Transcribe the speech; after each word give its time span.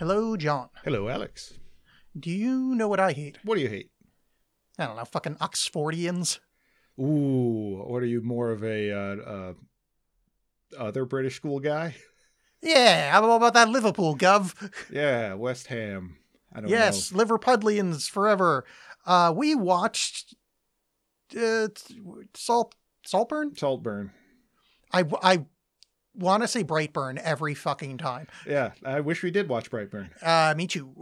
Hello, 0.00 0.34
John. 0.34 0.70
Hello, 0.82 1.08
Alexx. 1.08 1.58
Do 2.18 2.30
you 2.30 2.74
know 2.74 2.88
what 2.88 2.98
I 2.98 3.12
hate? 3.12 3.36
What 3.44 3.56
do 3.56 3.60
you 3.60 3.68
hate? 3.68 3.90
I 4.78 4.86
don't 4.86 4.96
know, 4.96 5.04
fucking 5.04 5.34
Oxfordians. 5.34 6.38
Ooh, 6.98 7.84
what 7.86 8.02
are 8.02 8.06
you 8.06 8.22
more 8.22 8.50
of 8.50 8.64
a 8.64 8.90
uh, 8.90 9.16
uh, 9.16 9.52
other 10.78 11.04
British 11.04 11.36
school 11.36 11.60
guy? 11.60 11.96
Yeah, 12.62 13.10
how 13.10 13.30
about 13.30 13.52
that 13.52 13.68
Liverpool, 13.68 14.16
Gov? 14.16 14.54
Yeah, 14.90 15.34
West 15.34 15.66
Ham. 15.66 16.16
I 16.50 16.62
don't 16.62 16.70
yes, 16.70 17.12
know. 17.12 17.22
Liverpudlians 17.22 18.08
forever. 18.08 18.64
Uh, 19.04 19.34
we 19.36 19.54
watched 19.54 20.34
uh, 21.38 21.68
Salt 22.32 22.74
Saltburn. 23.04 23.54
Saltburn. 23.54 24.12
I 24.94 25.04
I 25.22 25.44
want 26.14 26.42
to 26.42 26.48
say 26.48 26.64
Brightburn 26.64 27.18
every 27.18 27.54
fucking 27.54 27.98
time. 27.98 28.26
Yeah, 28.46 28.72
I 28.84 29.00
wish 29.00 29.22
we 29.22 29.30
did 29.30 29.48
watch 29.48 29.70
Brightburn. 29.70 30.08
Uh, 30.22 30.54
me 30.56 30.66
too. 30.66 30.92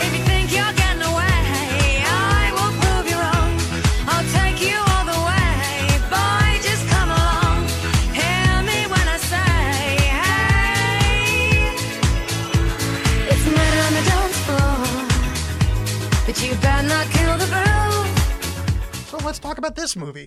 If 0.00 0.16
you 0.16 0.24
think 0.24 0.52
you're 0.52 0.72
getting 0.74 1.02
away, 1.02 2.02
I 2.06 2.50
will 2.54 2.72
prove 2.80 3.08
you 3.10 3.16
wrong. 3.16 3.58
I'll 4.08 4.24
take 4.32 4.60
you 4.62 4.76
all 4.76 5.04
the 5.04 5.20
way. 5.26 5.98
Boy, 6.08 6.60
just 6.62 6.86
come 6.88 7.10
along. 7.10 7.66
Hear 8.14 8.62
me 8.62 8.86
when 8.86 9.06
I 9.08 9.18
say, 9.18 9.98
hey. 10.22 11.72
It's 13.28 13.44
murder 13.46 13.82
on 13.86 13.94
the 13.94 14.04
dance 14.08 14.38
floor. 14.46 14.78
But 16.26 16.36
you 16.42 16.54
better 16.62 16.86
not 16.88 17.06
kill 17.10 17.36
the 17.38 17.46
groove. 17.46 18.08
So 19.08 19.16
let's 19.18 19.38
talk 19.38 19.58
about 19.58 19.74
this 19.74 19.96
movie. 19.96 20.26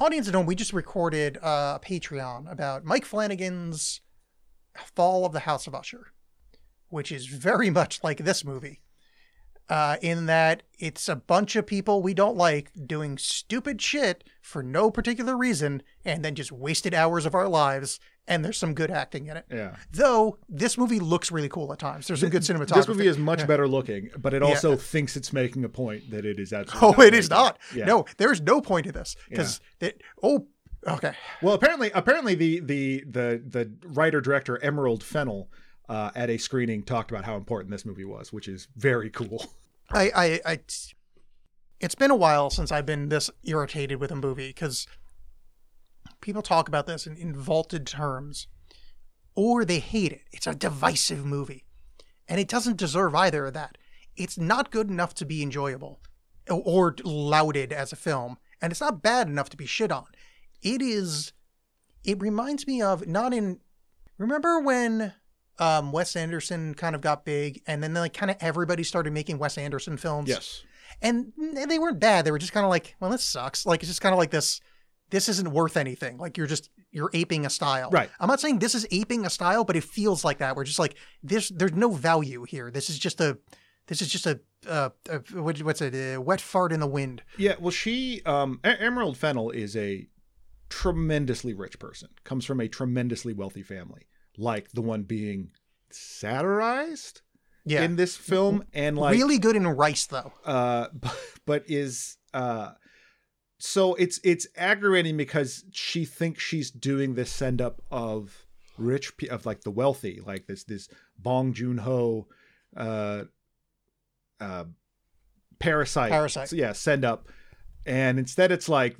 Audience 0.00 0.26
at 0.28 0.34
home, 0.34 0.46
we 0.46 0.54
just 0.54 0.72
recorded 0.72 1.36
uh, 1.42 1.76
a 1.76 1.80
Patreon 1.84 2.50
about 2.50 2.86
Mike 2.86 3.04
Flanagan's 3.04 4.00
Fall 4.96 5.26
of 5.26 5.34
the 5.34 5.40
House 5.40 5.66
of 5.66 5.74
Usher, 5.74 6.14
which 6.88 7.12
is 7.12 7.26
very 7.26 7.68
much 7.80 8.02
like 8.02 8.16
this 8.16 8.42
movie, 8.42 8.80
uh, 9.68 9.98
in 10.00 10.24
that 10.24 10.62
it's 10.78 11.06
a 11.06 11.16
bunch 11.16 11.54
of 11.54 11.66
people 11.66 12.00
we 12.00 12.14
don't 12.14 12.34
like 12.34 12.72
doing 12.86 13.18
stupid 13.18 13.82
shit 13.82 14.24
for 14.40 14.62
no 14.62 14.90
particular 14.90 15.36
reason 15.36 15.82
and 16.02 16.24
then 16.24 16.34
just 16.34 16.50
wasted 16.50 16.94
hours 16.94 17.26
of 17.26 17.34
our 17.34 17.46
lives, 17.46 18.00
and 18.30 18.44
there's 18.44 18.56
some 18.56 18.72
good 18.72 18.90
acting 18.90 19.26
in 19.26 19.36
it. 19.36 19.44
Yeah. 19.50 19.76
Though 19.92 20.38
this 20.48 20.78
movie 20.78 21.00
looks 21.00 21.30
really 21.30 21.48
cool 21.50 21.70
at 21.72 21.78
times. 21.78 22.06
There's 22.06 22.20
some 22.20 22.30
good 22.30 22.42
cinematography. 22.42 22.74
This 22.76 22.88
movie 22.88 23.06
is 23.08 23.18
much 23.18 23.40
Yeah. 23.40 23.46
better 23.46 23.68
looking, 23.68 24.08
but 24.16 24.32
it 24.32 24.42
also 24.42 24.76
thinks 24.76 25.16
it's 25.16 25.32
making 25.32 25.64
a 25.64 25.68
point 25.68 26.10
that 26.10 26.24
it 26.24 26.38
is 26.38 26.52
absolutely. 26.52 27.04
Oh, 27.04 27.06
it 27.06 27.12
is 27.14 27.28
not. 27.28 27.58
Yeah. 27.74 27.84
No, 27.84 28.06
there's 28.16 28.40
no 28.40 28.60
point 28.62 28.86
to 28.86 28.92
this 28.92 29.16
because 29.28 29.60
it. 29.80 30.00
oh, 30.22 30.46
okay. 30.86 31.12
Well, 31.42 31.54
apparently, 31.54 31.90
apparently 31.92 32.34
the 32.34 32.60
the 32.60 33.04
the 33.04 33.42
the 33.46 33.70
writer 33.88 34.20
director 34.20 34.62
Emerald 34.62 35.02
Fennell 35.02 35.50
uh, 35.88 36.10
at 36.14 36.30
a 36.30 36.38
screening 36.38 36.84
talked 36.84 37.10
about 37.10 37.24
how 37.24 37.36
important 37.36 37.70
this 37.72 37.84
movie 37.84 38.04
was, 38.04 38.32
which 38.32 38.46
is 38.48 38.68
very 38.76 39.10
cool. 39.10 39.44
I, 39.92 40.10
I, 40.14 40.40
I, 40.52 40.60
it's 41.80 41.96
been 41.96 42.12
a 42.12 42.16
while 42.16 42.48
since 42.48 42.70
I've 42.70 42.86
been 42.86 43.08
this 43.08 43.28
irritated 43.42 43.98
with 43.98 44.12
a 44.12 44.14
movie 44.16 44.48
because 44.50 44.86
people 46.20 46.42
talk 46.42 46.68
about 46.68 46.86
this 46.86 47.06
in, 47.06 47.16
in 47.16 47.34
vaulted 47.34 47.86
terms, 47.86 48.46
or 49.34 49.64
they 49.64 49.78
hate 49.78 50.12
it. 50.12 50.22
It's 50.32 50.46
a 50.46 50.54
divisive 50.54 51.24
movie, 51.24 51.64
and 52.28 52.40
it 52.40 52.48
doesn't 52.48 52.76
deserve 52.76 53.14
either 53.14 53.46
of 53.46 53.54
that. 53.54 53.78
It's 54.16 54.36
not 54.38 54.70
good 54.70 54.88
enough 54.90 55.14
to 55.14 55.24
be 55.24 55.42
enjoyable 55.42 56.00
or, 56.48 56.62
or 56.64 56.96
lauded 57.04 57.72
as 57.72 57.92
a 57.92 57.96
film, 57.96 58.38
and 58.60 58.70
it's 58.70 58.80
not 58.80 59.02
bad 59.02 59.28
enough 59.28 59.48
to 59.50 59.56
be 59.56 59.66
shit 59.66 59.92
on. 59.92 60.06
It 60.62 60.82
is. 60.82 61.32
It 62.04 62.20
reminds 62.20 62.66
me 62.66 62.82
of 62.82 63.06
not 63.06 63.32
in. 63.32 63.60
Remember 64.18 64.60
when 64.60 65.14
um, 65.58 65.92
Wes 65.92 66.16
Anderson 66.16 66.74
kind 66.74 66.94
of 66.94 67.00
got 67.00 67.24
big, 67.24 67.62
and 67.66 67.82
then 67.82 67.94
like 67.94 68.12
kind 68.12 68.30
of 68.30 68.36
everybody 68.40 68.82
started 68.82 69.12
making 69.12 69.38
Wes 69.38 69.56
Anderson 69.56 69.96
films. 69.96 70.28
Yes. 70.28 70.64
and 71.02 71.32
they 71.54 71.78
weren't 71.78 72.00
bad. 72.00 72.24
They 72.24 72.30
were 72.30 72.38
just 72.38 72.52
kind 72.52 72.64
of 72.64 72.70
like, 72.70 72.96
well, 73.00 73.10
this 73.10 73.24
sucks. 73.24 73.64
Like 73.64 73.80
it's 73.80 73.88
just 73.88 74.00
kind 74.02 74.12
of 74.12 74.18
like 74.18 74.30
this. 74.30 74.60
This 75.10 75.28
isn't 75.28 75.50
worth 75.50 75.76
anything. 75.76 76.18
Like 76.18 76.36
you're 76.38 76.46
just 76.46 76.70
you're 76.92 77.10
aping 77.12 77.44
a 77.46 77.50
style. 77.50 77.90
Right. 77.90 78.10
I'm 78.18 78.28
not 78.28 78.40
saying 78.40 78.58
this 78.60 78.74
is 78.74 78.86
aping 78.90 79.26
a 79.26 79.30
style, 79.30 79.64
but 79.64 79.76
it 79.76 79.84
feels 79.84 80.24
like 80.24 80.38
that. 80.38 80.56
We're 80.56 80.64
just 80.64 80.78
like 80.78 80.96
this. 81.22 81.48
There's 81.54 81.72
no 81.74 81.90
value 81.90 82.44
here. 82.44 82.70
This 82.70 82.88
is 82.90 82.98
just 82.98 83.20
a. 83.20 83.38
This 83.86 84.00
is 84.02 84.08
just 84.08 84.26
a. 84.26 84.40
Uh, 84.68 84.90
a 85.08 85.18
what's 85.40 85.80
it? 85.80 85.94
A 85.94 86.18
wet 86.18 86.40
fart 86.40 86.72
in 86.72 86.80
the 86.80 86.86
wind. 86.86 87.22
Yeah. 87.36 87.54
Well, 87.58 87.70
she 87.70 88.22
um, 88.26 88.60
Emerald 88.64 89.16
Fennell 89.16 89.50
is 89.50 89.76
a 89.76 90.06
tremendously 90.68 91.54
rich 91.54 91.78
person. 91.78 92.08
Comes 92.24 92.44
from 92.44 92.60
a 92.60 92.68
tremendously 92.68 93.32
wealthy 93.32 93.62
family, 93.62 94.06
like 94.38 94.70
the 94.72 94.82
one 94.82 95.02
being 95.02 95.50
satirized 95.90 97.22
Yeah. 97.64 97.82
in 97.82 97.96
this 97.96 98.16
film, 98.16 98.64
and 98.72 98.96
like 98.98 99.14
really 99.14 99.38
good 99.38 99.56
in 99.56 99.66
rice 99.66 100.06
though. 100.06 100.32
uh 100.44 100.88
but, 100.94 101.16
but 101.46 101.64
is 101.66 102.16
uh 102.34 102.72
so 103.62 103.94
it's 103.94 104.18
it's 104.24 104.46
aggravating 104.56 105.16
because 105.16 105.64
she 105.70 106.04
thinks 106.04 106.42
she's 106.42 106.70
doing 106.70 107.14
this 107.14 107.30
send 107.30 107.60
up 107.60 107.82
of 107.90 108.46
rich 108.78 109.12
of 109.30 109.44
like 109.44 109.60
the 109.62 109.70
wealthy 109.70 110.20
like 110.24 110.46
this 110.46 110.64
this 110.64 110.88
bong 111.18 111.52
joon-ho 111.52 112.26
uh 112.76 113.24
uh 114.40 114.64
parasite. 115.58 116.10
Parasite. 116.10 116.48
So, 116.48 116.56
yeah 116.56 116.72
send 116.72 117.04
up 117.04 117.28
and 117.84 118.18
instead 118.18 118.50
it's 118.50 118.68
like 118.68 118.96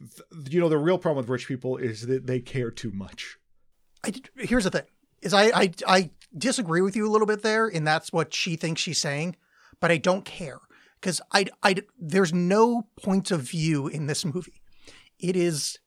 you 0.50 0.60
know 0.60 0.68
the 0.68 0.78
real 0.78 0.98
problem 0.98 1.22
with 1.24 1.30
rich 1.30 1.48
people 1.48 1.76
is 1.78 2.06
that 2.06 2.26
they 2.26 2.40
care 2.40 2.70
too 2.70 2.90
much. 2.92 3.38
I 4.04 4.10
did- 4.10 4.30
here's 4.36 4.64
the 4.64 4.70
thing 4.70 4.84
is 5.22 5.32
I, 5.34 5.44
I 5.46 5.70
I 5.86 6.10
disagree 6.36 6.80
with 6.82 6.96
you 6.96 7.06
a 7.06 7.10
little 7.10 7.26
bit 7.26 7.42
there, 7.42 7.66
and 7.66 7.86
that's 7.86 8.12
what 8.12 8.32
she 8.34 8.56
thinks 8.56 8.80
she's 8.80 9.00
saying, 9.00 9.36
but 9.80 9.90
I 9.90 9.96
don't 9.98 10.24
care 10.24 10.58
because 11.00 11.20
I 11.32 11.46
I 11.62 11.76
there's 11.98 12.32
no 12.32 12.86
point 13.02 13.30
of 13.30 13.42
view 13.42 13.88
in 13.88 14.06
this 14.06 14.24
movie. 14.24 14.62
It 15.18 15.36
is. 15.36 15.78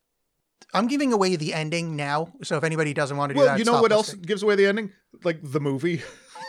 I'm 0.74 0.88
giving 0.88 1.14
away 1.14 1.36
the 1.36 1.54
ending 1.54 1.96
now, 1.96 2.34
so 2.42 2.58
if 2.58 2.64
anybody 2.64 2.94
doesn't 2.94 3.16
want 3.16 3.30
to 3.30 3.34
do 3.36 3.40
well 3.40 3.48
that, 3.50 3.60
you 3.60 3.66
know 3.66 3.82
what 3.82 3.92
else 3.92 4.14
gives 4.14 4.42
away 4.42 4.56
the 4.56 4.66
ending 4.66 4.92
like 5.24 5.40
the 5.44 5.60
movie 5.60 6.02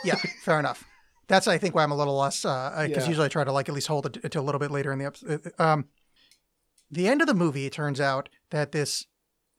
Yeah, 0.03 0.15
fair 0.43 0.59
enough. 0.59 0.83
That's 1.27 1.47
I 1.47 1.57
think 1.57 1.75
why 1.75 1.83
I'm 1.83 1.91
a 1.91 1.95
little 1.95 2.17
less 2.17 2.41
because 2.41 2.89
Yeah. 2.89 3.07
usually 3.07 3.25
I 3.25 3.29
try 3.29 3.43
to 3.43 3.51
like 3.51 3.69
at 3.69 3.75
least 3.75 3.87
hold 3.87 4.05
it 4.05 4.31
to 4.31 4.39
a 4.39 4.41
little 4.41 4.59
bit 4.59 4.71
later 4.71 4.91
in 4.91 4.99
the 4.99 5.05
episode. 5.05 5.51
Um, 5.59 5.85
the 6.91 7.07
end 7.07 7.21
of 7.21 7.27
the 7.27 7.33
movie, 7.33 7.65
it 7.65 7.73
turns 7.73 7.99
out 7.99 8.29
that 8.51 8.71
this 8.71 9.05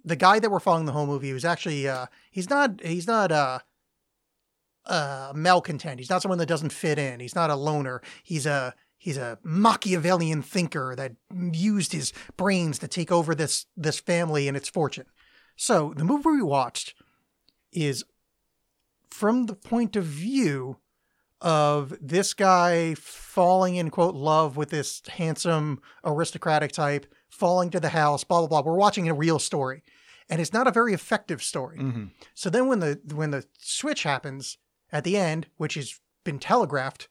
the 0.05 0.17
guy 0.17 0.39
that 0.39 0.51
we're 0.51 0.61
following 0.61 0.87
the 0.87 0.93
whole 0.93 1.07
movie 1.07 1.33
was 1.33 1.45
actually 1.45 1.89
uh, 1.89 2.07
he's 2.31 2.49
not 2.49 2.81
he's 2.83 3.07
not 3.07 3.33
uh, 3.33 3.59
uh, 4.87 5.33
malcontent. 5.35 5.99
He's 5.99 6.11
not 6.11 6.23
someone 6.23 6.39
that 6.39 6.47
doesn't 6.47 6.73
fit 6.73 6.99
in. 6.99 7.21
He's 7.21 7.35
not 7.35 7.51
a 7.51 7.57
loner. 7.57 8.03
He's 8.23 8.47
a 8.47 8.75
he's 8.99 9.17
a 9.17 9.39
Machiavellian 9.43 10.43
thinker 10.43 10.95
that 10.97 11.13
used 11.53 11.93
his 11.93 12.13
brains 12.37 12.79
to 12.81 12.89
take 12.89 13.13
over 13.13 13.35
this 13.35 13.67
this 13.77 13.99
family 14.01 14.49
and 14.49 14.57
its 14.57 14.69
fortune. 14.69 15.07
So 15.57 15.95
the 15.97 16.05
movie 16.05 16.29
we 16.31 16.43
watched 16.43 16.95
is 17.73 18.05
from 19.11 19.47
the 19.47 19.55
point 19.55 19.97
of 19.97 20.05
view 20.05 20.79
of 21.41 21.95
this 22.01 22.35
guy 22.35 22.95
falling 22.95 23.77
in 23.77 23.91
quote 23.91 24.15
love 24.15 24.57
with 24.57 24.71
this 24.71 25.03
handsome 25.09 25.81
aristocratic 26.05 26.73
type, 26.73 27.07
falling 27.29 27.71
to 27.71 27.81
the 27.81 27.91
house, 27.91 28.25
blah 28.25 28.41
blah 28.41 28.49
blah. 28.49 28.63
We're 28.63 28.79
watching 28.79 29.09
a 29.09 29.15
real 29.15 29.39
story, 29.39 29.83
and 30.29 30.41
it's 30.41 30.53
not 30.53 30.67
a 30.67 30.73
very 30.73 30.95
effective 30.95 31.43
story. 31.43 31.79
Mhm. 31.79 32.11
So 32.35 32.51
then 32.51 32.67
when 32.69 32.81
the 32.81 33.01
when 33.13 33.31
the 33.31 33.47
switch 33.59 34.03
happens 34.03 34.59
at 34.91 35.05
the 35.05 35.17
end, 35.17 35.49
which 35.57 35.75
has 35.75 36.01
been 36.25 36.39
telegraphed, 36.39 37.09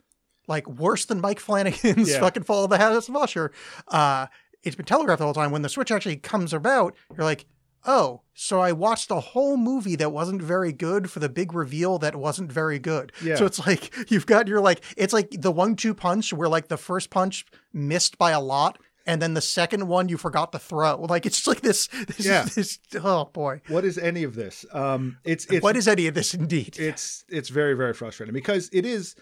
like 0.48 0.68
worse 0.68 1.06
than 1.06 1.22
Mike 1.22 1.40
Flanagan's 1.40 2.10
Yeah. 2.10 2.20
fucking 2.20 2.44
Fall 2.44 2.64
of 2.66 2.70
the 2.70 2.78
House 2.78 3.10
of 3.10 3.16
Usher, 3.16 3.52
uh, 3.88 4.28
it's 4.64 4.76
been 4.76 4.86
telegraphed 4.86 5.20
the 5.20 5.26
whole 5.26 5.34
time. 5.34 5.52
When 5.52 5.62
the 5.62 5.70
switch 5.70 5.92
actually 5.92 6.18
comes 6.18 6.54
about, 6.54 6.96
you're 7.16 7.24
like, 7.24 7.46
oh, 7.86 8.22
so 8.34 8.60
I 8.60 8.72
watched 8.72 9.12
a 9.12 9.20
whole 9.20 9.58
movie 9.58 9.96
that 9.98 10.12
wasn't 10.12 10.42
very 10.42 10.72
good 10.72 11.12
for 11.12 11.20
the 11.20 11.30
big 11.30 11.54
reveal 11.54 12.00
that 12.00 12.16
wasn't 12.16 12.52
very 12.52 12.80
good. 12.80 13.12
Yeah. 13.24 13.36
So 13.36 13.46
it's 13.46 13.66
like 13.68 13.94
you've 14.12 14.26
got 14.26 14.48
your 14.48 14.60
like 14.62 14.82
it's 14.98 15.14
like 15.14 15.30
the 15.32 15.52
one-two 15.52 15.94
punch 15.94 16.34
where 16.34 16.50
like 16.50 16.68
the 16.68 16.78
first 16.78 17.10
punch 17.12 17.46
missed 17.74 18.18
by 18.18 18.32
a 18.32 18.42
lot. 18.42 18.80
And 19.08 19.22
then 19.22 19.36
the 19.36 19.42
second 19.42 19.88
one 19.88 20.10
you 20.10 20.18
forgot 20.18 20.52
to 20.54 20.58
throw. 20.58 21.00
Like 21.08 21.28
it's 21.28 21.36
just 21.38 21.48
like 21.48 21.62
this. 21.62 21.86
this 22.08 22.26
Yeah. 22.26 22.46
This, 22.46 22.80
oh 23.04 23.26
boy. 23.26 23.62
what 23.68 23.86
is 23.86 24.00
any 24.00 24.24
of 24.24 24.34
this 24.34 24.66
um 24.74 25.20
it's 25.24 25.46
it's 25.46 25.62
what 25.62 25.78
is 25.78 25.88
any 25.88 26.08
of 26.08 26.16
this 26.16 26.34
indeed? 26.34 26.80
it's 26.80 27.24
it's 27.30 27.50
very 27.50 27.76
very 27.76 27.94
frustrating 27.94 28.34
because 28.34 28.68
it 28.74 28.84
is 28.84 29.14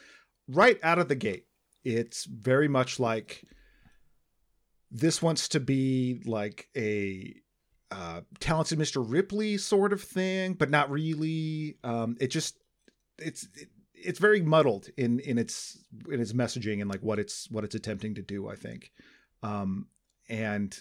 right 0.47 0.79
out 0.83 0.99
of 0.99 1.07
the 1.07 1.15
gate 1.15 1.45
it's 1.83 2.25
very 2.25 2.67
much 2.67 2.99
like 2.99 3.43
this 4.91 5.21
wants 5.21 5.47
to 5.49 5.59
be 5.59 6.21
like 6.25 6.69
a 6.77 7.33
uh 7.91 8.21
talented 8.39 8.79
mr 8.79 9.03
ripley 9.05 9.57
sort 9.57 9.91
of 9.91 10.01
thing 10.01 10.53
but 10.53 10.69
not 10.69 10.89
really. 10.89 11.77
Um 11.83 12.15
it 12.19 12.27
just 12.27 12.57
it's 13.19 13.47
it, 13.55 13.69
it's 13.93 14.19
very 14.19 14.41
muddled 14.41 14.87
in 14.97 15.19
in 15.19 15.37
its 15.37 15.83
in 16.11 16.19
its 16.19 16.33
messaging 16.33 16.81
and 16.81 16.89
like 16.89 17.01
what 17.01 17.19
it's 17.19 17.49
what 17.49 17.63
it's 17.63 17.75
attempting 17.75 18.15
to 18.15 18.21
do 18.21 18.47
i 18.47 18.55
think. 18.55 18.91
Um 19.41 19.87
and 20.29 20.79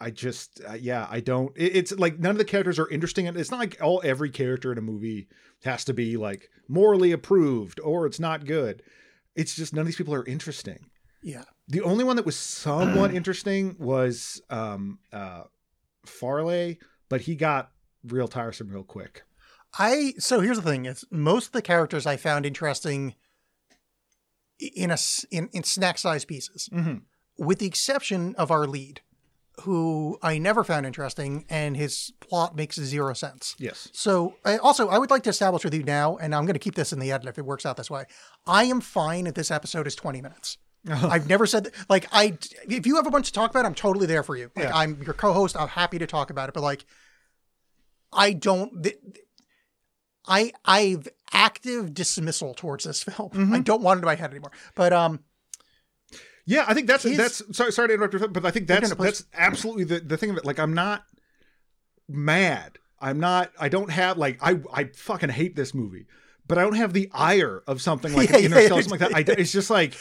I 0.00 0.10
just 0.10 0.60
uh, 0.68 0.74
yeah, 0.74 1.06
I 1.10 1.20
don't. 1.20 1.52
It, 1.56 1.76
it's 1.76 1.92
like 1.92 2.18
none 2.18 2.32
of 2.32 2.38
the 2.38 2.44
characters 2.44 2.78
are 2.78 2.88
interesting, 2.90 3.26
and 3.28 3.36
it's 3.36 3.50
not 3.50 3.60
like 3.60 3.78
all 3.80 4.00
every 4.04 4.30
character 4.30 4.72
in 4.72 4.78
a 4.78 4.82
movie 4.82 5.28
has 5.64 5.84
to 5.84 5.94
be 5.94 6.16
like 6.16 6.50
morally 6.68 7.12
approved 7.12 7.80
or 7.80 8.06
it's 8.06 8.20
not 8.20 8.44
good. 8.44 8.82
It's 9.34 9.54
just 9.54 9.72
none 9.72 9.80
of 9.82 9.86
these 9.86 9.96
people 9.96 10.14
are 10.14 10.26
interesting. 10.26 10.90
Yeah. 11.22 11.44
The 11.68 11.80
only 11.80 12.04
one 12.04 12.16
that 12.16 12.26
was 12.26 12.36
somewhat 12.36 13.14
interesting 13.14 13.76
was 13.78 14.42
um 14.50 14.98
uh 15.12 15.44
Farleigh, 16.06 16.76
but 17.08 17.22
he 17.22 17.34
got 17.34 17.70
real 18.06 18.28
tiresome 18.28 18.68
real 18.68 18.82
quick. 18.84 19.22
I 19.78 20.14
so 20.18 20.40
here's 20.40 20.58
the 20.60 20.70
thing: 20.70 20.84
is 20.84 21.04
most 21.10 21.46
of 21.46 21.52
the 21.52 21.62
characters 21.62 22.04
I 22.06 22.16
found 22.16 22.44
interesting 22.44 23.14
in 24.58 24.90
a 24.90 24.98
in, 25.30 25.48
in 25.52 25.62
snack 25.64 25.98
size 25.98 26.24
pieces, 26.24 26.68
Mm-hmm. 26.72 26.98
with 27.38 27.58
the 27.58 27.66
exception 27.66 28.34
of 28.36 28.50
our 28.50 28.66
lead, 28.66 29.00
who 29.62 30.18
I 30.22 30.38
never 30.38 30.64
found 30.64 30.84
interesting, 30.86 31.44
and 31.48 31.76
his 31.76 32.12
plot 32.20 32.56
makes 32.56 32.76
zero 32.76 33.14
sense. 33.14 33.54
Yes. 33.58 33.88
So, 33.92 34.34
I, 34.44 34.56
also, 34.56 34.88
I 34.88 34.98
would 34.98 35.10
like 35.10 35.22
to 35.24 35.30
establish 35.30 35.64
with 35.64 35.74
you 35.74 35.82
now, 35.84 36.16
and 36.16 36.34
I'm 36.34 36.44
going 36.44 36.54
to 36.54 36.58
keep 36.60 36.74
this 36.74 36.92
in 36.92 36.98
the 36.98 37.12
edit 37.12 37.28
if 37.28 37.38
it 37.38 37.44
works 37.44 37.64
out 37.64 37.76
this 37.76 37.90
way. 37.90 38.04
I 38.46 38.64
am 38.64 38.80
fine 38.80 39.26
if 39.26 39.34
this 39.34 39.50
episode 39.50 39.86
is 39.86 39.94
20 39.94 40.20
minutes. 40.22 40.58
I've 40.90 41.28
never 41.28 41.46
said 41.46 41.70
like 41.88 42.06
I. 42.12 42.36
If 42.68 42.86
you 42.86 42.96
have 42.96 43.06
a 43.06 43.10
bunch 43.10 43.28
to 43.28 43.32
talk 43.32 43.50
about, 43.50 43.64
I'm 43.64 43.74
totally 43.74 44.06
there 44.06 44.22
for 44.22 44.36
you. 44.36 44.50
Like, 44.54 44.66
Yeah. 44.66 44.76
I'm 44.76 45.02
your 45.02 45.14
co-host. 45.14 45.56
I'm 45.58 45.68
happy 45.68 45.98
to 45.98 46.06
talk 46.06 46.28
about 46.28 46.50
it. 46.50 46.52
But 46.54 46.62
like, 46.62 46.84
I 48.12 48.34
don't. 48.34 48.82
th- 48.82 48.98
I 50.26 50.52
I've 50.64 51.08
active 51.32 51.94
dismissal 51.94 52.52
towards 52.54 52.84
this 52.84 53.02
film. 53.02 53.30
Mm-hmm. 53.30 53.54
I 53.54 53.60
don't 53.60 53.82
want 53.82 53.98
it 53.98 54.02
in 54.02 54.06
my 54.06 54.14
head 54.14 54.30
anymore. 54.30 54.52
But 54.74 54.92
um, 54.92 55.20
Yeah, 56.46 56.64
I 56.66 56.74
think 56.74 56.86
that's 56.86 57.04
that's 57.04 57.42
sorry 57.56 57.72
sorry 57.72 57.88
to 57.88 57.94
interrupt, 57.94 58.32
but 58.32 58.44
I 58.44 58.50
think 58.50 58.66
that's 58.66 58.90
no, 58.90 58.96
that's 58.96 59.24
absolutely 59.32 59.84
the, 59.84 60.00
the 60.00 60.16
thing 60.16 60.30
of 60.30 60.36
it. 60.36 60.44
Like 60.44 60.58
I'm 60.58 60.74
not 60.74 61.04
mad. 62.08 62.78
I'm 63.00 63.18
not 63.18 63.50
I 63.58 63.68
don't 63.68 63.90
have 63.90 64.18
like 64.18 64.38
I 64.42 64.60
I 64.72 64.84
fucking 64.84 65.30
hate 65.30 65.56
this 65.56 65.74
movie. 65.74 66.06
But 66.46 66.58
I 66.58 66.62
don't 66.62 66.74
have 66.76 66.92
the 66.92 67.10
ire 67.14 67.62
of 67.66 67.80
something 67.80 68.12
like 68.12 68.28
Yeah, 68.30 68.36
yeah, 68.36 68.46
Interstellar, 68.46 68.76
yeah. 68.76 68.82
something 68.82 69.12
like 69.12 69.26
that. 69.26 69.38
I, 69.38 69.40
it's 69.40 69.50
just 69.50 69.70
like, 69.70 69.94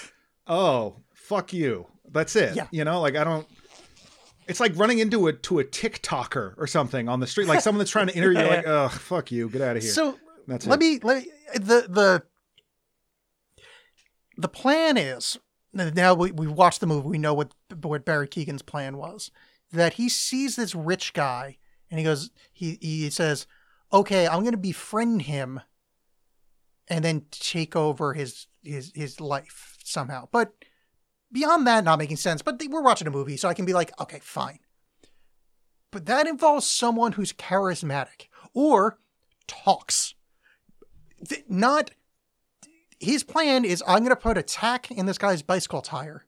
oh, 0.46 0.98
fuck 1.14 1.54
you. 1.54 1.88
That's 2.12 2.36
it. 2.36 2.58
Yeah. 2.58 2.68
You 2.70 2.84
know, 2.84 3.00
like 3.00 3.16
I 3.16 3.24
don't 3.24 3.48
it's 4.48 4.60
like 4.60 4.74
running 4.76 5.00
into 5.00 5.28
a 5.28 5.34
to 5.34 5.60
a 5.60 5.64
TikToker 5.64 6.54
or 6.58 6.68
something 6.68 7.08
on 7.08 7.20
the 7.20 7.28
street, 7.28 7.48
like 7.48 7.62
someone 7.62 7.80
that's 7.80 7.92
trying 7.92 8.08
to 8.08 8.16
interview 8.16 8.42
you, 8.42 8.48
like, 8.48 8.68
oh, 8.68 8.90
fuck 8.90 9.32
you, 9.32 9.50
get 9.50 9.62
out 9.62 9.78
of 9.78 9.84
here. 9.84 9.92
So 9.92 10.18
That's 10.48 10.66
let 10.68 10.82
it. 10.82 10.86
me 10.86 11.00
let 11.04 11.24
me 11.24 11.32
the 11.54 11.88
the 11.90 12.24
the 14.38 14.48
plan 14.48 14.98
is 14.98 15.38
now 15.74 16.14
we 16.14 16.32
we 16.32 16.48
watched 16.48 16.80
the 16.80 16.88
movie. 16.88 17.08
We 17.08 17.18
know 17.18 17.34
what 17.34 17.54
what 17.82 18.06
Barry 18.06 18.28
Keoghan's 18.28 18.62
plan 18.62 18.98
was. 18.98 19.32
That 19.72 19.94
he 19.94 20.08
sees 20.08 20.56
this 20.56 20.76
rich 20.76 21.14
guy 21.14 21.58
and 21.90 22.00
he 22.00 22.04
goes 22.04 22.32
he 22.52 22.78
he 22.82 23.10
says 23.10 23.48
okay 23.92 24.28
I'm 24.28 24.42
going 24.42 24.52
to 24.52 24.58
befriend 24.58 25.24
him 25.24 25.62
and 26.88 27.04
then 27.04 27.26
take 27.32 27.76
over 27.76 28.14
his 28.14 28.48
his 28.62 28.92
his 28.94 29.20
life 29.20 29.78
somehow. 29.84 30.28
But 30.32 30.54
beyond 31.32 31.66
that 31.68 31.84
not 31.84 32.00
making 32.00 32.18
sense. 32.18 32.42
But 32.42 32.62
we're 32.70 32.82
watching 32.82 33.08
a 33.08 33.12
movie 33.12 33.38
so 33.38 33.50
I 33.50 33.54
can 33.54 33.66
be 33.66 33.74
like 33.74 34.00
okay 34.00 34.20
fine. 34.22 34.60
But 35.92 36.06
that 36.08 36.28
involves 36.28 36.66
someone 36.66 37.14
who's 37.14 37.34
charismatic 37.34 38.28
or 38.54 38.98
talks. 39.48 40.16
Not 41.48 41.92
his 43.04 43.24
plan 43.24 43.66
is 43.66 43.84
I'm 43.88 44.00
going 44.00 44.10
to 44.10 44.16
put 44.16 44.38
a 44.38 44.44
tack 44.44 44.90
in 44.92 45.06
this 45.06 45.18
guy's 45.18 45.42
bicycle 45.42 45.82
tire. 45.82 46.26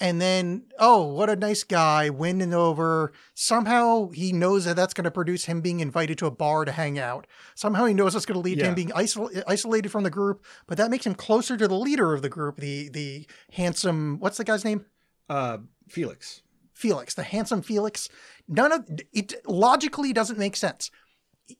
And 0.00 0.20
then, 0.20 0.64
oh, 0.80 1.04
what 1.04 1.30
a 1.30 1.36
nice 1.36 1.62
guy, 1.62 2.10
winning 2.10 2.52
over. 2.52 3.12
Somehow 3.34 4.08
he 4.08 4.32
knows 4.32 4.64
that 4.64 4.74
that's 4.74 4.92
going 4.92 5.04
to 5.04 5.10
produce 5.12 5.44
him 5.44 5.60
being 5.60 5.78
invited 5.78 6.18
to 6.18 6.26
a 6.26 6.32
bar 6.32 6.64
to 6.64 6.72
hang 6.72 6.98
out. 6.98 7.28
Somehow 7.54 7.84
he 7.84 7.94
knows 7.94 8.14
that's 8.14 8.26
going 8.26 8.34
to 8.34 8.40
lead 8.40 8.58
to 8.58 8.64
him 8.64 8.74
being 8.74 8.88
isol- 8.88 9.44
isolated 9.46 9.90
from 9.90 10.02
the 10.02 10.10
group, 10.10 10.44
but 10.66 10.78
that 10.78 10.90
makes 10.90 11.06
him 11.06 11.14
closer 11.14 11.56
to 11.56 11.68
the 11.68 11.76
leader 11.76 12.12
of 12.12 12.22
the 12.22 12.28
group, 12.28 12.56
the 12.56 12.88
the 12.88 13.26
handsome, 13.52 14.18
what's 14.18 14.36
the 14.36 14.44
guy's 14.44 14.64
name? 14.64 14.84
uh 15.28 15.58
Felix. 15.88 16.42
Felix, 16.72 17.14
the 17.14 17.22
handsome 17.22 17.62
Felix. 17.62 18.08
None 18.48 18.72
of 18.72 18.88
it 19.12 19.34
logically 19.46 20.12
doesn't 20.12 20.40
make 20.40 20.56
sense. 20.56 20.90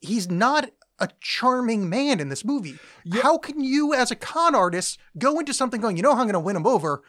He's 0.01 0.29
not 0.29 0.71
a 0.99 1.09
charming 1.21 1.89
man 1.89 2.21
in 2.21 2.29
this 2.29 2.45
movie. 2.45 2.77
How 3.13 3.37
can 3.39 3.63
you, 3.63 3.95
as 3.95 4.11
a 4.11 4.17
con 4.17 4.55
artist, 4.55 4.99
go 5.19 5.39
into 5.41 5.53
something 5.53 5.81
going, 5.81 5.97
you 5.97 6.03
know, 6.03 6.15
how 6.15 6.21
I'm 6.21 6.27
going 6.27 6.35
to 6.35 6.41
win 6.41 6.57
him 6.57 6.67
over? 6.67 7.03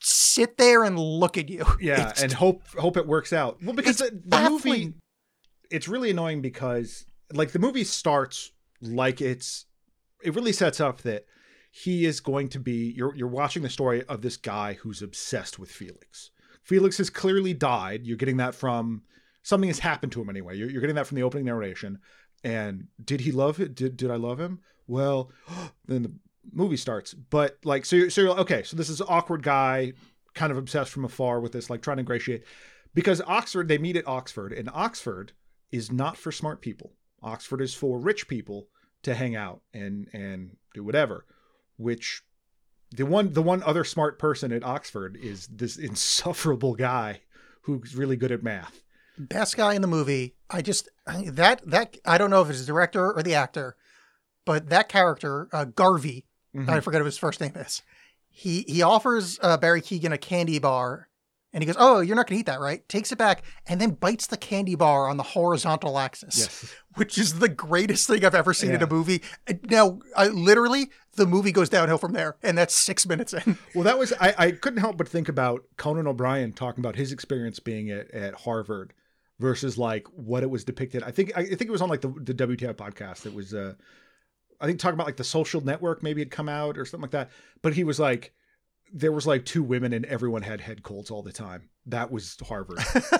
Sit 0.00 0.58
there 0.58 0.82
and 0.84 0.98
look 0.98 1.38
at 1.38 1.48
you. 1.48 1.64
Yeah, 1.80 2.00
It's- 2.10 2.22
and 2.22 2.32
hope 2.32 2.62
hope 2.76 2.96
it 2.96 3.06
works 3.06 3.32
out. 3.32 3.58
Well, 3.62 3.74
because 3.74 3.98
the, 3.98 4.20
the 4.24 4.50
movie, 4.50 4.94
it's 5.70 5.86
really 5.88 6.10
annoying 6.10 6.42
because 6.42 7.06
like 7.32 7.52
the 7.52 7.58
movie 7.60 7.84
starts 7.84 8.50
like 8.80 9.20
it's 9.20 9.66
it 10.22 10.34
really 10.34 10.52
sets 10.52 10.80
up 10.80 11.02
that 11.02 11.24
he 11.70 12.04
is 12.04 12.18
going 12.20 12.48
to 12.50 12.58
be 12.58 12.92
you're 12.96 13.14
you're 13.14 13.28
watching 13.28 13.62
the 13.62 13.70
story 13.70 14.02
of 14.06 14.22
this 14.22 14.36
guy 14.36 14.74
who's 14.74 15.02
obsessed 15.02 15.58
with 15.58 15.70
Felix. 15.70 16.30
Felix 16.64 16.98
has 16.98 17.08
clearly 17.08 17.54
died. 17.54 18.04
You're 18.04 18.16
getting 18.16 18.36
that 18.38 18.54
from 18.56 19.02
something 19.42 19.68
has 19.70 19.78
happened 19.78 20.12
to 20.12 20.20
him 20.20 20.28
anyway. 20.30 20.56
You're, 20.56 20.70
you're 20.70 20.80
getting 20.80 20.96
that 20.96 21.06
from 21.06 21.16
the 21.16 21.22
opening 21.22 21.44
narration. 21.46 21.98
And 22.44 22.88
did 23.02 23.20
he 23.20 23.32
love 23.32 23.60
it? 23.60 23.74
Did 23.74 23.96
did 23.96 24.10
I 24.10 24.16
love 24.16 24.40
him? 24.40 24.60
Well, 24.86 25.30
then 25.86 26.02
the 26.02 26.12
movie 26.52 26.76
starts. 26.76 27.14
But 27.14 27.58
like, 27.64 27.84
so 27.84 27.96
you're, 27.96 28.10
so 28.10 28.20
you're 28.20 28.40
okay. 28.40 28.62
So 28.62 28.76
this 28.76 28.88
is 28.88 29.00
awkward 29.00 29.42
guy, 29.42 29.92
kind 30.34 30.50
of 30.50 30.58
obsessed 30.58 30.90
from 30.90 31.04
afar 31.04 31.40
with 31.40 31.52
this, 31.52 31.70
like 31.70 31.82
trying 31.82 31.98
to 31.98 32.02
ingratiate. 32.02 32.44
Because 32.94 33.22
Oxford, 33.26 33.68
they 33.68 33.78
meet 33.78 33.96
at 33.96 34.06
Oxford, 34.06 34.52
and 34.52 34.68
Oxford 34.72 35.32
is 35.70 35.90
not 35.90 36.16
for 36.16 36.30
smart 36.30 36.60
people. 36.60 36.92
Oxford 37.22 37.60
is 37.60 37.74
for 37.74 37.98
rich 37.98 38.28
people 38.28 38.68
to 39.02 39.14
hang 39.14 39.34
out 39.36 39.62
and 39.72 40.08
and 40.12 40.56
do 40.74 40.84
whatever. 40.84 41.24
Which 41.76 42.22
the 42.90 43.06
one 43.06 43.32
the 43.32 43.42
one 43.42 43.62
other 43.62 43.84
smart 43.84 44.18
person 44.18 44.52
at 44.52 44.64
Oxford 44.64 45.16
is 45.20 45.46
this 45.46 45.76
insufferable 45.88 46.74
guy 46.74 47.20
who's 47.62 47.94
really 47.94 48.16
good 48.16 48.32
at 48.32 48.42
math. 48.42 48.82
Best 49.18 49.56
guy 49.56 49.74
in 49.74 49.82
the 49.82 49.88
movie. 49.88 50.34
I 50.50 50.62
just 50.62 50.88
that 51.06 51.60
that 51.66 51.96
I 52.04 52.18
don't 52.18 52.30
know 52.30 52.42
if 52.42 52.50
it's 52.50 52.60
the 52.60 52.66
director 52.66 53.12
or 53.12 53.22
the 53.22 53.34
actor, 53.34 53.76
but 54.44 54.68
that 54.70 54.88
character 54.88 55.48
uh, 55.52 55.64
Garvey, 55.66 56.26
I 56.68 56.80
forget 56.80 57.00
what 57.00 57.06
his 57.06 57.18
first 57.18 57.40
name 57.40 57.52
is. 57.56 57.82
He 58.30 58.62
he 58.68 58.82
offers 58.82 59.38
uh, 59.42 59.56
Barry 59.58 59.82
Keoghan 59.82 60.12
a 60.12 60.18
candy 60.18 60.58
bar, 60.58 61.08
and 61.52 61.62
he 61.62 61.66
goes, 61.66 61.76
"Oh, 61.78 62.00
you're 62.00 62.16
not 62.16 62.26
going 62.26 62.36
to 62.38 62.40
eat 62.40 62.46
that, 62.46 62.60
right?" 62.60 62.86
Takes 62.88 63.12
it 63.12 63.18
back 63.18 63.42
and 63.66 63.80
then 63.80 63.90
bites 63.90 64.26
the 64.26 64.38
candy 64.38 64.74
bar 64.74 65.08
on 65.08 65.18
the 65.18 65.22
horizontal 65.22 65.98
axis, 65.98 66.38
Yes. 66.38 66.74
which 66.94 67.18
is 67.18 67.38
the 67.38 67.48
greatest 67.50 68.06
thing 68.08 68.24
I've 68.24 68.34
ever 68.34 68.54
seen 68.54 68.70
in 68.72 68.82
a 68.82 68.86
movie. 68.86 69.22
Now, 69.68 69.98
I 70.16 70.28
literally 70.28 70.90
the 71.16 71.26
movie 71.26 71.52
goes 71.52 71.68
downhill 71.68 71.98
from 71.98 72.12
there, 72.14 72.36
and 72.42 72.56
that's 72.56 72.74
six 72.74 73.06
minutes 73.06 73.34
in. 73.34 73.58
Well, 73.74 73.84
that 73.84 73.98
was 73.98 74.14
I, 74.18 74.34
I 74.38 74.50
couldn't 74.52 74.80
help 74.80 74.96
but 74.96 75.08
think 75.08 75.28
about 75.28 75.64
Conan 75.76 76.06
O'Brien 76.06 76.52
talking 76.54 76.80
about 76.82 76.96
his 76.96 77.12
experience 77.12 77.60
being 77.60 77.90
at, 77.90 78.10
at 78.12 78.34
Harvard 78.40 78.94
versus 79.42 79.76
like 79.76 80.06
what 80.14 80.44
it 80.44 80.48
was 80.48 80.64
depicted. 80.64 81.02
I 81.02 81.10
think 81.10 81.36
I, 81.36 81.44
think 81.44 81.62
it 81.62 81.70
was 81.70 81.82
on 81.82 81.90
like 81.90 82.00
the 82.00 82.08
the 82.08 82.32
WTF 82.32 82.74
podcast. 82.74 83.26
It 83.26 83.34
was 83.34 83.52
uh 83.52 83.74
I 84.60 84.66
think 84.66 84.78
talking 84.78 84.94
about 84.94 85.06
like 85.06 85.16
the 85.16 85.24
social 85.24 85.60
network 85.60 86.02
maybe 86.02 86.20
had 86.20 86.30
come 86.30 86.48
out 86.48 86.78
or 86.78 86.86
something 86.86 87.02
like 87.02 87.10
that. 87.10 87.30
But 87.60 87.74
he 87.74 87.84
was 87.84 87.98
like 88.00 88.32
there 88.94 89.10
was 89.10 89.26
like 89.26 89.44
two 89.44 89.62
women 89.62 89.92
and 89.92 90.04
everyone 90.06 90.42
had 90.42 90.60
head 90.60 90.82
colds 90.82 91.10
all 91.10 91.22
the 91.22 91.32
time. 91.32 91.70
That 91.86 92.12
was 92.12 92.36
Harvard. 92.46 92.78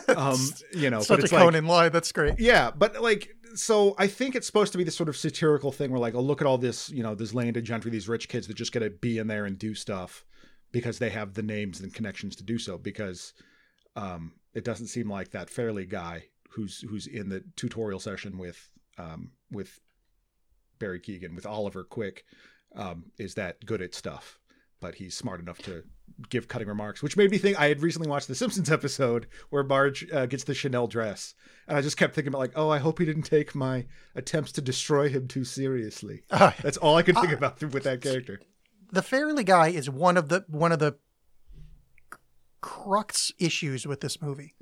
um, 0.17 0.39
you 0.73 0.91
know, 0.91 1.01
Such 1.01 1.09
but 1.09 1.21
a 1.21 1.23
it's 1.25 1.33
like, 1.33 1.43
Conan 1.43 1.67
lie. 1.67 1.89
That's 1.89 2.13
great. 2.13 2.39
yeah, 2.39 2.71
but 2.71 3.03
like, 3.03 3.35
so 3.55 3.95
I 3.99 4.07
think 4.07 4.37
it's 4.37 4.47
supposed 4.47 4.73
to 4.73 4.79
be 4.79 4.85
this 4.85 4.95
sort 4.95 5.09
of 5.09 5.17
satirical 5.17 5.73
thing 5.73 5.91
where, 5.91 5.99
like, 5.99 6.15
oh, 6.15 6.21
look 6.21 6.41
at 6.43 6.47
all 6.47 6.59
this, 6.59 6.91
you 6.91 7.03
know, 7.03 7.15
this 7.15 7.35
landed 7.35 7.65
gentry, 7.65 7.91
these 7.91 8.09
rich 8.09 8.29
kids 8.29 8.47
that 8.47 8.55
just 8.55 8.71
get 8.73 8.81
to 8.81 8.91
be 8.91 9.19
in 9.19 9.27
there 9.27 9.47
and 9.47 9.59
do 9.59 9.75
stuff 9.75 10.25
because 10.73 10.99
they 10.99 11.11
have 11.11 11.35
the 11.35 11.43
names 11.43 11.81
and 11.81 11.93
connections 11.95 12.37
to 12.37 12.45
do 12.45 12.59
so. 12.59 12.77
Because 12.77 13.33
um, 13.97 14.33
it 14.55 14.65
doesn't 14.65 14.89
seem 14.89 15.11
like 15.11 15.31
that 15.31 15.49
Farleigh 15.49 15.89
guy 15.89 16.25
who's 16.51 16.81
who's 16.89 17.07
in 17.07 17.29
the 17.29 17.43
tutorial 17.57 18.01
session 18.01 18.39
with 18.39 18.71
um, 18.99 19.31
with 19.51 19.81
Barry 20.79 21.01
Keoghan 21.01 21.35
with 21.35 21.47
Oliver 21.47 21.85
Quick 21.85 22.25
um, 22.75 23.07
is 23.19 23.35
that 23.35 23.65
good 23.65 23.83
at 23.83 23.95
stuff. 23.95 24.39
But 24.81 24.97
he's 24.97 25.17
smart 25.17 25.39
enough 25.41 25.59
to 25.59 25.85
give 26.29 26.49
cutting 26.49 26.67
remarks, 26.67 27.03
which 27.05 27.17
made 27.17 27.31
me 27.31 27.39
think 27.39 27.59
I 27.59 27.69
had 27.69 27.83
recently 27.83 28.09
watched 28.09 28.27
the 28.27 28.35
Simpsons 28.35 28.69
episode 28.71 29.29
where 29.51 29.63
Marge 29.63 30.11
uh, 30.13 30.27
gets 30.27 30.43
the 30.43 30.55
Chanel 30.55 30.89
dress, 30.89 31.35
and 31.69 31.79
I 31.79 31.83
just 31.83 31.97
kept 31.97 32.15
thinking 32.17 32.31
about 32.31 32.41
like, 32.41 32.53
oh, 32.57 32.69
I 32.69 32.79
hope 32.79 32.99
he 32.99 33.05
didn't 33.05 33.23
take 33.23 33.55
my 33.55 33.87
attempts 34.17 34.51
to 34.53 34.61
destroy 34.61 35.09
him 35.09 35.29
too 35.29 35.45
seriously. 35.45 36.25
Uh, 36.31 36.51
That's 36.63 36.79
all 36.79 36.97
I 36.97 37.03
could 37.03 37.17
think 37.17 37.33
about 37.33 37.63
with 37.63 37.85
that 37.85 38.01
character. 38.01 38.41
the 38.91 39.03
Farleigh 39.03 39.47
guy 39.47 39.69
is 39.69 39.89
one 39.89 40.17
of 40.17 40.29
the 40.29 40.45
one 40.49 40.73
of 40.73 40.81
the 40.81 40.97
crux 42.63 43.31
issues 43.39 43.87
with 43.87 44.01
this 44.01 44.23
movie 44.23 44.55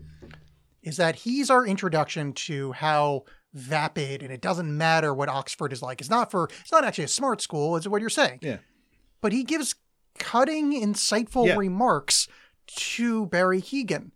is 0.83 0.97
that 0.97 1.15
he's 1.17 1.51
our 1.51 1.65
introduction 1.65 2.33
to 2.33 2.73
how 2.73 3.23
vapid 3.55 4.23
and 4.23 4.33
it 4.33 4.41
doesn't 4.41 4.77
matter 4.77 5.13
what 5.15 5.29
Oxford 5.29 5.73
is 5.73 5.83
like. 5.83 6.01
It's 6.01 6.11
not 6.11 6.31
for 6.31 6.49
it's 6.63 6.73
not 6.73 6.85
actually 6.85 7.05
a 7.05 7.09
smart 7.09 7.41
school, 7.41 7.77
is 7.77 7.87
what 7.89 8.01
you're 8.01 8.11
saying. 8.11 8.39
Yeah. 8.43 8.59
But 9.21 9.33
he 9.33 9.45
gives 9.45 9.75
cutting, 10.19 10.73
insightful 10.73 11.47
Yeah. 11.47 11.57
remarks 11.57 12.27
to 12.67 13.27
Barry 13.27 13.61
Keoghan. 13.61 14.11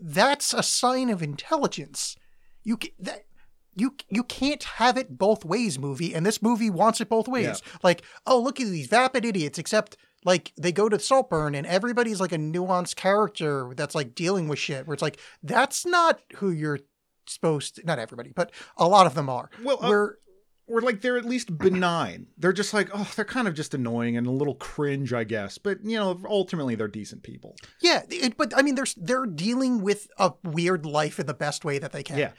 that's 0.00 0.52
a 0.52 0.62
sign 0.62 1.08
of 1.10 1.22
intelligence. 1.22 2.16
You 2.62 2.78
that 2.98 3.24
you 3.74 3.94
you 4.10 4.22
can't 4.24 4.62
have 4.62 4.98
it 4.98 5.16
both 5.16 5.44
ways, 5.44 5.78
movie, 5.78 6.14
and 6.14 6.26
this 6.26 6.42
movie 6.42 6.68
wants 6.70 7.00
it 7.00 7.08
both 7.08 7.26
ways. 7.28 7.62
Like, 7.82 8.02
oh, 8.26 8.38
look 8.38 8.60
at 8.60 8.66
these 8.66 8.88
vapid 8.88 9.24
idiots, 9.24 9.58
except 9.58 9.96
like 10.24 10.52
they 10.60 10.72
go 10.72 10.88
to 10.88 10.98
Saltburn 10.98 11.54
and 11.54 11.66
everybody's 11.66 12.20
like 12.20 12.32
a 12.32 12.38
nuanced 12.38 12.96
character 12.96 13.72
that's 13.76 13.94
like 13.94 14.14
dealing 14.14 14.48
with 14.48 14.58
shit. 14.58 14.86
Where 14.86 14.94
it's 14.94 15.02
like 15.02 15.18
that's 15.42 15.86
not 15.86 16.20
who 16.36 16.50
you're 16.50 16.80
supposed 17.26 17.76
to. 17.76 17.86
Not 17.86 17.98
everybody, 17.98 18.32
but 18.34 18.52
a 18.76 18.86
lot 18.88 19.06
of 19.06 19.14
them 19.14 19.28
are. 19.28 19.50
Well, 19.62 19.78
uh, 19.82 19.88
where 19.88 20.18
or 20.70 20.80
like 20.80 21.00
they're 21.00 21.18
at 21.18 21.24
least 21.24 21.56
benign. 21.58 22.28
They're 22.38 22.52
just 22.52 22.72
like, 22.72 22.88
oh, 22.94 23.10
they're 23.16 23.24
kind 23.24 23.48
of 23.48 23.54
just 23.54 23.74
annoying 23.74 24.16
and 24.16 24.26
a 24.26 24.30
little 24.30 24.54
cringe, 24.54 25.12
I 25.12 25.24
guess. 25.24 25.58
But 25.58 25.84
you 25.84 25.98
know, 25.98 26.18
ultimately 26.28 26.74
they're 26.76 26.88
decent 26.88 27.22
people. 27.22 27.56
Yeah, 27.80 28.02
it, 28.08 28.36
but 28.36 28.56
I 28.56 28.62
mean, 28.62 28.76
they're 28.76 28.86
they're 28.96 29.26
dealing 29.26 29.82
with 29.82 30.08
a 30.18 30.32
weird 30.44 30.86
life 30.86 31.18
in 31.18 31.26
the 31.26 31.34
best 31.34 31.64
way 31.64 31.78
that 31.78 31.92
they 31.92 32.02
can. 32.02 32.18
Yeah. 32.18 32.32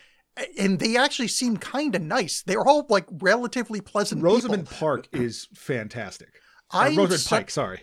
and 0.57 0.79
they 0.79 0.95
actually 0.95 1.27
seem 1.27 1.57
kind 1.57 1.93
of 1.93 2.01
nice. 2.01 2.41
They're 2.41 2.65
all 2.65 2.85
like 2.89 3.05
relatively 3.11 3.81
pleasant. 3.81 4.23
Rosamund 4.23 4.63
people. 4.69 4.77
Park 4.77 5.07
is 5.11 5.50
fantastic. 5.53 6.40
I'm 6.73 6.95
Rosamund 6.97 7.19
su- 7.21 7.29
Pike, 7.35 7.49
sorry. 7.49 7.81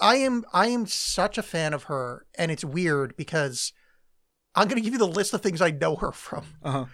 I 0.00 0.16
am 0.16 0.44
I 0.52 0.68
am 0.68 0.86
such 0.86 1.36
a 1.38 1.42
fan 1.42 1.74
of 1.74 1.84
her, 1.84 2.26
and 2.36 2.50
it's 2.50 2.64
weird 2.64 3.16
because 3.16 3.72
I'm 4.54 4.66
going 4.68 4.76
to 4.76 4.82
give 4.82 4.92
you 4.92 4.98
the 4.98 5.06
list 5.06 5.34
of 5.34 5.42
things 5.42 5.60
I 5.60 5.70
know 5.70 5.96
her 5.96 6.12
from: 6.12 6.44
Uh 6.62 6.70
huh. 6.72 6.84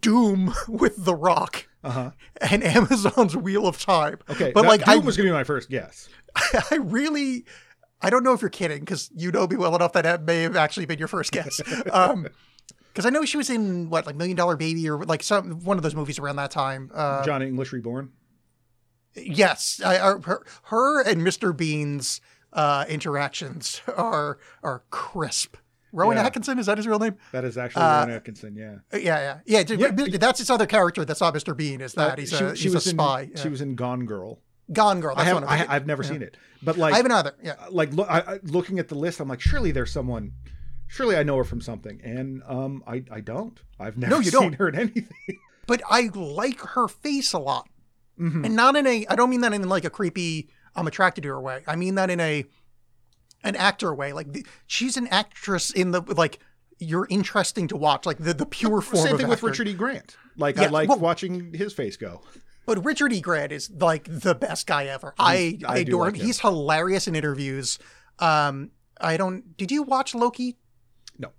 Doom 0.00 0.52
with 0.68 1.04
The 1.04 1.14
Rock 1.14 1.68
Uh 1.84 1.90
huh. 1.90 2.10
and 2.50 2.64
Amazon's 2.76 3.36
Wheel 3.36 3.66
of 3.66 3.78
Time. 3.80 4.18
Okay, 4.30 4.52
but 4.52 4.64
like 4.64 4.84
Doom 4.84 4.88
I 4.88 4.96
was 4.98 5.16
gonna 5.16 5.28
be 5.28 5.32
my 5.32 5.44
first 5.44 5.68
guess. 5.70 6.08
I 6.70 6.76
really, 6.76 7.44
I 8.02 8.10
don't 8.10 8.24
know 8.24 8.32
if 8.32 8.40
you're 8.40 8.50
kidding 8.50 8.80
because 8.80 9.10
you 9.14 9.30
know 9.30 9.46
me 9.46 9.56
well 9.56 9.74
enough 9.76 9.92
that 9.92 10.02
that 10.02 10.22
may 10.24 10.42
have 10.42 10.56
actually 10.56 10.86
been 10.86 10.98
your 10.98 11.08
first 11.08 11.32
guess. 11.32 11.60
Um, 11.92 12.26
because 12.92 13.04
I 13.06 13.10
know 13.10 13.24
she 13.26 13.36
was 13.36 13.50
in 13.50 13.90
what 13.90 14.06
like 14.06 14.16
Million 14.16 14.36
Dollar 14.36 14.56
Baby 14.56 14.88
or 14.88 15.04
like 15.04 15.22
some 15.22 15.62
one 15.64 15.76
of 15.76 15.82
those 15.82 15.94
movies 15.94 16.18
around 16.18 16.36
that 16.36 16.50
time. 16.50 16.90
Uh, 16.94 17.22
Johnny 17.24 17.46
English 17.46 17.72
Reborn. 17.72 18.10
Yes, 19.16 19.80
I, 19.84 19.96
I, 19.96 20.18
her, 20.24 20.44
her 20.64 21.02
and 21.02 21.22
Mr. 21.22 21.56
Bean's 21.56 22.20
uh, 22.52 22.84
interactions 22.88 23.80
are 23.96 24.38
are 24.62 24.82
crisp. 24.90 25.56
Rowan 25.92 26.16
Yeah. 26.16 26.24
Atkinson 26.26 26.58
is 26.58 26.66
that 26.66 26.76
his 26.78 26.86
real 26.86 26.98
name? 26.98 27.16
That 27.32 27.44
is 27.44 27.56
actually 27.56 27.82
Uh, 27.82 27.98
Rowan 28.00 28.10
Atkinson. 28.10 28.54
Yeah. 28.56 28.76
Uh, 28.92 28.96
Yeah, 28.98 29.38
yeah, 29.46 29.62
yeah. 29.68 29.90
Yeah. 30.06 30.18
That's 30.18 30.38
his 30.40 30.50
other 30.50 30.66
character. 30.66 31.04
That's 31.04 31.20
not 31.20 31.32
Mr. 31.34 31.56
Bean. 31.56 31.80
Is 31.80 31.92
that 31.94 32.12
Uh, 32.12 32.16
he's 32.20 32.30
she, 32.30 32.44
a 32.44 32.56
she 32.56 32.62
he's 32.64 32.74
was 32.74 32.86
a 32.86 32.90
spy? 32.90 33.22
In, 33.22 33.30
yeah. 33.30 33.42
She 33.42 33.48
was 33.48 33.60
in 33.60 33.74
Gone 33.76 34.04
Girl. 34.04 34.40
Gone 34.72 35.00
Girl. 35.00 35.14
I 35.16 35.24
have, 35.24 35.34
one 35.34 35.44
of 35.44 35.48
I. 35.48 35.64
I've 35.68 35.86
never 35.86 36.02
Yeah. 36.02 36.08
seen 36.10 36.22
it, 36.22 36.36
but 36.62 36.76
like, 36.76 36.92
I 36.92 36.96
haven't 36.96 37.12
either. 37.12 37.34
Yeah. 37.42 37.54
like 37.70 37.92
look, 37.92 38.08
I, 38.10 38.18
I, 38.20 38.38
looking 38.42 38.78
at 38.78 38.88
the 38.88 38.94
list, 38.96 39.20
I'm 39.20 39.28
like, 39.28 39.40
surely 39.40 39.70
there's 39.70 39.92
someone. 39.92 40.32
Surely 40.88 41.16
I 41.16 41.22
know 41.22 41.36
her 41.36 41.44
from 41.44 41.60
something, 41.60 42.00
and 42.04 42.42
um, 42.46 42.82
I 42.86 43.04
I 43.10 43.20
don't. 43.20 43.58
I've 43.78 43.96
never 43.96 44.10
No, 44.14 44.18
you 44.18 44.30
seen 44.30 44.40
don't. 44.40 44.52
her 44.54 44.68
in 44.68 44.74
anything. 44.74 45.08
but 45.66 45.82
I 45.88 46.10
like 46.14 46.60
her 46.60 46.88
face 46.88 47.32
a 47.32 47.38
lot, 47.38 47.68
Mhm. 48.18 48.44
and 48.46 48.56
not 48.56 48.76
in 48.76 48.86
a. 48.86 49.06
I 49.08 49.14
don't 49.16 49.30
mean 49.30 49.42
that 49.42 49.52
in 49.52 49.68
like 49.68 49.84
a 49.84 49.90
creepy. 49.90 50.48
I'm 50.74 50.86
attracted 50.86 51.22
to 51.22 51.28
her 51.28 51.40
way. 51.40 51.62
I 51.66 51.76
mean 51.76 51.94
that 51.96 52.10
in 52.10 52.20
a 52.20 52.44
an 53.44 53.56
actor 53.56 53.94
way. 53.94 54.12
Like 54.12 54.32
the, 54.32 54.46
she's 54.66 54.96
an 54.96 55.06
actress 55.08 55.70
in 55.70 55.90
the 55.90 56.00
like 56.00 56.38
you're 56.78 57.06
interesting 57.10 57.68
to 57.68 57.76
watch. 57.76 58.06
Like 58.06 58.18
the 58.18 58.34
the 58.34 58.46
pure 58.46 58.80
form. 58.80 59.06
Same 59.06 59.16
thing 59.18 59.28
with. 59.28 59.42
Richard 59.42 59.68
E. 59.68 59.74
Grant. 59.74 60.16
Like 60.36 60.58
I 60.58 60.66
like 60.66 60.88
well- 60.88 60.98
watching 60.98 61.52
his 61.54 61.72
face 61.72 61.96
go. 61.96 62.22
But 62.66 62.84
Richard 62.84 63.12
E. 63.12 63.20
Grant 63.20 63.52
is 63.52 63.70
like 63.70 64.08
the 64.10 64.34
best 64.34 64.66
guy 64.66 64.86
ever. 64.86 65.14
I, 65.18 65.58
I 65.66 65.74
I 65.74 65.78
adore 65.78 66.06
like 66.06 66.16
him. 66.16 66.26
He's 66.26 66.40
hilarious 66.40 67.06
in 67.06 67.14
interviews. 67.14 67.78
Um, 68.18 68.72
I 69.00 69.16
don't. 69.16 69.56
Did 69.56 69.70
you 69.70 69.82
watch 69.84 70.14
Loki? 70.16 70.56
No. 71.18 71.30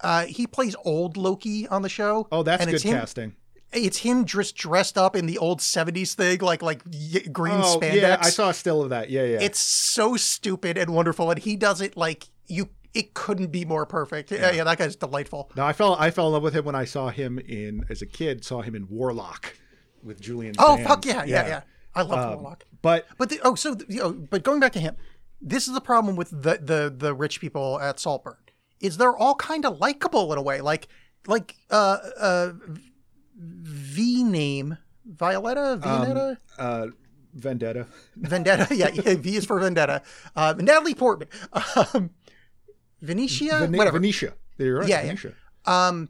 Uh, 0.00 0.26
he 0.26 0.46
plays 0.46 0.76
old 0.84 1.16
Loki 1.16 1.66
on 1.68 1.80
the 1.82 1.88
show. 1.88 2.28
Oh, 2.30 2.42
that's 2.42 2.64
good 2.66 2.82
casting. 2.82 3.36
It's 3.72 3.98
him 3.98 4.24
just 4.24 4.56
dressed 4.56 4.96
up 4.96 5.14
in 5.14 5.26
the 5.26 5.36
old 5.38 5.60
'70s 5.60 6.14
thing, 6.14 6.38
like 6.40 6.62
like 6.62 6.82
y- 6.86 7.20
green 7.30 7.60
Oh 7.62 7.78
spandex. 7.80 7.94
yeah, 8.00 8.16
I 8.20 8.30
saw 8.30 8.48
a 8.50 8.54
still 8.54 8.82
of 8.82 8.90
that. 8.90 9.10
Yeah, 9.10 9.24
yeah. 9.24 9.38
It's 9.40 9.60
so 9.60 10.16
stupid 10.16 10.78
and 10.78 10.94
wonderful, 10.94 11.30
and 11.30 11.38
he 11.38 11.54
does 11.56 11.80
it 11.80 11.96
like 11.96 12.28
you. 12.46 12.70
It 12.94 13.12
couldn't 13.12 13.48
be 13.52 13.66
more 13.66 13.84
perfect. 13.84 14.30
Yeah, 14.32 14.50
yeah 14.52 14.64
that 14.64 14.78
guy's 14.78 14.96
delightful. 14.96 15.50
no, 15.56 15.64
I 15.66 15.74
fell 15.74 15.94
I 15.98 16.10
fell 16.10 16.28
in 16.28 16.32
love 16.32 16.42
with 16.42 16.54
him 16.54 16.64
when 16.64 16.74
I 16.74 16.84
saw 16.86 17.10
him 17.10 17.38
in 17.38 17.84
as 17.90 18.00
a 18.00 18.06
kid. 18.06 18.44
Saw 18.44 18.62
him 18.62 18.74
in 18.74 18.88
Warlock 18.88 19.54
with 20.02 20.20
Julian. 20.20 20.54
Oh 20.58 20.76
Sands. 20.76 20.88
fuck 20.88 21.04
yeah, 21.04 21.24
yeah, 21.24 21.46
yeah. 21.46 21.60
I 21.94 22.02
love 22.02 22.18
Um, 22.18 22.34
Warlock. 22.42 22.64
But 22.80 23.06
But 23.18 23.28
the, 23.28 23.40
oh, 23.44 23.54
so 23.54 23.74
the, 23.74 23.84
you 23.88 23.98
know, 24.00 24.12
but 24.12 24.42
going 24.42 24.60
back 24.60 24.72
to 24.72 24.80
him, 24.80 24.96
this 25.42 25.68
is 25.68 25.74
the 25.74 25.80
problem 25.82 26.16
with 26.16 26.30
the 26.30 26.58
the 26.62 26.94
the 26.96 27.12
rich 27.14 27.38
people 27.40 27.78
at 27.80 28.00
Saltburn 28.00 28.36
is 28.80 28.96
they're 28.96 29.16
all 29.16 29.34
kind 29.34 29.66
of 29.66 29.78
likable 29.78 30.32
in 30.32 30.38
a 30.38 30.42
way, 30.42 30.62
like 30.62 30.88
like 31.26 31.56
uh 31.70 31.98
uh 32.18 32.52
V 33.38 34.24
name 34.24 34.76
Violetta 35.06 35.76
Violetta 35.76 36.36
uh, 36.58 36.86
Vendetta. 37.34 37.86
Vendetta 38.16 38.74
yeah, 38.74 38.88
yeah 38.88 39.14
V 39.14 39.36
is 39.36 39.44
for 39.46 39.58
Vendetta 39.60 40.02
uh, 40.36 40.54
Natalie 40.58 40.94
Portman 40.94 41.28
um, 41.94 42.10
Venetia 43.00 43.60
Vene- 43.60 43.76
whatever 43.78 43.98
Venetia. 43.98 44.34
You're 44.58 44.80
right. 44.80 44.88
Yeah, 44.88 45.02
yeah. 45.02 45.06
Venetia. 45.14 45.34
um 45.66 46.08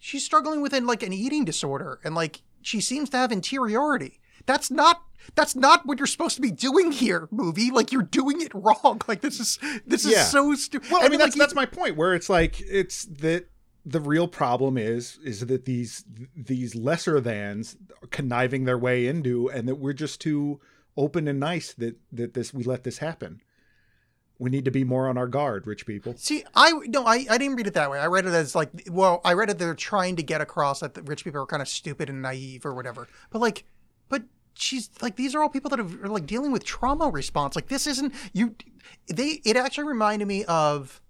she's 0.00 0.24
struggling 0.24 0.60
within 0.60 0.86
like 0.86 1.02
an 1.02 1.12
eating 1.12 1.44
disorder 1.44 2.00
and 2.04 2.14
like 2.14 2.42
she 2.62 2.80
seems 2.80 3.08
to 3.10 3.16
have 3.16 3.30
interiority 3.32 4.20
that's 4.46 4.70
not 4.70 5.02
that's 5.34 5.54
not 5.56 5.86
what 5.86 5.98
you're 5.98 6.06
supposed 6.06 6.34
to 6.36 6.42
be 6.42 6.50
doing 6.50 6.90
here 6.92 7.28
movie 7.30 7.70
like 7.70 7.92
you're 7.92 8.02
doing 8.02 8.40
it 8.42 8.52
wrong 8.54 9.00
like 9.08 9.20
this 9.20 9.38
is 9.40 9.58
this 9.86 10.04
is 10.04 10.12
Yeah. 10.12 10.24
so 10.24 10.54
stupid 10.54 10.90
Well, 10.90 11.02
I 11.04 11.08
mean 11.08 11.18
that's 11.20 11.36
that's 11.38 11.54
my 11.54 11.64
point. 11.66 11.96
Where 11.96 12.14
it's 12.14 12.28
like 12.28 12.60
it's 12.60 13.04
that 13.20 13.46
the 13.84 14.00
real 14.00 14.28
problem 14.28 14.78
is 14.78 15.18
is 15.24 15.40
that 15.46 15.64
these 15.64 16.04
these 16.34 16.74
lesser 16.74 17.20
thans 17.20 17.76
are 18.02 18.08
conniving 18.08 18.64
their 18.64 18.78
way 18.78 19.06
into, 19.06 19.50
and 19.50 19.68
that 19.68 19.76
we're 19.76 19.92
just 19.92 20.20
too 20.20 20.60
open 20.96 21.28
and 21.28 21.38
nice 21.38 21.72
that 21.74 21.96
that 22.12 22.34
this 22.34 22.54
we 22.54 22.64
let 22.64 22.84
this 22.84 22.98
happen. 22.98 23.40
We 24.38 24.50
need 24.50 24.64
to 24.64 24.70
be 24.70 24.82
more 24.82 25.08
on 25.08 25.16
our 25.16 25.28
guard, 25.28 25.66
rich 25.66 25.86
people. 25.86 26.14
see 26.16 26.44
i 26.54 26.72
no 26.86 27.04
I, 27.04 27.26
I 27.30 27.38
didn't 27.38 27.56
read 27.56 27.66
it 27.66 27.74
that 27.74 27.90
way 27.90 28.00
i 28.00 28.06
read 28.06 28.26
it 28.26 28.34
as 28.34 28.54
like 28.54 28.70
well 28.90 29.20
i 29.24 29.32
read 29.32 29.50
it 29.50 29.58
they're 29.58 29.74
trying 29.74 30.16
to 30.16 30.22
get 30.22 30.40
across 30.40 30.80
that 30.80 30.94
the 30.94 31.02
rich 31.02 31.24
people 31.24 31.40
are 31.40 31.46
kind 31.46 31.62
of 31.62 31.68
stupid 31.68 32.08
and 32.08 32.20
naive 32.20 32.66
or 32.66 32.74
whatever 32.74 33.06
but 33.30 33.40
like 33.40 33.64
but 34.08 34.22
she's 34.54 34.90
like 35.00 35.16
these 35.16 35.34
are 35.34 35.42
all 35.42 35.48
people 35.48 35.70
that 35.70 35.78
are 35.78 36.08
like 36.08 36.26
dealing 36.26 36.50
with 36.52 36.64
trauma 36.64 37.08
response 37.10 37.54
like 37.54 37.68
this 37.68 37.86
isn't 37.86 38.12
you 38.32 38.54
they 39.06 39.40
it 39.44 39.56
actually 39.56 39.84
reminded 39.84 40.26
me 40.26 40.44
of 40.44 41.00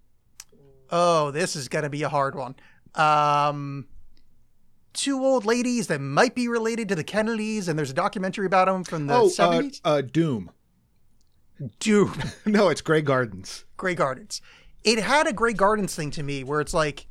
oh 0.94 1.30
this 1.30 1.56
is 1.56 1.68
gonna 1.68 1.90
be 1.90 2.02
a 2.02 2.08
hard 2.08 2.34
one 2.34 2.54
um 2.94 3.86
two 4.92 5.24
old 5.24 5.44
ladies 5.44 5.88
that 5.88 6.00
might 6.00 6.34
be 6.34 6.46
related 6.46 6.88
to 6.88 6.94
the 6.94 7.04
kennedys 7.04 7.68
and 7.68 7.78
there's 7.78 7.90
a 7.90 7.94
documentary 7.94 8.46
about 8.46 8.66
them 8.66 8.84
from 8.84 9.08
the 9.08 9.14
oh, 9.14 9.26
uh, 9.26 9.28
70s 9.28 9.80
uh, 9.84 10.00
Doom. 10.00 10.50
Doom. 11.78 12.14
No, 12.46 12.68
it's 12.68 12.80
Grey 12.80 13.02
Gardens. 13.02 13.64
Grey 13.76 13.94
Gardens. 13.94 14.40
It 14.82 14.98
had 14.98 15.26
a 15.26 15.32
Grey 15.32 15.52
Gardens 15.52 15.94
thing 15.94 16.10
to 16.12 16.22
me 16.22 16.44
where 16.44 16.60
it's 16.60 16.74
like 16.74 17.06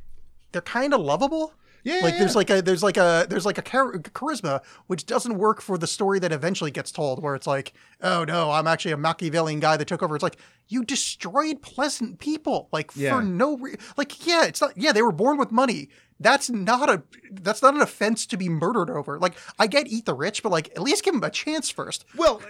they're 0.52 0.62
kind 0.62 0.94
of 0.94 1.02
lovable. 1.02 1.54
Yeah, 1.84 2.00
like 2.02 2.14
yeah, 2.14 2.20
there's 2.20 2.36
like 2.36 2.50
a 2.50 2.62
there's 2.62 2.82
like 2.84 2.98
a 2.98 3.26
there's 3.30 3.46
like 3.46 3.58
a 3.58 3.62
char- 3.62 3.94
charisma 3.94 4.62
which 4.88 5.06
doesn't 5.06 5.38
work 5.38 5.62
for 5.62 5.78
the 5.78 5.88
story 5.88 6.20
that 6.20 6.32
eventually 6.32 6.72
gets 6.72 6.92
told 6.92 7.22
where 7.22 7.36
it's 7.36 7.48
like 7.48 7.74
oh 8.02 8.24
no 8.24 8.52
I'm 8.52 8.68
actually 8.68 8.92
a 8.94 8.98
Machiavellian 8.98 9.60
guy 9.60 9.76
that 9.78 9.88
took 9.88 10.02
over 10.02 10.16
it's 10.16 10.24
like 10.24 10.38
you 10.70 10.84
destroyed 10.86 11.62
pleasant 11.62 12.20
people 12.20 12.70
like 12.72 12.92
Yeah. 12.96 13.16
for 13.18 13.22
no 13.24 13.58
re- 13.58 13.76
like 13.98 14.26
yeah 14.26 14.46
it's 14.46 14.62
not 14.62 14.78
yeah 14.78 14.92
they 14.94 15.02
were 15.02 15.12
born 15.12 15.38
with 15.38 15.52
money 15.52 15.90
that's 16.20 16.50
not 16.50 16.90
a 16.90 17.04
that's 17.32 17.62
not 17.62 17.74
an 17.76 17.82
offense 17.82 18.26
to 18.28 18.38
be 18.38 18.48
murdered 18.48 18.90
over 18.90 19.20
like 19.20 19.34
I 19.60 19.68
get 19.68 19.88
eat 19.88 20.06
the 20.06 20.14
rich 20.14 20.42
but 20.42 20.52
like 20.54 20.70
at 20.70 20.82
least 20.82 21.04
give 21.04 21.14
them 21.14 21.24
a 21.24 21.30
chance 21.30 21.70
first 21.70 22.06
Well, 22.16 22.42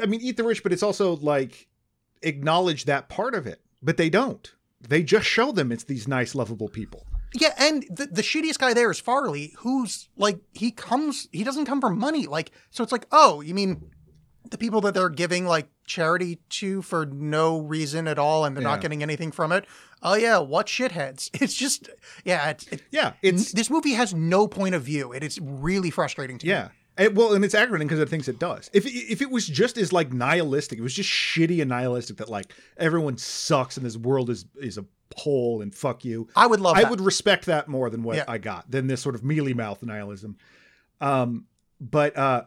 I 0.00 0.06
mean, 0.06 0.20
eat 0.20 0.36
the 0.36 0.44
rich, 0.44 0.62
but 0.62 0.72
it's 0.72 0.82
also 0.82 1.16
like 1.16 1.66
acknowledge 2.22 2.84
that 2.84 3.08
part 3.08 3.34
of 3.34 3.46
it. 3.46 3.60
But 3.82 3.96
they 3.96 4.10
don't. 4.10 4.52
They 4.80 5.02
just 5.02 5.26
show 5.26 5.52
them 5.52 5.72
it's 5.72 5.84
these 5.84 6.06
nice, 6.08 6.34
lovable 6.34 6.68
people. 6.68 7.06
Yeah, 7.34 7.54
and 7.58 7.84
the, 7.90 8.06
the 8.06 8.22
shittiest 8.22 8.58
guy 8.58 8.74
there 8.74 8.90
is 8.90 9.00
Farleigh, 9.00 9.52
who's 9.58 10.08
like 10.16 10.38
he 10.52 10.70
comes 10.70 11.28
he 11.32 11.44
doesn't 11.44 11.64
come 11.66 11.80
for 11.80 11.90
money. 11.90 12.26
Like 12.26 12.50
so 12.70 12.82
it's 12.82 12.92
like, 12.92 13.06
oh, 13.12 13.40
you 13.40 13.54
mean 13.54 13.90
the 14.50 14.58
people 14.58 14.80
that 14.80 14.94
they're 14.94 15.08
giving 15.08 15.46
like 15.46 15.68
charity 15.86 16.40
to 16.48 16.82
for 16.82 17.06
no 17.06 17.58
reason 17.60 18.08
at 18.08 18.18
all 18.18 18.44
and 18.44 18.56
they're 18.56 18.62
Yeah. 18.62 18.70
not 18.70 18.80
getting 18.80 19.02
anything 19.02 19.30
from 19.30 19.52
it. 19.52 19.64
Oh 20.02 20.14
yeah, 20.14 20.38
what 20.38 20.66
shitheads. 20.66 21.30
It's 21.40 21.54
just 21.54 21.88
yeah, 22.24 22.50
it's 22.50 22.66
it, 22.68 22.82
Yeah, 22.90 23.12
it's 23.22 23.52
this 23.52 23.70
movie 23.70 23.92
has 23.92 24.12
no 24.12 24.48
point 24.48 24.74
of 24.74 24.82
view. 24.82 25.12
It 25.12 25.22
is 25.22 25.38
really 25.40 25.90
frustrating 25.90 26.38
to 26.38 26.46
me. 26.46 26.52
yeah. 26.52 26.68
It, 26.98 27.14
well, 27.14 27.32
and 27.32 27.44
it's 27.44 27.54
aggravating 27.54 27.86
because 27.86 28.00
of 28.00 28.08
the 28.08 28.10
things 28.10 28.28
it 28.28 28.38
does. 28.40 28.68
If 28.74 28.84
if 28.86 29.22
it 29.22 29.30
was 29.30 29.46
just 29.46 29.78
as 29.78 29.92
like 29.92 30.12
nihilistic, 30.12 30.78
it 30.78 30.82
was 30.82 30.92
just 30.94 31.08
shitty 31.08 31.60
and 31.60 31.68
nihilistic 31.70 32.16
that 32.16 32.28
like 32.28 32.52
everyone 32.76 33.16
sucks 33.16 33.76
and 33.76 33.86
this 33.86 33.96
world 33.96 34.28
is 34.28 34.44
is 34.60 34.76
a 34.76 34.84
hole 35.16 35.60
and 35.62 35.74
fuck 35.74 36.04
you. 36.04 36.28
I 36.36 36.46
would 36.46 36.60
love 36.60 36.76
I 36.76 36.82
that. 36.82 36.90
would 36.90 37.00
respect 37.00 37.46
that 37.46 37.68
more 37.68 37.90
than 37.90 38.02
what 38.02 38.16
Yeah. 38.16 38.24
I 38.28 38.38
got 38.38 38.70
than 38.70 38.86
this 38.86 39.00
sort 39.00 39.14
of 39.14 39.24
mealy 39.24 39.54
mouth 39.54 39.82
nihilism. 39.82 40.36
Um, 41.00 41.46
but 41.80 42.16
uh, 42.16 42.44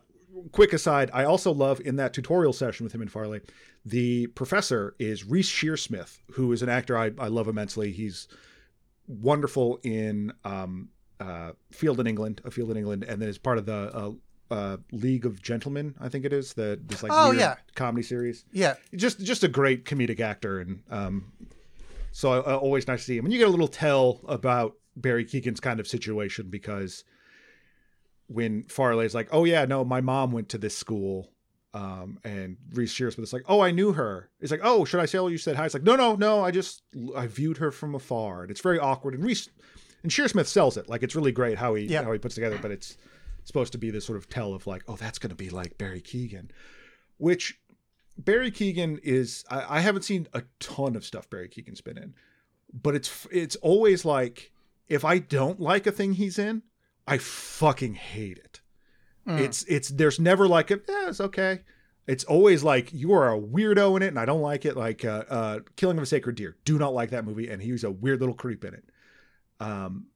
quick 0.51 0.73
aside, 0.73 1.09
I 1.13 1.23
also 1.25 1.51
love 1.51 1.79
in 1.81 1.95
that 1.97 2.13
tutorial 2.13 2.53
session 2.53 2.83
with 2.83 2.93
him 2.93 3.01
and 3.01 3.11
Farleigh, 3.11 3.41
the 3.85 4.27
professor 4.27 4.95
is 4.99 5.25
Reece 5.25 5.49
Shearsmith, 5.49 6.19
who 6.31 6.51
is 6.53 6.61
an 6.61 6.69
actor 6.69 6.97
I, 6.97 7.11
I 7.19 7.27
love 7.27 7.47
immensely. 7.47 7.91
He's 7.91 8.27
wonderful 9.07 9.79
in 9.83 10.31
um, 10.45 10.89
uh, 11.19 11.51
Field 11.71 11.99
in 11.99 12.07
England, 12.07 12.41
a 12.45 12.51
Field 12.51 12.71
in 12.71 12.77
England, 12.77 13.03
and 13.03 13.21
then 13.21 13.29
is 13.29 13.37
part 13.37 13.57
of 13.57 13.65
the 13.65 13.73
uh, 13.93 14.11
uh, 14.53 14.77
League 14.91 15.25
of 15.25 15.41
Gentlemen, 15.41 15.95
I 15.99 16.09
think 16.09 16.25
it 16.25 16.33
is 16.33 16.53
the 16.53 16.79
this 16.85 17.01
like 17.01 17.11
Oh, 17.13 17.31
yeah. 17.31 17.55
comedy 17.75 18.03
series. 18.03 18.45
Yeah. 18.51 18.75
Just 18.95 19.19
just 19.21 19.43
a 19.43 19.47
great 19.47 19.83
comedic 19.85 20.19
actor, 20.19 20.59
and 20.59 20.81
um, 20.91 21.31
so 22.13 22.31
uh, 22.31 22.57
always 22.61 22.87
nice 22.87 22.99
to 22.99 23.05
see 23.05 23.17
him. 23.17 23.25
And 23.25 23.33
you 23.33 23.39
get 23.39 23.47
a 23.47 23.51
little 23.51 23.67
tell 23.67 24.21
about 24.27 24.75
Barry 24.95 25.25
Keoghan's 25.25 25.59
kind 25.59 25.79
of 25.79 25.87
situation 25.87 26.49
because 26.49 27.03
when 28.27 28.63
Farleigh's 28.63 29.15
like, 29.15 29.29
"Oh 29.31 29.43
yeah, 29.45 29.65
no, 29.65 29.83
my 29.83 29.99
mom 29.99 30.31
went 30.31 30.49
to 30.49 30.59
this 30.59 30.77
school," 30.77 31.31
um, 31.73 32.19
and 32.23 32.57
Reece 32.71 32.93
Shearsmith 32.93 33.23
is 33.23 33.33
like, 33.33 33.43
"Oh, 33.47 33.61
I 33.61 33.71
knew 33.71 33.93
her." 33.93 34.29
He's 34.39 34.51
like, 34.51 34.61
"Oh, 34.63 34.85
should 34.85 34.99
I 34.99 35.07
say 35.07 35.17
all 35.17 35.29
you 35.29 35.39
said 35.39 35.55
hi?" 35.55 35.65
It's 35.65 35.73
like, 35.73 35.83
"No, 35.83 35.95
no, 35.95 36.15
no, 36.15 36.45
I 36.45 36.51
just 36.51 36.83
I 37.15 37.25
viewed 37.25 37.57
her 37.57 37.71
from 37.71 37.95
afar," 37.95 38.43
and 38.43 38.51
it's 38.51 38.61
very 38.61 38.77
awkward. 38.77 39.15
And 39.15 39.23
Reece 39.23 39.49
and 40.03 40.11
Shearsmith 40.11 40.45
sells 40.45 40.77
it 40.77 40.87
like 40.87 41.01
it's 41.01 41.15
really 41.15 41.31
great 41.31 41.57
how 41.57 41.73
he 41.73 41.91
how 41.91 42.11
he 42.11 42.19
puts 42.19 42.35
it 42.37 42.41
together, 42.41 42.59
but 42.61 42.69
it's 42.69 42.95
supposed 43.43 43.71
to 43.71 43.79
be 43.79 43.89
this 43.89 44.05
sort 44.05 44.19
of 44.19 44.29
tell 44.29 44.53
of 44.53 44.67
like, 44.67 44.83
"Oh, 44.87 44.97
that's 44.97 45.17
going 45.17 45.31
to 45.31 45.35
be 45.35 45.49
like 45.49 45.79
Barry 45.79 46.01
Keoghan," 46.01 46.51
which 47.17 47.59
Barry 48.17 48.51
Keoghan 48.51 48.99
is. 49.03 49.43
I, 49.49 49.77
I 49.77 49.79
haven't 49.81 50.03
seen 50.03 50.27
a 50.33 50.43
ton 50.59 50.95
of 50.95 51.05
stuff 51.05 51.29
Barry 51.29 51.49
Keoghan's 51.49 51.81
been 51.81 51.97
in, 51.97 52.13
but 52.73 52.95
it's 52.95 53.27
it's 53.31 53.55
always 53.57 54.05
like 54.05 54.51
if 54.87 55.03
I 55.03 55.19
don't 55.19 55.59
like 55.59 55.87
a 55.87 55.91
thing 55.91 56.13
he's 56.13 56.37
in, 56.37 56.63
I 57.07 57.17
fucking 57.17 57.95
hate 57.95 58.37
it. 58.37 58.61
It's 59.39 59.63
it's 59.63 59.89
there's 59.89 60.19
never 60.19 60.47
like 60.47 60.69
a 60.71 60.81
yeah 60.87 61.07
it's 61.07 61.21
okay. 61.21 61.61
It's 62.05 62.25
always 62.25 62.63
like 62.63 62.91
you 62.91 63.13
are 63.13 63.33
a 63.33 63.39
weirdo 63.39 63.95
in 63.95 64.03
it 64.03 64.07
and 64.07 64.19
I 64.19 64.25
don't 64.25 64.41
like 64.41 64.65
it. 64.65 64.75
Like 64.75 65.05
uh, 65.05 65.23
uh, 65.29 65.59
Killing 65.77 65.97
of 65.97 66.03
a 66.03 66.05
Sacred 66.05 66.35
Deer, 66.35 66.57
do 66.65 66.77
not 66.77 66.93
like 66.93 67.11
that 67.11 67.23
movie 67.23 67.47
and 67.47 67.61
he 67.61 67.71
was 67.71 67.85
a 67.85 67.91
weird 67.91 68.19
little 68.19 68.35
creep 68.35 68.65
in 68.65 68.73
it. 68.73 68.83
Um, 69.61 70.07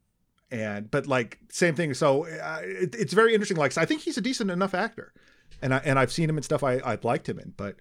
and 0.51 0.91
but 0.91 1.07
like 1.07 1.39
same 1.49 1.75
thing. 1.75 1.93
So 1.93 2.25
uh, 2.25 2.59
it, 2.61 2.95
it's 2.95 3.13
very 3.13 3.33
interesting. 3.33 3.57
Like 3.57 3.77
I 3.77 3.85
think 3.85 4.01
he's 4.01 4.17
a 4.17 4.21
decent 4.21 4.51
enough 4.51 4.73
actor, 4.73 5.13
and 5.61 5.73
I 5.73 5.77
and 5.85 5.97
I've 5.99 6.11
seen 6.11 6.29
him 6.29 6.37
in 6.37 6.43
stuff 6.43 6.63
I 6.63 6.79
I've 6.83 7.03
liked 7.03 7.27
him 7.29 7.39
in, 7.39 7.53
but. 7.57 7.75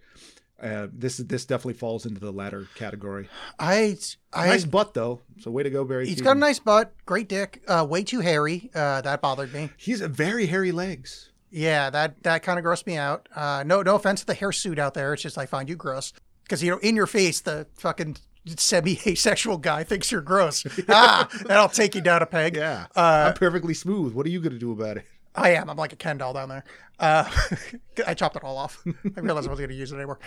Uh, 0.59 0.87
this 0.91 1.19
this 1.19 1.45
definitely 1.45 1.75
falls 1.75 2.07
into 2.07 2.19
the 2.19 2.31
latter 2.33 2.67
category. 2.77 3.29
I, 3.59 3.99
I, 4.33 4.47
Nice 4.49 4.65
butt 4.65 4.95
though, 4.95 5.21
so 5.39 5.51
way 5.51 5.63
to 5.63 5.69
go, 5.69 5.85
Barry. 5.85 6.07
he's 6.09 6.23
Keoghan. 6.23 6.25
got 6.25 6.37
a 6.39 6.41
nice 6.41 6.59
butt, 6.59 6.95
great 7.05 7.29
dick, 7.29 7.61
uh, 7.69 7.87
way 7.87 8.03
too 8.03 8.21
hairy. 8.21 8.71
Uh, 8.75 9.03
that 9.03 9.21
bothered 9.21 9.53
me. 9.53 9.69
He's 9.77 10.01
a 10.01 10.09
very 10.09 10.47
hairy 10.47 10.73
legs. 10.73 11.31
Yeah, 11.51 11.91
that 11.91 12.23
that 12.23 12.43
kind 12.43 12.59
of 12.59 12.65
grossed 12.65 12.87
me 12.87 12.97
out. 12.97 13.29
Uh, 13.37 13.65
no, 13.67 13.83
no 13.83 13.97
offense 13.97 14.21
to 14.21 14.27
the 14.27 14.33
hirsute 14.35 14.79
out 14.79 14.95
there. 14.95 15.13
It's 15.13 15.23
just 15.23 15.37
I 15.37 15.45
find 15.45 15.69
you 15.69 15.77
gross 15.77 16.15
because 16.45 16.63
you 16.63 16.71
know 16.71 16.79
in 16.79 16.97
your 16.97 17.07
face 17.07 17.41
the 17.43 17.67
fucking 17.75 18.17
semi-asexual 18.57 19.59
guy 19.59 19.85
thinks 19.85 20.11
you're 20.11 20.21
gross. 20.23 20.65
ah, 20.89 21.29
that'll 21.45 21.69
take 21.69 21.95
you 21.95 22.01
down 22.01 22.23
a 22.23 22.27
peg. 22.27 22.57
Yeah, 22.57 22.87
Uh, 22.97 23.27
I'm 23.29 23.35
perfectly 23.35 23.75
smooth. 23.75 24.15
What 24.15 24.25
are 24.25 24.31
you 24.31 24.41
gonna 24.41 24.59
do 24.59 24.73
about 24.73 24.97
it? 24.99 25.05
I 25.37 25.51
am. 25.51 25.69
I'm 25.69 25.77
like 25.77 25.93
a 25.93 25.97
Ken 25.97 26.19
doll 26.19 26.33
down 26.33 26.49
there. 26.49 26.65
Uh, 26.99 27.31
I 28.07 28.15
chopped 28.15 28.37
it 28.37 28.45
all 28.45 28.57
off. 28.57 28.83
I 28.87 29.21
realized 29.21 29.47
I 29.47 29.51
wasn't 29.51 29.59
going 29.59 29.69
to 29.69 29.75
use 29.75 29.93
it 29.93 29.97
anymore. 29.97 30.19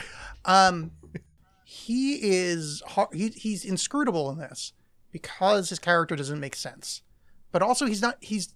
Um, 0.46 0.92
he 1.64 2.16
is 2.16 2.82
he, 3.14 3.30
he's 3.30 3.66
inscrutable 3.66 4.30
in 4.32 4.38
this 4.38 4.74
because 5.12 5.70
his 5.70 5.80
character 5.80 6.16
doesn't 6.16 6.40
make 6.40 6.56
sense, 6.56 7.02
but 7.52 7.62
also 7.62 7.86
he's 7.86 8.02
not 8.02 8.18
he's 8.22 8.54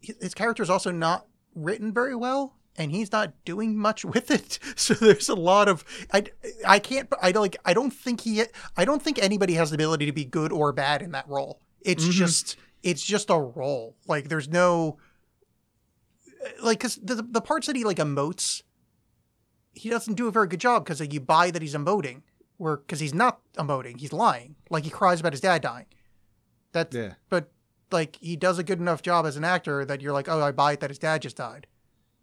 his 0.00 0.34
character 0.34 0.62
is 0.62 0.70
also 0.70 0.90
not 0.90 1.26
written 1.54 1.92
very 1.92 2.14
well. 2.14 2.56
And 2.74 2.90
he's 2.90 3.12
not 3.12 3.34
doing 3.44 3.76
much 3.76 4.02
with 4.04 4.30
it, 4.30 4.58
so 4.76 4.94
there's 4.94 5.28
a 5.28 5.34
lot 5.34 5.68
of 5.68 5.84
I, 6.10 6.24
I 6.66 6.78
can't 6.78 7.06
I 7.20 7.30
don't 7.30 7.42
like 7.42 7.56
I 7.66 7.74
don't 7.74 7.92
think 7.92 8.22
he 8.22 8.42
I 8.78 8.86
don't 8.86 9.02
think 9.02 9.22
anybody 9.22 9.54
has 9.54 9.70
the 9.70 9.74
ability 9.74 10.06
to 10.06 10.12
be 10.12 10.24
good 10.24 10.52
or 10.52 10.72
bad 10.72 11.02
in 11.02 11.12
that 11.12 11.28
role. 11.28 11.60
It's 11.82 12.06
just 12.08 12.56
it's 12.82 13.04
just 13.04 13.28
a 13.28 13.38
role. 13.38 13.94
Like 14.06 14.28
there's 14.28 14.48
no 14.48 14.96
like 16.62 16.78
because 16.78 16.96
the 16.96 17.16
the 17.16 17.40
parts 17.40 17.66
that 17.66 17.76
he 17.76 17.84
like 17.84 17.98
emotes, 17.98 18.62
he 19.72 19.88
doesn't 19.90 20.14
do 20.14 20.28
a 20.28 20.32
very 20.32 20.46
good 20.48 20.60
job 20.60 20.84
because 20.84 21.00
like, 21.00 21.12
you 21.12 21.20
buy 21.20 21.50
that 21.50 21.62
he's 21.62 21.74
emoting, 21.74 22.22
where 22.56 22.76
because 22.78 23.00
he's 23.00 23.14
not 23.14 23.40
emoting, 23.54 23.98
he's 24.00 24.12
lying. 24.12 24.56
Like 24.70 24.84
he 24.84 24.90
cries 24.90 25.20
about 25.20 25.32
his 25.32 25.40
dad 25.40 25.62
dying. 25.62 25.86
That's 26.72 26.94
Yeah. 26.94 27.14
but 27.28 27.50
like 27.90 28.16
he 28.20 28.36
does 28.36 28.58
a 28.58 28.64
good 28.64 28.80
enough 28.80 29.02
job 29.02 29.26
as 29.26 29.36
an 29.36 29.44
actor 29.44 29.84
that 29.84 30.00
you're 30.00 30.12
like, 30.12 30.28
oh, 30.28 30.40
I 30.40 30.52
buy 30.52 30.72
it 30.72 30.80
that 30.80 30.90
his 30.90 30.98
dad 30.98 31.22
just 31.22 31.36
died. 31.36 31.66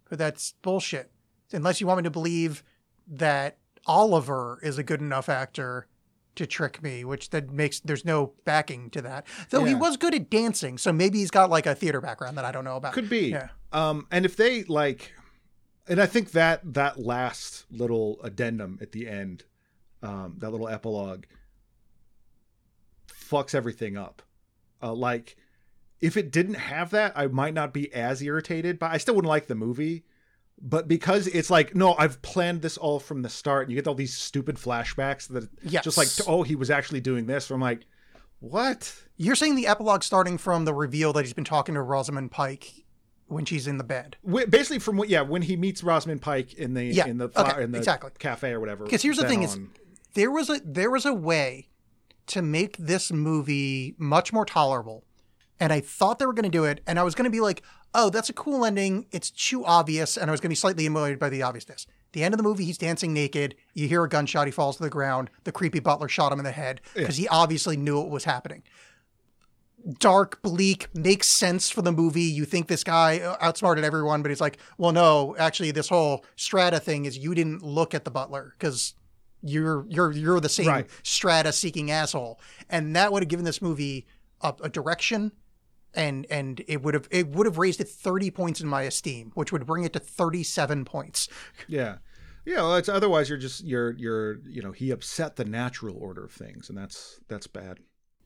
But 0.08 0.18
that's 0.18 0.54
bullshit. 0.62 1.12
Unless 1.52 1.80
you 1.80 1.86
want 1.86 1.98
me 1.98 2.02
to 2.04 2.10
believe 2.10 2.62
that 3.06 3.58
Oliver 3.86 4.58
is 4.62 4.78
a 4.78 4.82
good 4.82 5.00
enough 5.00 5.28
actor 5.28 5.86
to 6.36 6.46
trick 6.46 6.82
me, 6.82 7.04
which 7.04 7.30
that 7.30 7.50
makes 7.50 7.80
there's 7.80 8.04
no 8.04 8.32
backing 8.44 8.90
to 8.90 9.02
that. 9.02 9.26
Though 9.50 9.64
he 9.64 9.74
was 9.74 9.96
good 9.96 10.14
at 10.14 10.30
dancing, 10.30 10.78
so 10.78 10.92
maybe 10.92 11.18
he's 11.18 11.30
got 11.30 11.50
like 11.50 11.66
a 11.66 11.74
theater 11.74 12.00
background 12.00 12.38
that 12.38 12.44
I 12.44 12.52
don't 12.52 12.64
know 12.64 12.76
about. 12.76 12.92
Could 12.92 13.10
be. 13.10 13.30
Yeah. 13.30 13.48
Um, 13.72 14.06
and 14.10 14.24
if 14.24 14.36
they 14.36 14.64
like, 14.64 15.12
and 15.88 16.00
I 16.00 16.06
think 16.06 16.32
that 16.32 16.74
that 16.74 16.98
last 16.98 17.66
little 17.70 18.20
addendum 18.22 18.78
at 18.80 18.92
the 18.92 19.08
end, 19.08 19.44
um, 20.02 20.36
that 20.38 20.50
little 20.50 20.68
epilogue, 20.68 21.24
fucks 23.08 23.54
everything 23.54 23.96
up. 23.96 24.22
Uh, 24.82 24.94
like, 24.94 25.36
if 26.00 26.16
it 26.16 26.30
didn't 26.30 26.54
have 26.54 26.90
that, 26.90 27.12
I 27.14 27.26
might 27.26 27.54
not 27.54 27.74
be 27.74 27.92
as 27.92 28.22
irritated, 28.22 28.78
but 28.78 28.90
I 28.90 28.98
still 28.98 29.14
wouldn't 29.14 29.28
like 29.28 29.46
the 29.46 29.54
movie. 29.54 30.04
But 30.62 30.88
because 30.88 31.26
it's 31.26 31.48
like, 31.48 31.74
no, 31.74 31.94
I've 31.98 32.20
planned 32.20 32.60
this 32.60 32.76
all 32.76 33.00
from 33.00 33.22
the 33.22 33.30
start, 33.30 33.62
and 33.66 33.70
you 33.70 33.76
get 33.76 33.88
all 33.88 33.94
these 33.94 34.16
stupid 34.16 34.56
flashbacks 34.56 35.26
that 35.28 35.48
Yes. 35.62 35.84
just 35.84 35.96
like, 35.96 36.08
oh, 36.28 36.42
he 36.42 36.54
was 36.54 36.70
actually 36.70 37.00
doing 37.00 37.26
this. 37.26 37.50
I'm 37.50 37.60
like, 37.60 37.86
what? 38.40 38.94
You're 39.16 39.36
saying 39.36 39.54
the 39.54 39.66
epilogue 39.66 40.02
starting 40.02 40.38
from 40.38 40.64
the 40.64 40.74
reveal 40.74 41.12
that 41.14 41.24
he's 41.24 41.32
been 41.32 41.44
talking 41.44 41.74
to 41.74 41.82
Rosamund 41.82 42.30
Pike 42.30 42.84
when 43.26 43.44
she's 43.44 43.66
in 43.66 43.78
the 43.78 43.84
bed. 43.84 44.16
Basically 44.48 44.78
from 44.78 44.96
what 44.96 45.08
yeah 45.08 45.22
when 45.22 45.42
he 45.42 45.56
meets 45.56 45.82
Rosamund 45.84 46.20
Pike 46.20 46.54
in 46.54 46.74
the 46.74 46.84
Yeah, 46.84 47.06
in 47.06 47.18
the 47.18 47.30
okay, 47.36 47.62
in 47.62 47.72
the 47.72 47.78
exactly. 47.78 48.10
cafe 48.18 48.50
or 48.52 48.60
whatever. 48.60 48.84
Because 48.84 49.02
here's 49.02 49.18
the 49.18 49.28
thing 49.28 49.42
is 49.42 49.58
there 50.14 50.30
was 50.30 50.50
a 50.50 50.60
there 50.64 50.90
was 50.90 51.06
a 51.06 51.14
way 51.14 51.68
to 52.26 52.42
make 52.42 52.76
this 52.76 53.12
movie 53.12 53.94
much 53.98 54.32
more 54.32 54.44
tolerable. 54.44 55.04
And 55.62 55.74
I 55.74 55.80
thought 55.80 56.18
they 56.18 56.24
were 56.24 56.32
going 56.32 56.44
to 56.44 56.48
do 56.50 56.64
it, 56.64 56.80
and 56.86 56.98
I 56.98 57.02
was 57.02 57.14
going 57.14 57.24
to 57.26 57.30
be 57.30 57.40
like, 57.40 57.62
"Oh, 57.94 58.10
that's 58.10 58.28
a 58.28 58.32
cool 58.32 58.64
ending. 58.64 59.06
It's 59.12 59.30
too 59.30 59.64
obvious," 59.64 60.16
and 60.16 60.30
I 60.30 60.32
was 60.32 60.40
going 60.40 60.48
to 60.48 60.52
be 60.52 60.56
slightly 60.56 60.86
annoyed 60.86 61.18
by 61.18 61.28
the 61.28 61.42
obviousness. 61.42 61.86
The 62.12 62.24
end 62.24 62.34
of 62.34 62.38
the 62.38 62.44
movie, 62.44 62.64
he's 62.64 62.78
dancing 62.78 63.12
naked. 63.12 63.54
You 63.72 63.86
hear 63.86 64.02
a 64.04 64.08
gunshot. 64.08 64.46
He 64.48 64.50
falls 64.50 64.76
to 64.78 64.82
the 64.82 64.90
ground. 64.90 65.30
The 65.44 65.52
creepy 65.52 65.78
butler 65.78 66.08
shot 66.08 66.32
him 66.32 66.40
in 66.40 66.44
the 66.44 66.50
head 66.52 66.80
because 66.94 67.16
he 67.16 67.28
obviously 67.28 67.76
knew 67.76 67.98
what 68.00 68.10
was 68.10 68.24
happening. 68.24 68.62
Dark, 69.98 70.42
bleak, 70.42 70.88
makes 70.94 71.26
sense 71.26 71.70
for 71.70 71.80
the 71.80 71.90
movie. 71.92 72.20
You 72.22 72.44
think 72.44 72.68
this 72.68 72.84
guy 72.84 73.20
uh, 73.20 73.36
outsmarted 73.40 73.82
everyone, 73.82 74.20
but 74.20 74.30
he's 74.30 74.40
like, 74.40 74.58
well, 74.76 74.92
no, 74.92 75.34
actually, 75.38 75.70
this 75.70 75.88
whole 75.88 76.22
strata 76.36 76.78
thing 76.80 77.06
is 77.06 77.16
you 77.16 77.34
didn't 77.34 77.62
look 77.62 77.94
at 77.94 78.04
the 78.04 78.10
butler 78.10 78.54
because 78.58 78.92
you're 79.42 79.86
you're 79.88 80.12
you're 80.12 80.38
the 80.40 80.50
same 80.50 80.66
Right. 80.66 80.90
strata 81.02 81.50
seeking 81.50 81.90
asshole, 81.90 82.38
and 82.68 82.94
that 82.94 83.10
would 83.10 83.22
have 83.22 83.28
given 83.30 83.46
this 83.46 83.62
movie 83.62 84.06
a, 84.42 84.52
a 84.64 84.68
direction, 84.68 85.32
and 85.94 86.26
and 86.30 86.62
it 86.68 86.82
would 86.82 86.94
have 86.94 87.08
it 87.10 87.28
would 87.28 87.46
have 87.46 87.58
raised 87.58 87.80
it 87.80 87.88
thirty 87.88 88.30
points 88.30 88.60
in 88.60 88.68
my 88.68 88.82
esteem, 88.82 89.32
which 89.34 89.52
would 89.52 89.66
bring 89.66 89.84
it 89.84 89.92
to 89.92 89.98
thirty 89.98 90.42
seven 90.42 90.84
points. 90.84 91.28
yeah 91.68 91.98
yeah 92.46 92.56
well, 92.56 92.76
it's 92.76 92.88
otherwise 92.88 93.28
you're 93.28 93.38
just 93.38 93.64
you're 93.64 93.92
you're 93.92 94.38
you 94.48 94.62
know 94.62 94.72
he 94.72 94.90
upset 94.90 95.36
the 95.36 95.44
natural 95.44 95.96
order 95.96 96.24
of 96.24 96.32
things 96.32 96.68
and 96.68 96.78
that's 96.78 97.20
that's 97.28 97.46
bad. 97.46 97.78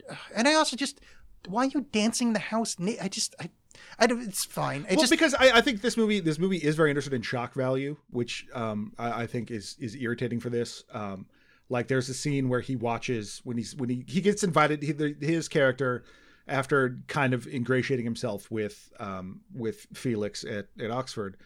And 0.34 0.46
I 0.46 0.54
also 0.54 0.76
just 0.76 1.00
why 1.48 1.64
are 1.64 1.68
you 1.68 1.86
dancing 1.92 2.32
the 2.32 2.38
house? 2.38 2.78
na- 2.78 2.92
I 3.00 3.08
just 3.08 3.34
I 3.40 3.50
I 3.98 4.06
don't. 4.06 4.22
It's 4.22 4.44
fine. 4.44 4.82
It 4.82 4.96
well, 4.96 5.00
just 5.00 5.10
because 5.10 5.34
I, 5.34 5.58
I 5.58 5.60
think 5.60 5.80
this 5.80 5.96
movie 5.96 6.20
this 6.20 6.38
movie 6.38 6.58
is 6.58 6.76
very 6.76 6.90
interested 6.90 7.14
in 7.14 7.22
shock 7.22 7.54
value, 7.54 7.96
which 8.10 8.46
um, 8.54 8.92
I, 8.98 9.22
I 9.22 9.26
think 9.26 9.50
is 9.50 9.76
is 9.78 9.94
irritating 9.96 10.40
for 10.40 10.50
this. 10.50 10.84
Um, 10.92 11.26
like 11.68 11.88
there's 11.88 12.08
a 12.08 12.14
scene 12.14 12.48
where 12.48 12.60
he 12.60 12.76
watches 12.76 13.40
when 13.44 13.56
he's 13.56 13.74
when 13.74 13.88
he 13.88 14.04
he 14.06 14.20
gets 14.20 14.42
invited 14.42 14.82
he, 14.82 14.92
the, 14.92 15.16
his 15.20 15.48
character 15.48 16.04
after 16.46 16.98
kind 17.08 17.32
of 17.32 17.46
ingratiating 17.46 18.04
himself 18.04 18.50
with 18.50 18.92
um, 18.98 19.40
with 19.54 19.86
Felix 19.94 20.44
at 20.44 20.68
at 20.80 20.90
Oxford 20.90 21.36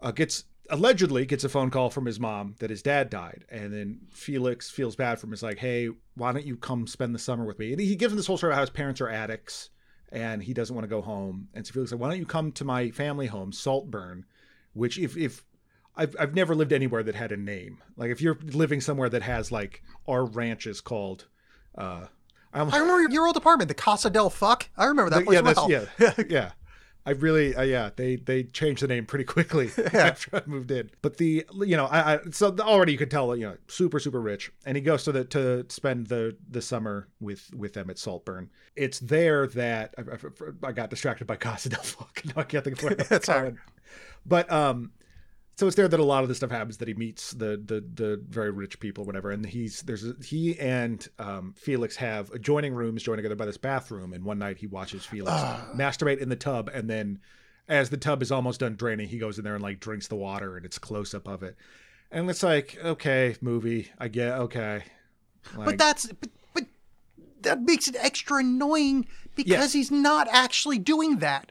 uh, 0.00 0.12
gets 0.12 0.44
allegedly 0.70 1.24
gets 1.24 1.44
a 1.44 1.48
phone 1.48 1.70
call 1.70 1.90
from 1.90 2.04
his 2.04 2.20
mom 2.20 2.54
that 2.58 2.70
his 2.70 2.82
dad 2.82 3.10
died. 3.10 3.44
And 3.48 3.72
then 3.72 4.00
felix 4.10 4.70
feels 4.70 4.96
bad 4.96 5.18
for 5.18 5.26
him. 5.26 5.32
It's 5.32 5.42
like 5.42 5.58
hey 5.58 5.88
why 6.14 6.32
don't 6.32 6.46
you 6.46 6.56
come 6.56 6.86
spend 6.86 7.14
the 7.14 7.18
summer 7.18 7.44
with 7.44 7.58
me? 7.58 7.72
And 7.72 7.80
he 7.80 7.96
gives 7.96 8.12
him 8.12 8.16
this 8.16 8.26
whole 8.26 8.36
story 8.36 8.52
about 8.52 8.56
how 8.56 8.62
his 8.62 8.70
parents 8.70 9.00
are 9.00 9.08
addicts 9.08 9.70
and 10.10 10.42
he 10.42 10.54
doesn't 10.54 10.74
want 10.74 10.84
to 10.84 10.88
go 10.88 11.02
home. 11.02 11.48
And 11.54 11.66
so 11.66 11.72
felix 11.72 11.92
like 11.92 12.00
why 12.00 12.08
don't 12.08 12.18
you 12.18 12.26
come 12.26 12.52
to 12.52 12.64
my 12.64 12.90
family 12.90 13.26
home 13.26 13.52
saltburn? 13.52 14.24
Which 14.74 14.98
if 14.98 15.16
if 15.16 15.44
I've, 15.96 16.14
I've 16.20 16.34
never 16.34 16.54
lived 16.54 16.72
anywhere 16.72 17.02
that 17.02 17.16
had 17.16 17.32
a 17.32 17.36
name. 17.36 17.82
Like 17.96 18.12
if 18.12 18.20
you're 18.20 18.38
living 18.40 18.80
somewhere 18.80 19.08
that 19.08 19.22
has 19.22 19.50
like 19.50 19.82
our 20.06 20.24
ranch 20.24 20.66
is 20.66 20.80
called 20.80 21.26
uh 21.76 22.06
I 22.52 22.60
I 22.60 22.78
remember 22.78 23.12
your 23.12 23.26
old 23.26 23.36
apartment, 23.36 23.68
the 23.68 23.74
Casa 23.74 24.10
del 24.10 24.30
Fuck. 24.30 24.68
I 24.76 24.86
remember 24.86 25.10
that 25.10 25.24
place 25.24 25.36
yeah, 25.36 25.52
well. 25.54 25.70
yeah, 25.70 26.12
yeah. 26.28 26.50
I 27.08 27.12
really, 27.12 27.54
uh, 27.54 27.62
yeah, 27.62 27.88
they 27.96 28.16
they 28.16 28.42
changed 28.42 28.82
the 28.82 28.86
name 28.86 29.06
pretty 29.06 29.24
quickly 29.24 29.70
after 29.94 30.36
I 30.36 30.42
moved 30.44 30.70
in. 30.70 30.90
But 31.00 31.16
the, 31.16 31.46
you 31.60 31.74
know, 31.74 31.86
I, 31.86 32.16
I 32.16 32.18
so 32.32 32.54
already 32.60 32.92
you 32.92 32.98
could 32.98 33.10
tell, 33.10 33.34
you 33.34 33.46
know, 33.46 33.56
super 33.66 33.98
super 33.98 34.20
rich, 34.20 34.52
and 34.66 34.76
he 34.76 34.82
goes 34.82 35.04
to 35.04 35.12
the 35.12 35.24
to 35.24 35.64
spend 35.70 36.08
the 36.08 36.36
the 36.50 36.60
summer 36.60 37.08
with 37.18 37.50
with 37.54 37.72
them 37.72 37.88
at 37.88 37.98
Saltburn. 37.98 38.50
It's 38.76 38.98
there 38.98 39.46
that 39.46 39.94
I, 39.96 40.02
I, 40.02 40.68
I 40.68 40.72
got 40.72 40.90
distracted 40.90 41.26
by 41.26 41.36
Casa 41.36 41.70
del 41.70 41.82
Fuck. 41.82 42.22
No, 42.26 42.32
I 42.36 42.44
can't 42.44 42.62
think 42.62 42.76
of 42.76 42.84
what 42.84 43.08
That's 43.08 43.28
right. 43.28 43.54
But 44.26 44.52
um, 44.52 44.92
so 45.58 45.66
it's 45.66 45.74
there 45.74 45.88
that 45.88 45.98
a 45.98 46.04
lot 46.04 46.22
of 46.22 46.28
the 46.28 46.36
stuff 46.36 46.52
happens 46.52 46.76
that 46.76 46.86
he 46.86 46.94
meets 46.94 47.32
the 47.32 47.60
the 47.64 47.84
the 47.94 48.22
very 48.28 48.52
rich 48.52 48.78
people, 48.78 49.04
whatever. 49.04 49.32
And 49.32 49.44
he's 49.44 49.82
there's 49.82 50.06
a, 50.06 50.14
he 50.22 50.56
and 50.60 51.04
um, 51.18 51.52
Felix 51.56 51.96
have 51.96 52.30
adjoining 52.30 52.74
rooms 52.74 53.02
joined 53.02 53.18
together 53.18 53.34
by 53.34 53.44
this 53.44 53.56
bathroom. 53.56 54.12
And 54.12 54.24
one 54.24 54.38
night 54.38 54.58
he 54.58 54.68
watches 54.68 55.04
Felix 55.04 55.32
masturbate 55.74 56.18
in 56.18 56.28
the 56.28 56.36
tub, 56.36 56.70
and 56.72 56.88
then 56.88 57.18
as 57.66 57.90
the 57.90 57.96
tub 57.96 58.22
is 58.22 58.30
almost 58.30 58.60
done 58.60 58.76
draining, 58.76 59.08
he 59.08 59.18
goes 59.18 59.36
in 59.36 59.42
there 59.42 59.54
and 59.54 59.62
like 59.62 59.80
drinks 59.80 60.06
the 60.06 60.14
water, 60.14 60.56
and 60.56 60.64
it's 60.64 60.78
close 60.78 61.12
up 61.12 61.26
of 61.26 61.42
it. 61.42 61.56
And 62.12 62.30
it's 62.30 62.44
like, 62.44 62.78
okay, 62.80 63.34
movie, 63.40 63.90
I 63.98 64.06
get 64.06 64.34
okay. 64.34 64.84
But 65.56 65.76
that's 65.76 66.06
but, 66.06 66.30
but 66.54 66.66
that 67.42 67.62
makes 67.62 67.88
it 67.88 67.96
extra 67.98 68.36
annoying 68.36 69.08
because 69.34 69.50
Yes. 69.50 69.72
he's 69.72 69.90
not 69.90 70.28
actually 70.30 70.78
doing 70.78 71.18
that. 71.18 71.50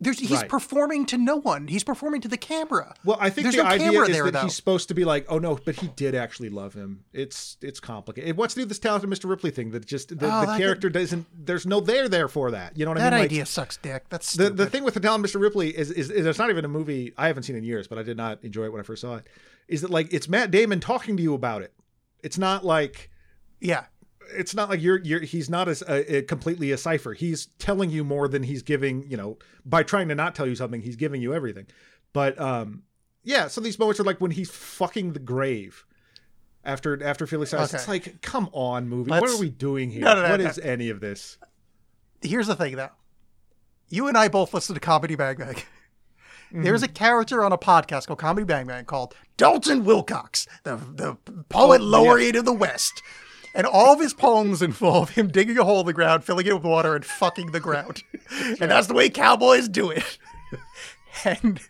There's 0.00 0.18
he's 0.18 0.32
Right. 0.32 0.48
performing 0.48 1.06
to 1.06 1.16
no 1.16 1.36
one. 1.36 1.68
He's 1.68 1.84
performing 1.84 2.20
to 2.22 2.28
the 2.28 2.36
camera. 2.36 2.94
Well, 3.04 3.16
I 3.20 3.30
think 3.30 3.44
There's 3.44 3.54
the 3.56 3.62
no 3.62 3.68
idea 3.68 4.02
is 4.02 4.08
there, 4.08 4.24
that 4.24 4.32
though. 4.32 4.40
he's 4.42 4.54
supposed 4.54 4.88
to 4.88 4.94
be 4.94 5.04
like, 5.04 5.24
oh 5.28 5.38
no, 5.38 5.56
but 5.64 5.76
he 5.76 5.86
did 5.86 6.14
actually 6.16 6.50
love 6.50 6.74
him. 6.74 7.04
It's 7.12 7.56
it's 7.62 7.78
complicated. 7.80 8.30
It 8.30 8.36
what's 8.36 8.54
to 8.54 8.60
do 8.60 8.66
this 8.66 8.80
talented 8.80 9.08
Mr. 9.08 9.30
Ripley 9.30 9.50
thing? 9.52 9.70
That 9.70 9.86
just 9.86 10.08
the, 10.08 10.26
Oh, 10.26 10.40
the 10.40 10.46
that- 10.46 10.58
character 10.58 10.90
doesn't. 10.90 11.26
There's 11.46 11.64
no 11.64 11.80
there 11.80 12.08
there 12.08 12.28
for 12.28 12.50
that. 12.50 12.76
You 12.76 12.84
know 12.84 12.90
what 12.90 12.98
that 12.98 13.12
I 13.12 13.16
mean? 13.18 13.20
That 13.20 13.24
idea 13.32 13.46
sucks 13.46 13.76
dick. 13.78 14.04
That's 14.10 14.34
the 14.34 14.50
the 14.50 14.66
thing 14.66 14.82
with 14.84 14.94
the 14.94 15.00
talented 15.00 15.30
Mr. 15.30 15.40
Ripley 15.40 15.70
is, 15.70 15.90
is 15.92 16.10
is 16.10 16.26
it's 16.26 16.38
not 16.38 16.50
even 16.50 16.64
a 16.64 16.68
movie 16.68 17.12
I 17.16 17.28
haven't 17.28 17.44
seen 17.44 17.56
in 17.56 17.64
years, 17.64 17.86
but 17.88 17.96
I 17.96 18.02
did 18.02 18.16
not 18.16 18.42
enjoy 18.44 18.64
it 18.64 18.72
when 18.72 18.80
I 18.80 18.84
first 18.84 19.00
saw 19.02 19.14
it. 19.16 19.26
Is 19.68 19.80
that 19.82 19.90
like 19.90 20.12
it's 20.12 20.28
Matt 20.28 20.50
Damon 20.50 20.80
talking 20.80 21.16
to 21.16 21.22
you 21.22 21.34
about 21.34 21.62
it? 21.62 21.72
It's 22.22 22.36
not 22.36 22.64
like 22.64 23.10
yeah. 23.60 23.84
It's 24.32 24.54
not 24.54 24.68
like 24.68 24.80
you're 24.80 25.00
you're 25.00 25.20
he's 25.20 25.50
not 25.50 25.68
as 25.68 25.82
a, 25.82 26.16
a 26.18 26.22
completely 26.22 26.70
a 26.72 26.78
cipher. 26.78 27.12
He's 27.12 27.46
telling 27.58 27.90
you 27.90 28.04
more 28.04 28.28
than 28.28 28.42
he's 28.42 28.62
giving. 28.62 29.08
You 29.10 29.16
know, 29.16 29.38
by 29.64 29.82
trying 29.82 30.08
to 30.08 30.14
not 30.14 30.34
tell 30.34 30.46
you 30.46 30.54
something, 30.54 30.80
he's 30.80 30.96
giving 30.96 31.20
you 31.22 31.34
everything. 31.34 31.66
But 32.12 32.40
um, 32.40 32.82
yeah. 33.22 33.48
So 33.48 33.60
these 33.60 33.78
moments 33.78 34.00
are 34.00 34.04
like 34.04 34.20
when 34.20 34.30
he's 34.30 34.50
fucking 34.50 35.12
the 35.12 35.18
grave. 35.20 35.84
After 36.64 37.02
after 37.04 37.26
Felix 37.26 37.50
dies, 37.50 37.68
Okay. 37.74 37.76
it's 37.76 37.88
like, 37.88 38.22
come 38.22 38.48
on, 38.52 38.88
movie. 38.88 39.10
Let's- 39.10 39.20
what 39.20 39.30
are 39.30 39.38
we 39.40 39.50
doing 39.50 39.90
here? 39.90 40.00
No, 40.02 40.14
no, 40.14 40.22
no, 40.22 40.30
What 40.30 40.40
is 40.40 40.58
any 40.58 40.88
of 40.88 41.00
this? 41.00 41.36
Here's 42.22 42.46
the 42.46 42.56
thing, 42.56 42.76
though. 42.76 42.88
You 43.90 44.08
and 44.08 44.16
I 44.16 44.28
both 44.28 44.54
listen 44.54 44.72
to 44.74 44.80
Comedy 44.80 45.14
Bang 45.14 45.36
Bang. 45.36 45.54
Mm-hmm. 45.56 46.62
There's 46.62 46.82
a 46.82 46.88
character 46.88 47.44
on 47.44 47.52
a 47.52 47.58
podcast 47.58 48.06
called 48.06 48.18
Comedy 48.20 48.44
Bang 48.46 48.66
Bang 48.66 48.84
called 48.84 49.14
Dalton 49.36 49.84
Wilcox, 49.84 50.46
the 50.62 50.76
the 50.76 51.16
poet 51.48 51.80
Oh, 51.80 51.84
laureate 51.84 52.36
of 52.36 52.44
the 52.44 52.52
West. 52.52 53.02
And 53.54 53.66
all 53.66 53.92
of 53.92 54.00
his 54.00 54.14
poems 54.14 54.62
involve 54.62 55.10
him 55.10 55.28
digging 55.28 55.58
a 55.58 55.64
hole 55.64 55.80
in 55.80 55.86
the 55.86 55.92
ground, 55.92 56.24
filling 56.24 56.46
it 56.46 56.54
with 56.54 56.64
water, 56.64 56.96
and 56.96 57.04
fucking 57.04 57.52
the 57.52 57.60
ground. 57.60 58.02
and 58.60 58.70
that's 58.70 58.88
the 58.88 58.94
way 58.94 59.08
cowboys 59.08 59.68
do 59.68 59.90
it. 59.90 60.18
and 61.24 61.60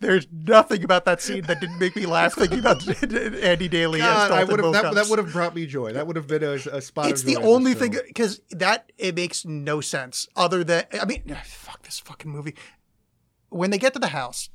there's 0.00 0.26
nothing 0.30 0.84
about 0.84 1.04
that 1.04 1.20
scene 1.20 1.42
that 1.44 1.60
didn't 1.60 1.78
make 1.78 1.96
me 1.96 2.06
laugh 2.06 2.34
thinking 2.34 2.60
about 2.60 2.86
Andy 3.12 3.68
Daly 3.68 3.98
God, 3.98 4.30
I 4.30 4.44
would 4.44 4.60
have 4.62 4.72
that, 4.72 4.94
that 4.94 5.08
would 5.08 5.18
have 5.18 5.32
brought 5.32 5.54
me 5.54 5.66
joy. 5.66 5.92
That 5.92 6.06
would 6.06 6.16
have 6.16 6.26
been 6.26 6.42
a, 6.42 6.52
a 6.52 6.80
spot. 6.80 7.10
It's 7.10 7.22
of 7.22 7.26
the 7.26 7.34
joy 7.34 7.38
in 7.38 7.44
this 7.44 7.52
only 7.52 7.74
thing 7.74 7.96
because 8.06 8.40
that 8.50 8.92
it 8.98 9.14
makes 9.16 9.44
no 9.44 9.80
sense 9.80 10.28
other 10.36 10.62
than 10.64 10.84
I 11.00 11.04
mean, 11.04 11.36
fuck 11.44 11.82
this 11.82 11.98
fucking 11.98 12.30
movie. 12.30 12.54
When 13.48 13.70
they 13.70 13.78
get 13.78 13.92
to 13.94 13.98
the 13.98 14.08
house, 14.08 14.48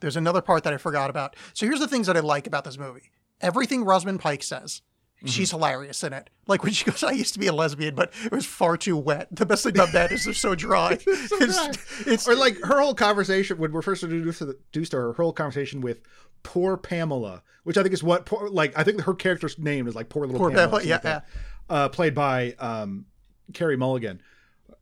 there's 0.00 0.16
another 0.16 0.40
part 0.40 0.64
that 0.64 0.72
I 0.72 0.78
forgot 0.78 1.10
about. 1.10 1.36
So 1.52 1.66
here's 1.66 1.80
the 1.80 1.88
things 1.88 2.06
that 2.06 2.16
I 2.16 2.20
like 2.20 2.46
about 2.46 2.64
this 2.64 2.78
movie. 2.78 3.10
Everything 3.40 3.84
Rosamund 3.84 4.20
Pike 4.20 4.42
says, 4.42 4.82
Mm-hmm. 5.24 5.30
she's 5.30 5.50
hilarious 5.50 6.04
in 6.04 6.12
it. 6.12 6.28
Like 6.46 6.62
when 6.62 6.72
she 6.72 6.84
goes, 6.84 7.02
"I 7.02 7.12
used 7.12 7.32
to 7.32 7.40
be 7.40 7.46
a 7.46 7.52
lesbian, 7.52 7.94
but 7.94 8.12
it 8.24 8.32
was 8.32 8.44
far 8.44 8.76
too 8.76 8.96
wet." 8.96 9.28
The 9.30 9.46
best 9.46 9.64
thing 9.64 9.74
about 9.74 9.92
that 9.92 10.12
is 10.12 10.24
they're 10.26 10.34
so 10.34 10.54
dry. 10.54 10.98
it's, 11.06 12.06
it's 12.06 12.28
or 12.28 12.34
like 12.34 12.58
her 12.62 12.80
whole 12.80 12.94
conversation 12.94 13.56
when 13.56 13.72
we're 13.72 13.80
first 13.80 14.02
introduced 14.02 14.38
to, 14.40 14.44
the, 14.44 14.52
introduced 14.52 14.90
to 14.90 14.98
her, 14.98 15.12
her 15.14 15.22
whole 15.22 15.32
conversation 15.32 15.80
with 15.80 16.02
poor 16.42 16.76
Pamela, 16.76 17.42
which 17.62 17.78
I 17.78 17.82
think 17.82 17.94
is 17.94 18.02
what 18.02 18.26
poor, 18.26 18.48
like 18.50 18.78
I 18.78 18.84
think 18.84 19.00
her 19.00 19.14
character's 19.14 19.58
name 19.58 19.88
is 19.88 19.94
like 19.94 20.10
poor 20.10 20.26
little 20.26 20.38
Poor 20.38 20.50
Pamela, 20.50 20.80
Pamela, 20.80 20.84
yeah, 20.84 21.00
like. 21.02 21.22
Uh, 21.70 21.88
played 21.88 22.14
by 22.14 22.54
um, 22.58 23.06
Carey 23.54 23.78
Mulligan, 23.78 24.20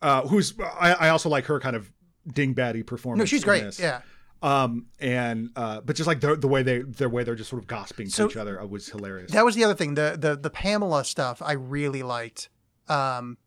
uh, 0.02 0.26
who's 0.26 0.54
I, 0.60 0.94
I 0.94 1.08
also 1.10 1.28
like 1.28 1.44
her 1.44 1.60
kind 1.60 1.76
of 1.76 1.92
dingbatty 2.28 2.84
performance. 2.84 3.20
no, 3.20 3.24
she's 3.24 3.44
great. 3.44 3.62
this. 3.62 3.78
Yeah. 3.78 4.00
Um, 4.42 4.86
and 4.98 5.50
uh, 5.54 5.80
but 5.82 5.94
just 5.96 6.06
like 6.08 6.20
the 6.20 6.34
the 6.36 6.48
way 6.48 6.62
they 6.62 6.80
their 6.80 7.08
way 7.08 7.22
they're 7.22 7.36
just 7.36 7.48
sort 7.50 7.62
of 7.62 7.68
gossiping 7.68 8.08
So- 8.08 8.26
to 8.26 8.30
each 8.32 8.36
other 8.36 8.60
uh, 8.60 8.66
was 8.66 8.88
hilarious. 8.88 9.30
That 9.32 9.44
was 9.44 9.54
the 9.54 9.64
other 9.64 9.74
thing. 9.74 9.94
The 9.94 10.16
the 10.18 10.36
the 10.36 10.50
Pamela 10.50 11.04
stuff 11.04 11.40
I 11.40 11.52
really 11.52 12.02
liked. 12.02 12.48
Um, 12.88 13.38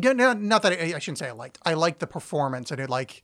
no, 0.00 0.12
no, 0.12 0.32
not 0.32 0.62
that 0.62 0.72
I, 0.72 0.94
I 0.94 0.98
shouldn't 0.98 1.18
say 1.18 1.28
I 1.28 1.32
liked. 1.32 1.58
I 1.64 1.74
liked 1.74 1.98
the 2.00 2.06
performance 2.06 2.70
and 2.70 2.80
it 2.80 2.88
like 2.90 3.22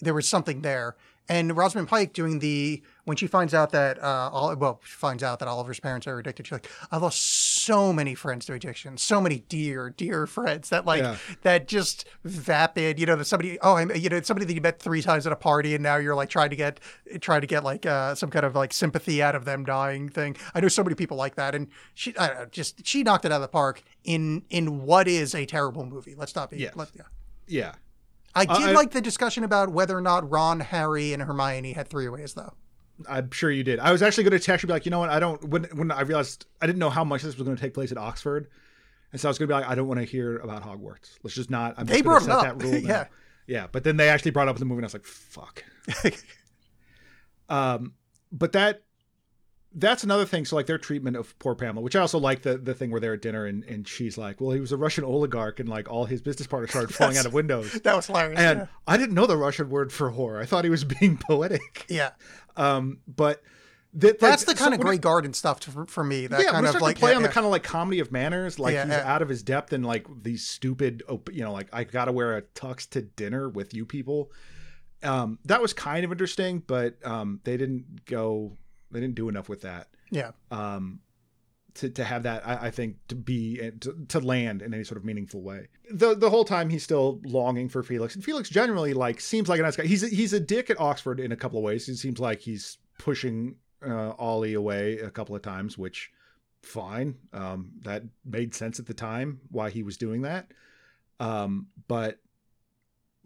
there 0.00 0.14
was 0.14 0.28
something 0.28 0.62
there. 0.62 0.96
And 1.28 1.56
Rosamund 1.56 1.88
Pike 1.88 2.12
doing 2.12 2.40
the 2.40 2.82
when 3.04 3.16
she 3.16 3.26
finds 3.26 3.54
out 3.54 3.70
that 3.70 4.02
uh, 4.02 4.28
all 4.30 4.54
well 4.56 4.80
she 4.84 4.92
finds 4.94 5.22
out 5.22 5.38
that 5.38 5.48
Oliver's 5.48 5.80
parents 5.80 6.06
are 6.06 6.18
addicted. 6.18 6.46
She's 6.46 6.52
like, 6.52 6.70
I 6.92 6.98
lost 6.98 7.20
so 7.22 7.92
many 7.94 8.14
friends 8.14 8.44
to 8.46 8.52
addiction, 8.52 8.98
so 8.98 9.22
many 9.22 9.38
dear 9.48 9.88
dear 9.88 10.26
friends 10.26 10.68
that 10.68 10.84
like 10.84 11.02
Yeah. 11.02 11.16
that 11.40 11.66
just 11.66 12.04
vapid. 12.24 12.98
You 12.98 13.06
know, 13.06 13.16
that 13.16 13.24
somebody 13.24 13.58
oh 13.60 13.76
I'm 13.76 13.90
you 13.96 14.10
know 14.10 14.16
it's 14.16 14.28
somebody 14.28 14.44
that 14.44 14.54
you 14.54 14.60
met 14.60 14.78
three 14.80 15.00
times 15.00 15.26
at 15.26 15.32
a 15.32 15.36
party 15.36 15.74
and 15.74 15.82
now 15.82 15.96
you're 15.96 16.14
like 16.14 16.28
trying 16.28 16.50
to 16.50 16.56
get 16.56 16.80
trying 17.20 17.40
to 17.40 17.46
get 17.46 17.64
like 17.64 17.86
uh, 17.86 18.14
some 18.14 18.28
kind 18.28 18.44
of 18.44 18.54
like 18.54 18.74
sympathy 18.74 19.22
out 19.22 19.34
of 19.34 19.46
them 19.46 19.64
dying 19.64 20.10
thing. 20.10 20.36
I 20.54 20.60
know 20.60 20.68
so 20.68 20.82
many 20.84 20.94
people 20.94 21.16
like 21.16 21.36
that, 21.36 21.54
and 21.54 21.68
she 21.94 22.14
I 22.18 22.26
don't 22.28 22.38
know, 22.38 22.46
just 22.46 22.86
she 22.86 23.02
knocked 23.02 23.24
it 23.24 23.32
out 23.32 23.36
of 23.36 23.42
the 23.42 23.48
park 23.48 23.82
in 24.04 24.42
in 24.50 24.82
what 24.82 25.08
is 25.08 25.34
a 25.34 25.46
terrible 25.46 25.86
movie. 25.86 26.14
Let's 26.14 26.34
not 26.36 26.50
be 26.50 26.58
let, 26.74 26.90
yeah. 26.94 27.02
yeah. 27.46 27.72
I 28.34 28.44
did 28.44 28.70
I- 28.70 28.72
like 28.72 28.90
the 28.90 29.00
discussion 29.00 29.44
about 29.44 29.70
whether 29.70 29.96
or 29.96 30.00
not 30.00 30.28
Ron, 30.30 30.60
Harry, 30.60 31.12
and 31.12 31.22
Hermione 31.22 31.72
had 31.72 31.88
three 31.88 32.08
ways, 32.08 32.34
though. 32.34 32.52
I'm 33.08 33.30
sure 33.32 33.50
you 33.50 33.64
did. 33.64 33.80
I 33.80 33.90
was 33.90 34.02
actually 34.02 34.22
going 34.22 34.38
to 34.38 34.44
text 34.44 34.62
you, 34.62 34.68
be 34.68 34.72
like, 34.72 34.84
you 34.84 34.90
know 34.90 35.00
what? 35.00 35.10
I 35.10 35.18
don't. 35.18 35.42
When 35.48 35.64
when 35.74 35.90
I 35.90 36.02
realized 36.02 36.46
I 36.62 36.66
didn't 36.66 36.78
know 36.78 36.90
how 36.90 37.02
much 37.02 37.22
this 37.22 37.36
was 37.36 37.44
going 37.44 37.56
to 37.56 37.60
take 37.60 37.74
place 37.74 37.90
at 37.90 37.98
Oxford, 37.98 38.46
and 39.10 39.20
so 39.20 39.28
I 39.28 39.30
was 39.30 39.38
going 39.38 39.48
to 39.48 39.54
be 39.54 39.60
like, 39.60 39.68
I 39.68 39.74
don't 39.74 39.88
want 39.88 39.98
to 39.98 40.06
hear 40.06 40.36
about 40.38 40.62
Hogwarts. 40.62 41.18
Let's 41.24 41.34
just 41.34 41.50
not. 41.50 41.74
I'm 41.76 41.86
They 41.86 41.94
just 41.94 42.04
brought 42.04 42.22
set 42.22 42.30
up. 42.30 42.42
That 42.44 42.62
rule 42.62 42.72
now. 42.82 42.88
Yeah. 42.88 43.06
yeah. 43.48 43.66
But 43.70 43.82
then 43.82 43.96
they 43.96 44.08
actually 44.08 44.30
brought 44.30 44.46
up 44.46 44.56
the 44.58 44.64
movie, 44.64 44.78
and 44.78 44.84
I 44.84 44.86
was 44.86 44.94
like, 44.94 45.06
fuck. 45.06 45.64
um, 47.48 47.94
but 48.30 48.52
that 48.52 48.83
that's 49.74 50.04
another 50.04 50.24
thing. 50.24 50.44
So 50.44 50.56
like 50.56 50.66
their 50.66 50.78
treatment 50.78 51.16
of 51.16 51.36
poor 51.38 51.54
Pamela, 51.54 51.82
which 51.82 51.96
I 51.96 52.00
also 52.00 52.18
like 52.18 52.42
the 52.42 52.56
the 52.58 52.74
thing 52.74 52.90
where 52.90 53.00
they're 53.00 53.14
at 53.14 53.22
dinner 53.22 53.46
and 53.46 53.64
and 53.64 53.86
she's 53.86 54.16
like, 54.16 54.40
well, 54.40 54.52
he 54.52 54.60
was 54.60 54.72
a 54.72 54.76
Russian 54.76 55.04
oligarch, 55.04 55.60
and 55.60 55.68
like 55.68 55.90
all 55.90 56.04
his 56.04 56.22
business 56.22 56.46
partners 56.46 56.70
started 56.70 56.94
falling 56.94 57.16
out 57.16 57.26
of 57.26 57.32
windows. 57.32 57.72
That 57.84 57.96
was 57.96 58.06
hilarious. 58.06 58.38
And 58.38 58.60
yeah. 58.60 58.66
I 58.86 58.96
didn't 58.96 59.14
know 59.14 59.26
the 59.26 59.36
Russian 59.36 59.68
word 59.68 59.92
for 59.92 60.10
whore. 60.10 60.40
I 60.40 60.46
thought 60.46 60.64
he 60.64 60.70
was 60.70 60.84
being 61.00 61.18
poetic. 61.18 61.84
yeah. 61.88 62.10
Um, 62.56 62.98
but 63.06 63.42
that, 63.94 64.18
That's 64.18 64.46
like, 64.46 64.56
the 64.56 64.62
kind 64.62 64.74
so 64.74 64.80
of 64.80 64.84
Grey 64.84 64.98
Garden 64.98 65.32
stuff 65.34 65.60
to, 65.60 65.86
for, 65.86 66.02
me. 66.02 66.26
That 66.26 66.42
yeah, 66.42 66.50
kind 66.50 66.66
of 66.66 66.80
like 66.80 66.98
play 66.98 67.12
yeah, 67.12 67.16
on 67.16 67.22
the 67.22 67.28
kind 67.28 67.44
of 67.44 67.52
like 67.52 67.62
comedy 67.62 68.00
of 68.00 68.10
manners, 68.10 68.58
like 68.58 68.74
Yeah, 68.74 68.84
he's 68.84 68.92
yeah. 68.92 69.12
out 69.14 69.22
of 69.22 69.28
his 69.28 69.42
depth 69.42 69.72
and 69.72 69.86
like 69.86 70.06
these 70.22 70.44
stupid, 70.44 71.02
you 71.30 71.44
know, 71.44 71.52
like 71.52 71.68
I 71.72 71.84
gotta 71.84 72.10
wear 72.10 72.36
a 72.36 72.42
tux 72.42 72.88
to 72.90 73.02
dinner 73.02 73.48
with 73.48 73.72
you 73.72 73.86
people. 73.86 74.32
Um, 75.04 75.38
that 75.44 75.60
was 75.60 75.72
kind 75.72 76.04
of 76.04 76.10
interesting, 76.10 76.62
but 76.66 76.96
um, 77.06 77.40
they 77.44 77.56
didn't 77.56 78.04
go, 78.06 78.56
they 78.94 79.00
didn't 79.00 79.16
do 79.16 79.28
enough 79.28 79.48
with 79.48 79.62
that. 79.62 79.88
yeah. 80.10 80.30
Um, 80.50 81.00
to, 81.74 81.90
to 81.90 82.04
have 82.04 82.22
that, 82.22 82.46
I, 82.46 82.66
I 82.66 82.70
think, 82.70 82.96
to 83.08 83.16
be 83.16 83.56
to, 83.80 83.96
to 84.08 84.20
land 84.20 84.62
in 84.62 84.72
any 84.72 84.84
sort 84.84 84.96
of 84.96 85.04
meaningful 85.04 85.42
way. 85.42 85.66
The 85.90 86.14
the 86.14 86.30
whole 86.30 86.44
time 86.44 86.70
he's 86.70 86.84
still 86.84 87.20
longing 87.24 87.68
for 87.68 87.82
Felix, 87.82 88.14
and 88.14 88.24
Felix 88.24 88.48
generally 88.48 88.94
like 88.94 89.20
seems 89.20 89.48
like 89.48 89.58
a 89.58 89.64
nice 89.64 89.76
guy. 89.76 89.84
He's 89.84 90.04
a, 90.04 90.08
he's 90.08 90.32
a 90.32 90.40
dick 90.40 90.70
at 90.70 90.80
Oxford 90.80 91.18
in 91.18 91.32
a 91.32 91.36
couple 91.36 91.58
of 91.58 91.64
ways. 91.64 91.86
He 91.86 91.94
seems 91.94 92.20
like 92.20 92.40
he's 92.40 92.78
pushing 92.98 93.56
uh, 93.84 94.10
Ollie 94.10 94.54
away 94.54 94.98
a 94.98 95.10
couple 95.10 95.34
of 95.34 95.42
times, 95.42 95.76
which 95.76 96.12
fine. 96.62 97.16
Um, 97.32 97.72
that 97.82 98.04
made 98.24 98.54
sense 98.54 98.78
at 98.78 98.86
the 98.86 98.94
time 98.94 99.40
why 99.50 99.70
he 99.70 99.82
was 99.82 99.96
doing 99.96 100.22
that. 100.22 100.52
Um, 101.20 101.68
but 101.88 102.18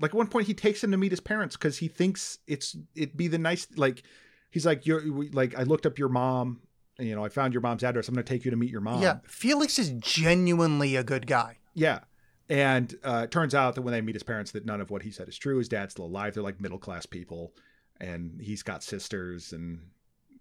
like 0.01 0.13
at 0.13 0.17
one 0.17 0.29
point 0.29 0.47
he 0.47 0.55
takes 0.55 0.83
him 0.83 0.91
to 0.91 0.97
meet 0.97 1.13
his 1.13 1.21
parents 1.21 1.57
because 1.57 1.79
he 1.79 1.89
thinks 1.89 2.39
it's 2.47 2.77
it'd 2.95 3.17
be 3.17 3.29
the 3.29 3.39
nice 3.39 3.67
like 3.77 4.05
he's 4.51 4.67
like 4.67 4.87
you're 4.87 5.03
like 5.33 5.59
I 5.59 5.63
looked 5.63 5.87
up 5.87 5.99
your 5.99 6.09
mom. 6.09 6.61
You 6.99 7.15
know, 7.15 7.25
I 7.25 7.29
found 7.29 7.55
your 7.55 7.61
mom's 7.61 7.85
address. 7.85 8.09
I'm 8.09 8.15
going 8.15 8.25
to 8.25 8.33
take 8.33 8.45
you 8.45 8.51
to 8.51 8.57
meet 8.57 8.71
your 8.71 8.81
mom. 8.81 9.01
yeah. 9.01 9.19
Felix 9.25 9.79
is 9.79 9.91
genuinely 9.91 10.97
a 10.97 11.05
good 11.05 11.29
guy. 11.29 11.59
Yeah. 11.75 12.01
And 12.49 12.93
uh, 13.05 13.21
it 13.25 13.31
turns 13.31 13.55
out 13.55 13.77
that 13.77 13.83
when 13.83 13.93
they 13.93 14.01
meet 14.01 14.17
his 14.17 14.25
parents, 14.25 14.51
that 14.53 14.67
none 14.67 14.81
of 14.81 14.91
what 14.91 15.03
he 15.03 15.13
said 15.13 15.29
is 15.29 15.39
true. 15.39 15.59
His 15.59 15.69
dad's 15.69 15.93
still 15.93 16.07
alive. 16.07 16.35
They're 16.35 16.43
like 16.43 16.61
middle 16.61 16.79
class 16.79 17.07
people, 17.07 17.53
and 18.01 18.41
he's 18.41 18.65
got 18.65 18.83
sisters, 18.83 19.53
and 19.53 19.81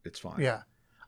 it's 0.03 0.17
fine. 0.17 0.39
Yeah. 0.39 0.61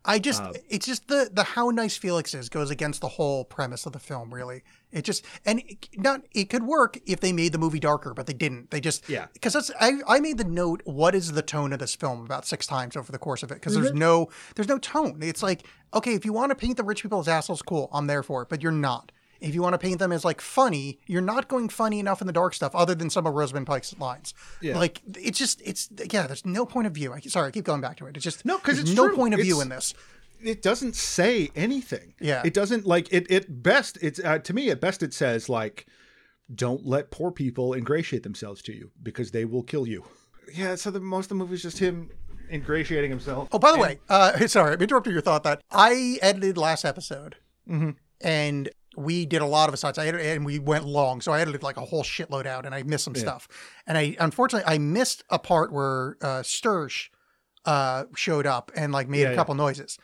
I 0.05 0.17
just 0.17 0.41
Uh, 0.41 0.53
it's 0.69 0.85
just 0.85 1.07
the 1.07 1.29
the 1.31 1.43
how 1.43 1.69
nice 1.69 1.97
Felix 1.97 2.33
is 2.33 2.47
goes 2.49 2.69
against 2.71 3.01
the 3.01 3.09
whole 3.09 3.43
premise 3.43 3.85
of 3.85 3.91
the 3.93 3.99
film. 3.99 4.33
Really, 4.33 4.63
it 4.91 5.03
just 5.03 5.25
and 5.45 5.59
it, 5.59 5.89
not 5.97 6.21
it 6.31 6.45
could 6.49 6.63
work 6.63 6.97
if 7.05 7.19
they 7.19 7.33
made 7.33 7.51
the 7.51 7.57
movie 7.57 7.79
darker, 7.81 8.13
but 8.13 8.25
they 8.25 8.33
didn't. 8.33 8.71
They 8.71 8.79
just 8.79 9.07
Yeah. 9.09 9.27
because 9.33 9.53
that's 9.53 9.71
I 9.79 9.99
I 10.07 10.19
made 10.21 10.37
the 10.37 10.45
note. 10.45 10.81
What 10.85 11.15
is 11.15 11.33
the 11.33 11.41
tone 11.41 11.73
of 11.73 11.79
this 11.79 11.95
film 11.95 12.23
about 12.25 12.45
six 12.47 12.65
times 12.65 12.95
over 12.95 13.11
the 13.11 13.17
course 13.19 13.43
of 13.43 13.51
it? 13.51 13.55
Because 13.55 13.73
there's 13.75 13.89
Mm-hmm. 13.89 13.97
no 13.99 14.29
there's 14.55 14.69
no 14.69 14.77
tone. 14.79 15.19
It's 15.21 15.43
like 15.43 15.65
okay, 15.93 16.13
if 16.13 16.23
you 16.23 16.31
want 16.33 16.51
to 16.51 16.55
paint 16.55 16.77
the 16.77 16.83
rich 16.83 17.01
people 17.03 17.19
as 17.19 17.27
assholes, 17.27 17.61
cool, 17.61 17.89
I'm 17.91 18.07
there 18.07 18.23
for 18.23 18.41
it. 18.41 18.49
But 18.49 18.63
you're 18.63 18.71
not. 18.71 19.11
If 19.41 19.55
you 19.55 19.61
want 19.61 19.73
to 19.73 19.77
paint 19.77 19.99
them 19.99 20.11
as 20.11 20.25
like 20.25 20.41
funny, 20.41 20.99
you're 21.07 21.21
not 21.21 21.47
going 21.47 21.69
funny 21.69 21.99
enough 21.99 22.21
in 22.21 22.27
the 22.27 22.33
dark 22.33 22.53
stuff, 22.53 22.75
other 22.75 22.93
than 22.95 23.09
some 23.09 23.25
of 23.25 23.33
Rosamund 23.33 23.67
Pike's 23.67 23.97
lines. 23.99 24.33
Yeah. 24.61 24.77
Like 24.77 25.01
it's 25.17 25.37
just 25.39 25.61
it's 25.65 25.89
yeah. 26.11 26.27
There's 26.27 26.45
no 26.45 26.65
point 26.65 26.87
of 26.87 26.93
view. 26.93 27.13
I, 27.13 27.19
sorry, 27.21 27.47
I 27.47 27.51
keep 27.51 27.65
going 27.65 27.81
back 27.81 27.97
to 27.97 28.05
it. 28.07 28.15
It's 28.17 28.23
just 28.23 28.43
No, 28.45 28.57
'cause 28.57 28.75
there's 28.75 28.89
it's 28.89 28.97
no 28.97 29.07
true. 29.07 29.15
point 29.15 29.33
of 29.33 29.39
view 29.39 29.61
in 29.61 29.69
this. 29.69 29.93
it 30.41 30.61
doesn't 30.61 30.95
say 30.95 31.49
anything. 31.55 32.13
Yeah. 32.19 32.41
It 32.45 32.53
doesn't 32.53 32.85
like 32.85 33.11
it. 33.13 33.27
It 33.29 33.63
best. 33.63 33.97
It's 34.01 34.19
uh, 34.23 34.39
to 34.39 34.53
me 34.53 34.69
at 34.69 34.79
best. 34.81 35.03
It 35.03 35.13
says 35.13 35.47
like, 35.49 35.85
don't 36.53 36.85
let 36.85 37.11
poor 37.11 37.31
people 37.31 37.73
ingratiate 37.73 38.23
themselves 38.23 38.61
to 38.63 38.73
you 38.73 38.91
because 39.03 39.31
they 39.31 39.45
will 39.45 39.63
kill 39.63 39.87
you. 39.87 40.03
Yeah. 40.53 40.75
So 40.75 40.91
the 40.91 40.99
most 40.99 41.25
of 41.25 41.29
the 41.29 41.35
movie 41.35 41.55
is 41.55 41.61
just 41.61 41.79
him 41.79 42.09
ingratiating 42.51 43.09
himself. 43.11 43.47
Oh, 43.51 43.59
by 43.59 43.71
the 43.71 43.77
way, 43.77 43.99
uh, 44.09 44.47
sorry, 44.47 44.73
I'm 44.73 44.81
interrupting 44.81 45.13
your 45.13 45.21
thought. 45.21 45.43
That 45.43 45.61
I 45.71 46.17
edited 46.21 46.57
last 46.57 46.83
episode, 46.83 47.35
Mm-hmm. 47.69 47.91
and 48.21 48.69
we 48.99 49.25
did 49.25 49.41
a 49.41 49.45
lot 49.45 49.69
of 49.69 49.73
asides. 49.73 49.97
I 49.97 50.07
edited, 50.07 50.27
and 50.37 50.45
we 50.45 50.59
went 50.59 50.85
long, 50.85 51.21
so 51.21 51.31
I 51.31 51.39
edited 51.41 51.63
like 51.63 51.77
a 51.77 51.85
whole 51.85 52.03
shitload 52.03 52.45
out, 52.45 52.65
and 52.65 52.75
I 52.75 52.83
missed 52.83 53.05
some 53.05 53.15
stuff. 53.15 53.47
And 53.87 53.97
I 53.97 54.15
unfortunately 54.19 54.71
I 54.71 54.77
missed 54.77 55.23
a 55.29 55.39
part 55.39 55.71
where 55.71 56.17
uh, 56.21 56.43
Sturge 56.43 57.11
uh, 57.65 58.03
showed 58.15 58.45
up 58.45 58.71
and 58.75 58.91
like 58.91 59.07
made 59.07 59.21
Yeah, 59.21 59.27
a 59.27 59.29
yeah. 59.31 59.35
couple 59.35 59.55
noises. 59.55 59.97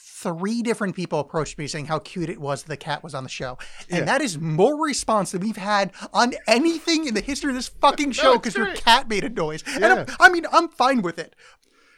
Three 0.00 0.62
different 0.62 0.96
people 0.96 1.18
approached 1.20 1.58
me 1.58 1.66
saying 1.68 1.86
how 1.86 1.98
cute 2.00 2.28
it 2.28 2.40
was 2.40 2.64
the 2.64 2.76
cat 2.76 3.02
was 3.04 3.14
on 3.14 3.22
the 3.24 3.28
show, 3.28 3.58
and 3.88 4.00
Yeah. 4.00 4.04
that 4.04 4.20
is 4.20 4.38
more 4.38 4.80
response 4.84 5.32
than 5.32 5.40
we've 5.42 5.56
had 5.56 5.92
on 6.12 6.34
anything 6.46 7.06
in 7.06 7.14
the 7.14 7.20
history 7.20 7.50
of 7.50 7.56
this 7.56 7.68
fucking 7.68 8.12
show 8.22 8.34
because 8.34 8.54
your 8.56 8.72
cat 8.74 9.08
made 9.08 9.24
a 9.24 9.28
noise. 9.28 9.62
And 9.66 9.84
I'm, 9.84 10.06
I 10.20 10.28
mean, 10.28 10.44
I'm 10.52 10.68
fine 10.68 11.02
with 11.02 11.18
it. 11.18 11.34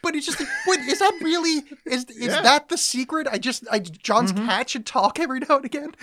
But 0.03 0.15
it's 0.15 0.25
just, 0.25 0.39
wait, 0.67 0.79
is 0.79 0.97
that 0.97 1.13
really, 1.21 1.61
is, 1.85 2.05
is 2.05 2.33
Yeah. 2.33 2.41
that 2.41 2.69
the 2.69 2.77
secret? 2.77 3.27
I 3.31 3.37
just, 3.37 3.65
I, 3.71 3.77
John's 3.79 4.31
cat 4.31 4.67
should 4.71 4.85
talk 4.87 5.19
every 5.19 5.39
now 5.39 5.57
and 5.57 5.65
again. 5.65 5.93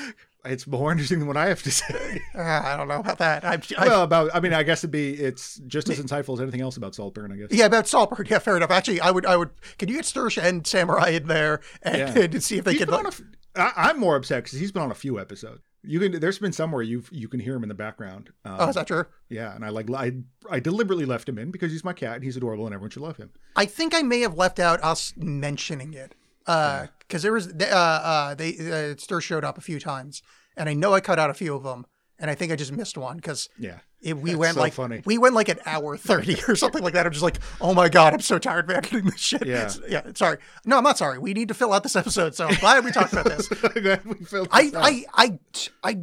It's 0.44 0.66
more 0.66 0.90
interesting 0.92 1.18
than 1.18 1.28
what 1.28 1.36
I 1.36 1.48
have 1.48 1.62
to 1.64 1.70
say. 1.70 2.20
Uh, 2.34 2.40
I 2.42 2.76
don't 2.76 2.88
know 2.88 3.00
about 3.00 3.18
that. 3.18 3.44
I, 3.44 3.60
I, 3.76 3.88
well, 3.88 4.02
about. 4.02 4.30
I 4.34 4.40
mean, 4.40 4.52
I 4.52 4.62
guess 4.62 4.80
it'd 4.80 4.90
be. 4.90 5.14
It's 5.14 5.60
just 5.66 5.88
as 5.88 5.98
insightful 6.00 6.34
as 6.34 6.40
anything 6.40 6.60
else 6.60 6.76
about 6.76 6.94
Saltburn. 6.94 7.32
I 7.32 7.36
guess. 7.36 7.48
yeah, 7.50 7.66
about 7.66 7.88
Saltburn. 7.88 8.26
Yeah, 8.30 8.38
fair 8.38 8.56
enough. 8.56 8.70
Actually, 8.70 9.00
I 9.00 9.10
would, 9.10 9.26
I 9.26 9.36
would, 9.36 9.50
can 9.78 9.88
you 9.88 9.96
get 9.96 10.04
Sturge 10.04 10.38
and 10.38 10.66
Samurai 10.66 11.10
in 11.10 11.26
there 11.26 11.60
and, 11.82 11.98
Yeah. 11.98 12.18
and 12.24 12.42
see 12.42 12.58
if 12.58 12.64
they 12.64 12.72
He's 12.72 12.80
can, 12.84 12.90
like, 12.90 13.04
a 13.04 13.08
f- 13.08 13.22
I, 13.56 13.72
I'm 13.76 13.98
more 13.98 14.16
upset 14.16 14.44
because 14.44 14.58
he's 14.58 14.72
been 14.72 14.82
on 14.82 14.90
a 14.90 14.94
few 14.94 15.18
episodes. 15.18 15.60
You 15.82 16.00
can. 16.00 16.20
There's 16.20 16.38
been 16.38 16.52
some 16.52 16.72
where 16.72 16.82
you 16.82 17.02
you 17.10 17.28
can 17.28 17.40
hear 17.40 17.54
him 17.54 17.62
in 17.62 17.68
the 17.68 17.74
background. 17.74 18.30
Um, 18.44 18.56
oh, 18.60 18.68
is 18.68 18.74
that 18.74 18.86
true? 18.88 19.04
Yeah, 19.28 19.54
and 19.54 19.64
I 19.64 19.68
like 19.68 19.90
I 19.92 20.12
I 20.50 20.60
deliberately 20.60 21.04
left 21.04 21.28
him 21.28 21.38
in 21.38 21.50
because 21.50 21.70
he's 21.72 21.84
my 21.84 21.92
cat 21.92 22.16
and 22.16 22.24
he's 22.24 22.36
adorable 22.36 22.66
and 22.66 22.74
everyone 22.74 22.90
should 22.90 23.02
love 23.02 23.16
him. 23.16 23.30
I 23.56 23.64
think 23.64 23.94
I 23.94 24.02
may 24.02 24.20
have 24.20 24.34
left 24.34 24.58
out 24.58 24.82
us 24.82 25.14
mentioning 25.16 25.94
it. 25.94 26.14
Uh, 26.48 26.86
cause 27.08 27.22
there 27.22 27.32
was, 27.32 27.48
uh, 27.48 27.64
uh, 27.64 28.34
they, 28.34 28.56
uh, 28.92 28.96
Sturge 28.96 29.24
showed 29.24 29.44
up 29.44 29.58
a 29.58 29.60
few 29.60 29.78
times 29.78 30.22
and 30.56 30.68
I 30.68 30.74
know 30.74 30.94
I 30.94 31.00
cut 31.00 31.18
out 31.18 31.30
a 31.30 31.34
few 31.34 31.54
of 31.54 31.62
them. 31.62 31.86
And 32.18 32.28
I 32.30 32.34
think 32.34 32.50
I 32.50 32.56
just 32.56 32.72
missed 32.72 32.98
one 32.98 33.16
because 33.16 33.48
Yeah. 33.58 33.78
It, 34.00 34.16
we 34.16 34.30
That's 34.30 34.38
went 34.38 34.54
so 34.54 34.60
like 34.60 34.72
funny. 34.74 35.02
we 35.04 35.18
went 35.18 35.34
like 35.34 35.48
an 35.48 35.58
hour 35.66 35.96
thirty 35.96 36.36
or 36.48 36.54
something 36.54 36.82
like 36.84 36.94
that. 36.94 37.04
I'm 37.06 37.12
just 37.12 37.22
like, 37.24 37.38
oh 37.60 37.74
my 37.74 37.88
god, 37.88 38.12
I'm 38.14 38.20
so 38.20 38.38
tired 38.38 38.70
of 38.70 38.76
editing 38.76 39.04
this 39.06 39.18
shit. 39.20 39.44
Yeah. 39.44 39.70
yeah. 39.88 40.02
Sorry, 40.14 40.38
no, 40.64 40.78
I'm 40.78 40.84
not 40.84 40.98
sorry. 40.98 41.18
We 41.18 41.32
need 41.32 41.48
to 41.48 41.54
fill 41.54 41.72
out 41.72 41.82
this 41.82 41.96
episode, 41.96 42.34
so 42.36 42.46
I'm 42.46 42.54
glad 42.60 42.84
we 42.84 42.92
talked 42.92 43.12
about 43.12 43.24
this. 43.24 43.48
Glad 43.74 44.04
we 44.04 44.24
filled 44.24 44.48
I, 44.52 44.66
out. 44.66 44.74
I, 44.76 45.04
I, 45.14 45.38
I. 45.82 45.98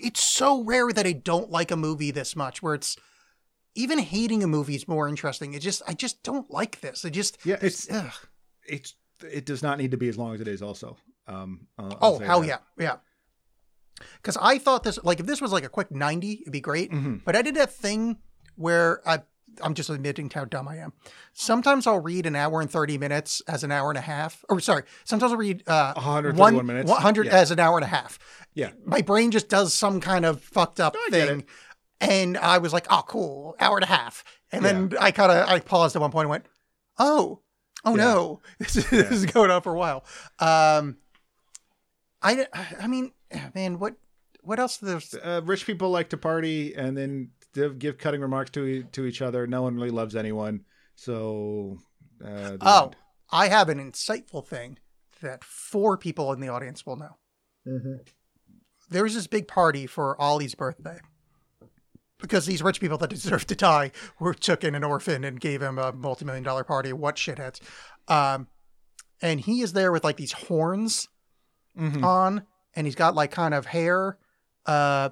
It's 0.00 0.22
so 0.22 0.62
rare 0.64 0.92
that 0.92 1.06
I 1.06 1.12
don't 1.12 1.50
like 1.50 1.70
a 1.70 1.76
movie 1.76 2.10
this 2.10 2.36
much. 2.36 2.62
Where 2.62 2.74
it's 2.74 2.96
even 3.74 3.98
hating 4.00 4.42
a 4.42 4.46
movie 4.46 4.74
is 4.74 4.86
more 4.86 5.08
interesting. 5.08 5.54
It 5.54 5.60
just, 5.60 5.80
I 5.88 5.94
just 5.94 6.22
don't 6.22 6.50
like 6.50 6.80
this. 6.82 7.06
It 7.06 7.10
just, 7.12 7.38
Yeah, 7.44 7.56
it's 7.62 7.90
ugh. 7.90 8.12
it's 8.66 8.94
it 9.32 9.44
does 9.46 9.62
not 9.62 9.78
need 9.78 9.90
to 9.92 9.96
be 9.96 10.08
as 10.08 10.16
long 10.18 10.34
as 10.34 10.40
it 10.40 10.48
is. 10.48 10.62
Also, 10.62 10.96
um, 11.26 11.66
I'll- 11.78 11.98
I'll 12.00 12.14
oh 12.14 12.18
hell 12.18 12.40
that. 12.40 12.46
yeah, 12.46 12.58
yeah. 12.78 12.96
Because 14.16 14.36
I 14.40 14.58
thought 14.58 14.82
this, 14.82 14.98
like, 15.04 15.20
if 15.20 15.26
this 15.26 15.40
was 15.40 15.52
like 15.52 15.64
a 15.64 15.68
quick 15.68 15.90
ninety, 15.90 16.38
it'd 16.42 16.52
be 16.52 16.60
great. 16.60 16.90
Mhm. 16.90 17.22
But 17.24 17.36
I 17.36 17.42
did 17.42 17.54
that 17.54 17.72
thing 17.72 18.18
where 18.56 19.00
I, 19.08 19.20
I'm 19.62 19.74
just 19.74 19.88
admitting 19.88 20.30
how 20.30 20.44
dumb 20.44 20.66
I 20.66 20.78
am. 20.78 20.92
Sometimes 21.32 21.86
I'll 21.86 22.00
read 22.00 22.26
an 22.26 22.34
hour 22.34 22.60
and 22.60 22.68
30 22.70 22.98
minutes 22.98 23.40
as 23.46 23.62
an 23.62 23.70
hour 23.70 23.90
and 23.90 23.98
a 23.98 24.02
half. 24.02 24.44
Or 24.48 24.58
sorry, 24.60 24.82
sometimes 25.04 25.30
I'll 25.32 25.38
read 25.38 25.62
uh, 25.68 25.92
131 25.94 26.54
one- 26.56 26.66
minutes. 26.66 26.90
100 26.90 27.26
Yeah. 27.26 27.36
as 27.36 27.50
an 27.52 27.60
hour 27.60 27.76
and 27.76 27.84
a 27.84 27.88
half. 27.88 28.18
Yeah. 28.52 28.70
My 28.84 29.00
brain 29.00 29.30
just 29.30 29.48
does 29.48 29.72
some 29.74 30.00
kind 30.00 30.24
of 30.24 30.42
fucked 30.42 30.80
up 30.80 30.96
I 31.06 31.10
thing. 31.10 31.44
And 32.00 32.36
I 32.36 32.58
was 32.58 32.72
like, 32.72 32.86
oh, 32.90 33.02
cool, 33.06 33.54
hour 33.60 33.76
and 33.76 33.84
a 33.84 33.88
half. 33.88 34.24
And 34.50 34.64
then 34.64 34.92
I 35.00 35.10
kind 35.12 35.30
of, 35.32 35.48
I 35.48 35.60
paused 35.60 35.94
at 35.96 36.02
one 36.02 36.10
point 36.10 36.24
and 36.24 36.30
went, 36.30 36.46
oh, 36.98 37.40
oh 37.84 37.96
Yeah. 37.96 38.04
no, 38.04 38.40
this, 38.58 38.76
is- 38.76 38.90
this 38.90 39.10
is 39.10 39.26
going 39.26 39.50
on 39.50 39.62
for 39.62 39.74
a 39.74 39.78
while. 39.78 40.04
Um, 40.38 40.96
I, 42.22 42.46
I 42.80 42.86
mean, 42.86 43.12
man, 43.54 43.78
what, 43.78 43.96
what 44.42 44.58
else? 44.58 44.78
There's 44.78 45.14
Uh, 45.14 45.42
rich 45.44 45.66
people 45.66 45.90
like 45.90 46.08
to 46.10 46.16
party 46.16 46.74
and 46.74 46.96
then 46.96 47.30
give 47.78 47.98
cutting 47.98 48.20
remarks 48.20 48.50
to 48.52 48.82
to 48.84 49.04
each 49.06 49.20
other. 49.22 49.46
No 49.46 49.62
one 49.62 49.74
really 49.76 49.90
loves 49.90 50.16
anyone. 50.16 50.64
So, 50.96 51.78
uh, 52.24 52.56
Oh, 52.60 52.84
end. 52.84 52.96
I 53.30 53.48
have 53.48 53.68
an 53.68 53.78
insightful 53.78 54.46
thing 54.46 54.78
that 55.20 55.44
four 55.44 55.96
people 55.98 56.32
in 56.32 56.40
the 56.40 56.48
audience 56.48 56.84
will 56.86 56.96
know. 56.96 57.16
There 58.90 59.02
was 59.02 59.14
this 59.14 59.26
big 59.26 59.48
party 59.48 59.86
for 59.86 60.20
Ollie's 60.20 60.54
birthday 60.54 60.98
because 62.20 62.46
these 62.46 62.62
rich 62.62 62.80
people 62.80 62.98
that 62.98 63.10
deserve 63.10 63.46
to 63.46 63.54
die 63.54 63.90
were 64.18 64.34
took 64.34 64.64
in 64.64 64.74
an 64.74 64.84
orphan 64.84 65.24
and 65.24 65.40
gave 65.40 65.62
him 65.62 65.78
a 65.78 65.92
multi-million 65.92 66.44
dollar 66.44 66.64
party. 66.64 66.92
What 66.92 67.16
shitheads? 67.16 67.60
Um, 68.08 68.48
and 69.22 69.40
he 69.40 69.60
is 69.62 69.72
there 69.72 69.92
with 69.92 70.04
like 70.04 70.16
these 70.16 70.32
horns 70.32 71.08
Mhm. 71.78 72.04
on, 72.04 72.46
and 72.74 72.86
he's 72.86 72.94
got 72.94 73.14
like 73.14 73.30
kind 73.32 73.52
of 73.54 73.66
hair. 73.66 74.16
Uh, 74.66 75.08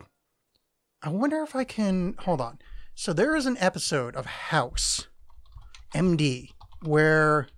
I 1.03 1.09
wonder 1.09 1.43
if 1.43 1.57
I 1.57 1.65
can 1.65 2.15
hold 2.21 2.41
on. 2.41 2.59
So 2.95 3.13
there 3.13 3.35
is 3.35 3.47
an 3.47 3.57
episode 3.59 4.15
of 4.15 4.27
House, 4.27 5.09
MD, 5.95 6.51
where 6.83 7.49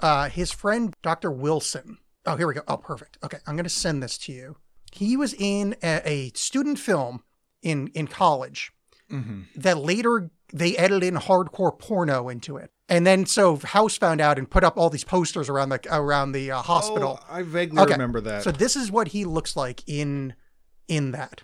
uh, 0.00 0.28
his 0.30 0.50
friend 0.50 0.94
Dr. 1.02 1.30
Wilson. 1.30 1.98
Oh, 2.26 2.36
here 2.36 2.46
we 2.48 2.54
go. 2.54 2.62
Oh, 2.68 2.76
perfect. 2.76 3.18
Okay, 3.22 3.38
I'm 3.46 3.54
going 3.56 3.64
to 3.64 3.70
send 3.70 4.02
this 4.02 4.18
to 4.18 4.32
you. 4.32 4.56
He 4.92 5.16
was 5.16 5.34
in 5.34 5.76
a, 5.82 6.00
a 6.08 6.30
student 6.34 6.78
film 6.78 7.22
in 7.62 7.88
in 7.88 8.06
college 8.06 8.72
Mhm. 9.10 9.46
that 9.56 9.78
later 9.78 10.30
they 10.52 10.76
edited 10.76 11.02
in 11.04 11.14
hardcore 11.16 11.78
porno 11.78 12.28
into 12.28 12.56
it. 12.56 12.70
And 12.88 13.06
then 13.06 13.26
so 13.26 13.56
House 13.56 13.98
found 13.98 14.20
out 14.20 14.38
and 14.38 14.50
put 14.50 14.64
up 14.64 14.78
all 14.78 14.88
these 14.90 15.04
posters 15.04 15.48
around 15.50 15.68
the 15.70 15.80
around 15.90 16.32
the 16.32 16.50
uh, 16.50 16.62
hospital. 16.62 17.20
Oh, 17.22 17.26
I 17.28 17.42
vaguely 17.42 17.80
Okay, 17.82 17.92
remember 17.92 18.20
that. 18.22 18.42
So 18.44 18.50
this 18.50 18.76
is 18.76 18.90
what 18.90 19.08
he 19.08 19.24
looks 19.24 19.56
like 19.56 19.82
in 19.86 20.34
in 20.88 21.10
that. 21.12 21.42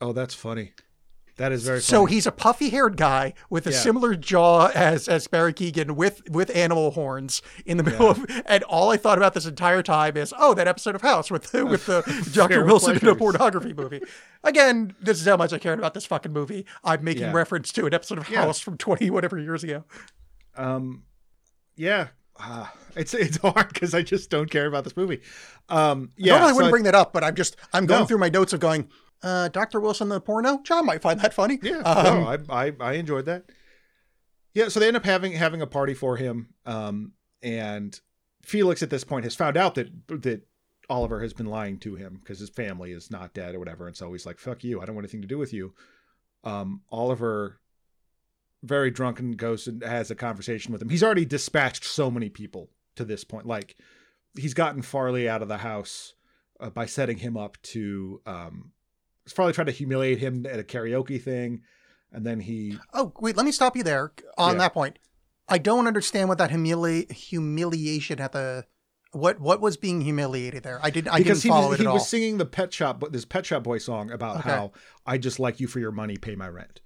oh, 0.00 0.12
that's 0.12 0.34
funny. 0.34 0.72
That 1.38 1.52
is 1.52 1.64
very 1.64 1.80
So 1.82 2.02
funny. 2.04 2.14
he's 2.14 2.26
a 2.26 2.32
puffy-haired 2.32 2.96
guy 2.96 3.34
with 3.50 3.66
a 3.66 3.70
Yeah. 3.70 3.78
similar 3.78 4.14
jaw 4.14 4.68
as 4.74 5.06
as 5.06 5.26
Barry 5.26 5.52
Keoghan 5.52 5.90
with 5.90 6.22
with 6.30 6.54
animal 6.56 6.92
horns 6.92 7.42
in 7.66 7.76
the 7.76 7.82
middle 7.82 8.08
of. 8.08 8.24
And 8.46 8.62
all 8.64 8.90
I 8.90 8.96
thought 8.96 9.18
about 9.18 9.34
this 9.34 9.44
entire 9.44 9.82
time 9.82 10.16
is, 10.16 10.32
oh, 10.38 10.54
that 10.54 10.66
episode 10.66 10.94
of 10.94 11.02
House 11.02 11.30
with 11.30 11.52
with 11.52 11.84
the 11.84 12.00
Dr. 12.32 12.54
Fair 12.54 12.64
Wilson 12.64 12.96
in 12.96 13.06
a 13.08 13.14
pornography 13.14 13.74
movie. 13.74 14.00
Again, 14.44 14.94
this 15.00 15.20
is 15.20 15.26
how 15.26 15.36
much 15.36 15.52
I 15.52 15.58
cared 15.58 15.78
about 15.78 15.92
this 15.92 16.06
fucking 16.06 16.32
movie. 16.32 16.64
I'm 16.82 17.04
making 17.04 17.24
Yeah. 17.24 17.32
reference 17.32 17.70
to 17.72 17.84
an 17.84 17.92
episode 17.92 18.16
of 18.16 18.30
Yeah. 18.30 18.42
House 18.42 18.58
from 18.60 18.78
20 18.78 19.10
whatever 19.10 19.38
years 19.38 19.62
ago. 19.62 19.84
Um, 20.56 21.02
yeah, 21.76 22.08
Ah, 22.38 22.72
it's 22.94 23.14
it's 23.14 23.38
hard 23.38 23.68
because 23.72 23.94
I 23.94 24.02
just 24.02 24.28
don't 24.30 24.50
care 24.50 24.66
about 24.66 24.84
this 24.84 24.94
movie. 24.96 25.20
Um, 25.70 26.10
yeah, 26.16 26.32
Normally 26.32 26.48
I 26.48 26.50
so 26.52 26.54
wouldn't 26.56 26.68
I- 26.68 26.70
bring 26.70 26.84
that 26.84 26.94
up, 26.94 27.12
but 27.14 27.24
I'm 27.24 27.34
just 27.34 27.56
I'm 27.72 27.86
going 27.86 28.00
No. 28.02 28.06
through 28.06 28.18
my 28.18 28.28
notes 28.28 28.52
of 28.52 28.60
going. 28.60 28.88
Uh, 29.26 29.48
Dr. 29.48 29.80
Wilson 29.80 30.08
the 30.08 30.20
porno. 30.20 30.60
John 30.62 30.86
might 30.86 31.02
find 31.02 31.18
that 31.20 31.34
funny. 31.34 31.58
Yeah, 31.60 31.78
Um, 31.78 32.04
no, 32.04 32.26
I, 32.48 32.66
I 32.66 32.72
I 32.78 32.92
enjoyed 32.92 33.26
that. 33.26 33.46
Yeah, 34.54 34.68
so 34.68 34.78
they 34.78 34.86
end 34.86 34.96
up 34.96 35.04
having 35.04 35.32
having 35.32 35.60
a 35.60 35.66
party 35.66 35.94
for 35.94 36.16
him, 36.16 36.50
um, 36.64 37.12
and 37.42 37.98
Felix 38.44 38.82
at 38.84 38.90
this 38.90 39.02
point 39.02 39.24
has 39.24 39.34
found 39.34 39.56
out 39.56 39.74
that 39.74 39.88
that 40.22 40.46
Oliver 40.88 41.20
has 41.22 41.32
been 41.32 41.46
lying 41.46 41.78
to 41.80 41.96
him 41.96 42.18
because 42.22 42.38
his 42.38 42.50
family 42.50 42.92
is 42.92 43.10
not 43.10 43.34
dead 43.34 43.56
or 43.56 43.58
whatever, 43.58 43.88
and 43.88 43.96
so 43.96 44.12
he's 44.12 44.26
like, 44.26 44.38
"Fuck 44.38 44.62
you! 44.62 44.80
I 44.80 44.84
don't 44.84 44.94
want 44.94 45.04
anything 45.04 45.22
to 45.22 45.28
do 45.28 45.38
with 45.38 45.52
you." 45.52 45.74
Um, 46.44 46.82
Oliver, 46.90 47.58
very 48.62 48.92
drunken, 48.92 49.32
goes 49.32 49.66
and 49.66 49.82
has 49.82 50.10
a 50.10 50.14
conversation 50.14 50.72
with 50.72 50.80
him. 50.80 50.88
He's 50.88 51.02
already 51.02 51.24
dispatched 51.24 51.84
so 51.84 52.12
many 52.12 52.28
people 52.28 52.70
to 52.94 53.04
this 53.04 53.24
point, 53.24 53.46
like 53.46 53.76
he's 54.38 54.54
gotten 54.54 54.82
Farleigh 54.82 55.26
out 55.28 55.42
of 55.42 55.48
the 55.48 55.58
house 55.58 56.14
uh, 56.60 56.70
by 56.70 56.86
setting 56.86 57.18
him 57.18 57.36
up 57.36 57.58
to. 57.62 58.22
Um, 58.24 58.70
Farleigh 59.28 59.52
trying 59.52 59.66
to 59.66 59.72
humiliate 59.72 60.18
him 60.18 60.46
at 60.46 60.58
a 60.60 60.62
karaoke 60.62 61.20
thing, 61.22 61.62
and 62.12 62.24
then 62.26 62.40
he 62.40 62.78
Oh, 62.94 63.12
wait, 63.20 63.36
let 63.36 63.44
me 63.46 63.52
stop 63.52 63.76
you 63.76 63.82
there 63.82 64.12
on 64.38 64.52
Yeah. 64.54 64.58
that 64.58 64.74
point. 64.74 64.98
I 65.48 65.58
don't 65.58 65.86
understand 65.86 66.28
what 66.28 66.38
that 66.38 66.50
humili- 66.50 67.10
humiliation 67.12 68.20
at 68.20 68.32
the 68.32 68.66
What 69.12 69.40
what 69.40 69.60
was 69.60 69.76
being 69.76 70.00
humiliated 70.02 70.62
there? 70.62 70.78
I 70.82 70.90
did 70.90 71.08
I 71.08 71.18
because 71.18 71.38
didn't 71.40 71.42
he 71.44 71.48
follow 71.48 71.68
was, 71.70 71.78
it 71.78 71.82
he 71.82 71.86
at 71.86 71.88
all. 71.88 71.94
was 71.94 72.08
singing 72.08 72.38
the 72.38 72.44
Pet 72.46 72.72
Shop, 72.72 73.02
this 73.12 73.24
Pet 73.24 73.46
Shop 73.46 73.62
Boy 73.62 73.78
song 73.78 74.10
about 74.10 74.38
Okay. 74.40 74.50
how 74.50 74.72
I 75.06 75.16
just 75.18 75.38
like 75.38 75.58
you 75.60 75.66
for 75.68 75.78
your 75.80 75.92
money, 75.92 76.16
pay 76.16 76.34
my 76.36 76.48
rent. 76.48 76.80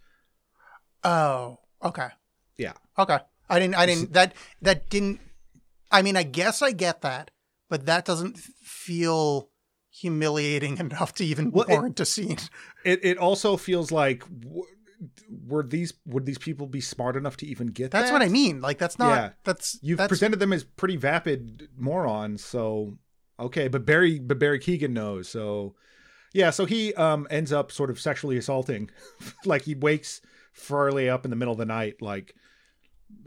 Oh, 1.03 1.59
okay. 1.83 2.09
Yeah. 2.57 2.74
Okay. 2.98 3.18
I 3.48 3.59
didn't 3.59 3.74
I 3.74 3.87
didn't 3.87 4.12
that 4.12 4.35
that 4.62 4.88
didn't 4.90 5.20
I 5.90 6.03
mean 6.03 6.16
I 6.16 6.22
guess 6.22 6.62
I 6.62 6.72
get 6.72 7.00
that, 7.03 7.31
but 7.68 7.87
that 7.87 8.05
doesn't 8.05 8.38
feel 8.38 9.49
humiliating 10.00 10.78
enough 10.84 11.14
to 11.14 11.24
even 11.24 11.50
Well, 11.50 11.64
it- 11.68 11.72
warrant 11.72 12.00
a 12.00 12.04
scene. 12.04 12.38
It 12.84 13.04
it 13.04 13.18
also 13.18 13.56
feels 13.56 13.90
like 13.92 14.24
were 15.46 15.62
these 15.62 15.94
would 16.04 16.26
these 16.26 16.38
people 16.38 16.66
be 16.66 16.80
smart 16.80 17.16
enough 17.16 17.36
to 17.38 17.46
even 17.46 17.68
get 17.68 17.90
That's 17.90 18.08
that? 18.10 18.12
what 18.12 18.22
I 18.22 18.28
mean. 18.28 18.60
Like 18.60 18.78
that's 18.78 18.98
not 18.98 19.14
Yeah. 19.16 19.30
that's 19.44 19.78
You've 19.82 19.98
that's, 19.98 20.08
presented 20.08 20.38
them 20.40 20.52
as 20.52 20.64
pretty 20.64 20.96
vapid 20.96 21.68
morons, 21.76 22.44
so 22.44 22.98
okay. 23.38 23.68
But 23.68 23.86
Barry, 23.86 24.18
but 24.18 24.38
Barry 24.38 24.58
Keoghan 24.58 24.90
knows, 24.90 25.28
so 25.28 25.74
yeah. 26.34 26.50
So 26.50 26.66
he 26.66 26.92
um 26.94 27.26
ends 27.30 27.52
up 27.52 27.72
sort 27.72 27.90
of 27.90 27.98
sexually 27.98 28.36
assaulting, 28.36 28.90
like 29.44 29.62
he 29.62 29.74
wakes 29.74 30.20
Farleigh 30.54 31.08
up 31.12 31.24
in 31.24 31.30
the 31.30 31.36
middle 31.36 31.52
of 31.52 31.58
the 31.58 31.64
night, 31.66 32.02
like 32.02 32.34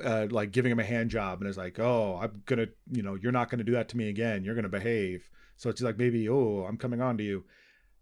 uh 0.03 0.27
like 0.29 0.51
giving 0.51 0.71
him 0.71 0.79
a 0.79 0.83
hand 0.83 1.09
job, 1.09 1.41
and 1.41 1.49
is 1.49 1.57
like, 1.57 1.79
oh, 1.79 2.19
I'm 2.21 2.43
gonna, 2.45 2.67
you 2.91 3.01
know, 3.01 3.15
you're 3.15 3.31
not 3.31 3.49
gonna 3.49 3.63
do 3.63 3.73
that 3.73 3.89
to 3.89 3.97
me 3.97 4.09
again. 4.09 4.43
You're 4.43 4.55
gonna 4.55 4.69
behave. 4.69 5.27
So 5.57 5.69
it's 5.69 5.81
like, 5.81 5.97
baby, 5.97 6.27
oh, 6.29 6.65
I'm 6.67 6.77
coming 6.77 7.01
on 7.01 7.17
to 7.17 7.23
you. 7.23 7.45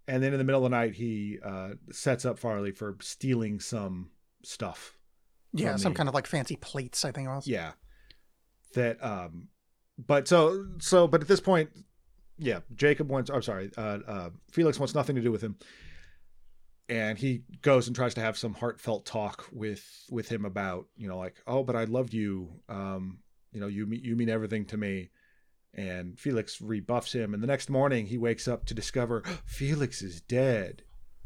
And 0.07 0.21
then 0.23 0.33
in 0.33 0.39
the 0.39 0.43
middle 0.43 0.65
of 0.65 0.71
the 0.71 0.75
night, 0.77 0.93
he 0.95 1.37
uh 1.45 1.71
sets 1.91 2.25
up 2.25 2.39
Farleigh 2.39 2.75
for 2.75 2.97
stealing 3.01 3.59
some 3.59 4.11
stuff 4.43 4.97
yeah, 5.53 5.75
some 5.75 5.91
the- 5.93 5.97
kind 5.97 6.07
of 6.09 6.15
like 6.15 6.27
fancy 6.27 6.55
plates, 6.55 7.03
I 7.05 7.11
think 7.11 7.27
it 7.27 7.31
was. 7.31 7.47
yeah. 7.47 7.73
That 8.73 9.03
um 9.03 9.49
but 9.97 10.27
so 10.27 10.65
so 10.79 11.07
but 11.07 11.21
at 11.21 11.27
this 11.27 11.41
point 11.41 11.69
yeah 12.37 12.61
jacob 12.73 13.09
wants 13.09 13.29
i'm 13.29 13.41
sorry 13.43 13.69
uh 13.77 13.99
uh 14.07 14.29
felix 14.49 14.79
wants 14.79 14.95
nothing 14.95 15.15
to 15.17 15.21
do 15.21 15.31
with 15.31 15.41
him. 15.41 15.57
And 16.89 17.17
he 17.17 17.43
goes 17.61 17.87
and 17.87 17.95
tries 17.95 18.13
to 18.15 18.21
have 18.21 18.37
some 18.37 18.53
heartfelt 18.53 19.05
talk 19.05 19.45
with 19.51 19.85
with 20.09 20.27
him 20.29 20.45
about 20.45 20.87
you 20.97 21.07
know 21.07 21.17
like 21.17 21.35
oh 21.47 21.63
but 21.63 21.75
i 21.75 21.83
loved 21.83 22.13
you. 22.13 22.49
Um 22.69 23.19
you 23.51 23.59
know 23.59 23.67
you 23.67 23.85
mean 23.85 24.01
you 24.03 24.15
mean 24.15 24.29
everything 24.29 24.65
to 24.65 24.77
me 24.77 25.09
and 25.73 26.19
felix 26.19 26.61
rebuffs 26.61 27.13
him 27.13 27.33
and 27.33 27.41
the 27.41 27.47
next 27.47 27.69
morning 27.69 28.07
he 28.07 28.17
wakes 28.17 28.47
up 28.47 28.65
to 28.65 28.73
discover 28.73 29.23
felix 29.45 30.01
is 30.01 30.21
dead 30.21 30.83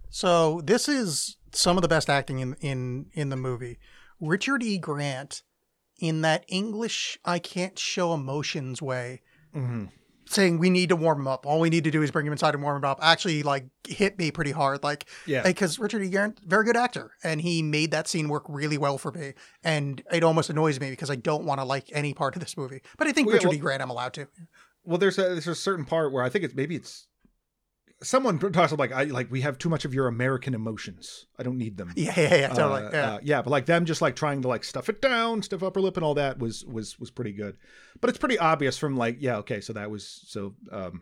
So 0.09 0.61
this 0.63 0.87
is 0.87 1.37
some 1.51 1.77
of 1.77 1.81
the 1.81 1.87
best 1.87 2.09
acting 2.09 2.39
in 2.39 2.55
in 2.61 3.07
in 3.13 3.29
the 3.29 3.35
movie. 3.35 3.79
Richard 4.21 4.63
E. 4.63 4.77
Grant 4.77 5.43
in 5.99 6.21
that 6.21 6.45
English 6.47 7.17
I 7.25 7.39
can't 7.39 7.77
show 7.79 8.13
emotions 8.13 8.81
way 8.81 9.21
mm-hmm. 9.53 9.85
Saying 10.27 10.57
we 10.59 10.69
need 10.69 10.89
to 10.89 10.95
warm 10.95 11.19
him 11.21 11.27
up. 11.27 11.45
All 11.45 11.59
we 11.59 11.69
need 11.69 11.83
to 11.83 11.91
do 11.91 12.01
is 12.01 12.11
bring 12.11 12.25
him 12.25 12.31
inside 12.33 12.53
and 12.53 12.63
warm 12.63 12.77
him 12.77 12.85
up. 12.85 12.99
Actually, 13.01 13.43
like 13.43 13.65
hit 13.87 14.17
me 14.17 14.31
pretty 14.31 14.51
hard. 14.51 14.83
Like, 14.83 15.05
yeah 15.25 15.43
because 15.43 15.77
Richard 15.79 16.01
E. 16.03 16.09
Grant, 16.09 16.39
very 16.45 16.65
good 16.65 16.77
actor, 16.77 17.11
and 17.23 17.41
he 17.41 17.61
made 17.61 17.91
that 17.91 18.07
scene 18.07 18.29
work 18.29 18.43
really 18.49 18.77
well 18.77 18.97
for 18.97 19.11
me. 19.11 19.33
And 19.63 20.01
it 20.11 20.23
almost 20.23 20.49
annoys 20.49 20.79
me 20.79 20.89
because 20.89 21.09
I 21.11 21.15
don't 21.15 21.45
want 21.45 21.59
to 21.61 21.65
like 21.65 21.89
any 21.93 22.13
part 22.13 22.35
of 22.35 22.41
this 22.41 22.57
movie. 22.57 22.81
But 22.97 23.07
I 23.07 23.11
think 23.11 23.27
Well, 23.27 23.33
yeah, 23.35 23.37
Richard 23.37 23.47
well- 23.49 23.55
E. 23.57 23.59
Grant, 23.59 23.81
I'm 23.81 23.89
allowed 23.89 24.13
to. 24.15 24.27
well 24.83 24.97
there's 24.97 25.17
a 25.17 25.21
there's 25.23 25.47
a 25.47 25.55
certain 25.55 25.83
part 25.83 26.11
where 26.13 26.23
i 26.23 26.29
think 26.29 26.43
it's 26.45 26.53
maybe 26.53 26.75
it's 26.75 27.07
someone 28.03 28.37
talks 28.37 28.71
about 28.71 28.79
like 28.79 28.91
i 28.91 29.03
like 29.05 29.31
we 29.31 29.41
have 29.41 29.57
too 29.57 29.69
much 29.69 29.85
of 29.85 29.93
your 29.93 30.07
american 30.07 30.53
emotions 30.53 31.25
i 31.39 31.43
don't 31.43 31.57
need 31.57 31.77
them 31.77 31.91
Yeah, 31.95 32.13
yeah, 32.17 32.35
yeah, 32.35 32.47
totally. 32.49 32.83
Uh, 32.83 32.91
yeah. 32.91 33.13
uh, 33.13 33.19
yeah 33.23 33.41
but 33.41 33.49
like 33.51 33.65
them 33.65 33.85
just 33.85 34.01
like 34.01 34.15
trying 34.15 34.41
to 34.41 34.47
like 34.47 34.63
stuff 34.63 34.89
it 34.89 35.01
down 35.01 35.41
stiff 35.41 35.63
upper 35.63 35.79
lip 35.81 35.95
and 35.97 36.03
all 36.03 36.13
that 36.15 36.37
was 36.37 36.65
was 36.65 36.99
was 36.99 37.09
pretty 37.09 37.31
good 37.31 37.55
but 38.01 38.09
it's 38.09 38.19
pretty 38.19 38.37
obvious 38.37 38.77
from 38.77 38.97
like 38.97 39.17
yeah 39.19 39.37
okay 39.37 39.61
so 39.61 39.73
that 39.73 39.89
was 39.89 40.05
so 40.27 40.53
um 40.71 41.01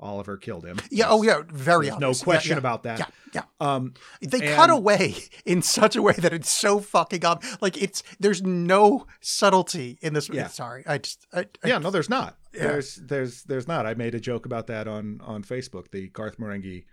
oliver 0.00 0.36
killed 0.36 0.64
him 0.64 0.78
yeah. 0.90 1.06
Oh, 1.08 1.22
yeah. 1.22 1.42
Very 1.48 1.90
no 1.90 2.12
question 2.12 2.50
yeah, 2.50 2.54
yeah. 2.54 2.58
about 2.58 2.82
that 2.82 2.98
Yeah, 2.98 3.06
yeah. 3.34 3.42
um 3.60 3.94
They 4.20 4.40
And- 4.46 4.56
cut 4.56 4.70
away 4.70 5.14
in 5.44 5.62
such 5.62 5.94
a 5.96 6.02
way 6.02 6.12
that 6.14 6.32
it's 6.32 6.50
so 6.50 6.80
fucking 6.80 7.24
up. 7.24 7.44
Like 7.60 7.80
it's 7.80 8.02
there's 8.18 8.42
no 8.42 9.06
subtlety 9.20 9.98
in 10.02 10.12
this. 10.14 10.28
Yeah. 10.28 10.48
Sorry, 10.48 10.82
I 10.86 10.98
just 10.98 11.26
I, 11.32 11.40
I- 11.62 11.68
yeah 11.68 11.78
no 11.78 11.90
there's 11.90 12.10
not 12.10 12.36
Yeah. 12.52 12.68
there's 12.68 12.96
there's 12.96 13.44
there's 13.44 13.68
not 13.68 13.86
i 13.86 13.94
made 13.94 14.14
a 14.14 14.20
joke 14.20 14.44
about 14.46 14.66
that 14.66 14.88
on 14.88 15.20
on 15.24 15.42
facebook 15.44 15.90
the 15.92 16.08
garth 16.08 16.36
marenghi 16.38 16.84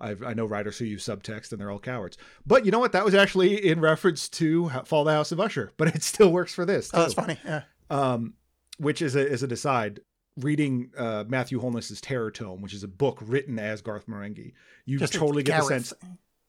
I've, 0.00 0.22
I 0.22 0.32
know 0.32 0.46
writers 0.46 0.78
who 0.78 0.84
use 0.84 1.04
subtext 1.04 1.50
and 1.50 1.60
they're 1.60 1.72
all 1.72 1.80
cowards. 1.80 2.16
But 2.46 2.64
you 2.64 2.70
know 2.70 2.78
what? 2.78 2.92
That 2.92 3.04
was 3.04 3.16
actually 3.16 3.66
in 3.66 3.80
reference 3.80 4.28
to 4.28 4.68
Fall 4.84 5.02
the 5.02 5.10
House 5.10 5.32
of 5.32 5.40
Usher, 5.40 5.72
but 5.76 5.88
it 5.88 6.04
still 6.04 6.30
works 6.30 6.54
for 6.54 6.64
this. 6.64 6.88
Oh, 6.94 7.00
that's 7.00 7.14
funny. 7.14 7.36
Yeah. 7.44 7.62
um, 7.90 8.34
which 8.78 9.02
is 9.02 9.16
a 9.16 9.26
is 9.28 9.42
a 9.42 9.48
aside. 9.48 9.98
Reading 10.40 10.90
uh, 10.96 11.24
Matthew 11.28 11.60
Holness's 11.60 12.00
Terror 12.00 12.30
Tome, 12.30 12.62
which 12.62 12.74
is 12.74 12.82
a 12.82 12.88
book 12.88 13.18
written 13.22 13.58
as 13.58 13.82
Garth 13.82 14.06
Marenghi, 14.06 14.52
you 14.86 14.98
Just 14.98 15.14
totally 15.14 15.42
get 15.42 15.60
the 15.60 15.66
sense. 15.66 15.92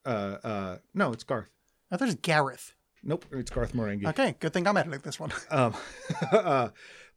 Uh, 0.04 0.08
uh, 0.08 0.78
no, 0.94 1.12
it's 1.12 1.24
Garth. 1.24 1.50
I 1.90 1.96
thought 1.96 2.04
it 2.04 2.12
was 2.12 2.14
Gareth. 2.16 2.74
Nope, 3.02 3.24
it's 3.32 3.50
Garth 3.50 3.72
Marenghi. 3.72 4.06
Okay, 4.06 4.34
good 4.40 4.52
thing 4.52 4.66
I'm 4.66 4.76
editing 4.76 5.00
this 5.00 5.18
one. 5.18 5.32
Um, 5.50 5.74
uh, 6.32 6.68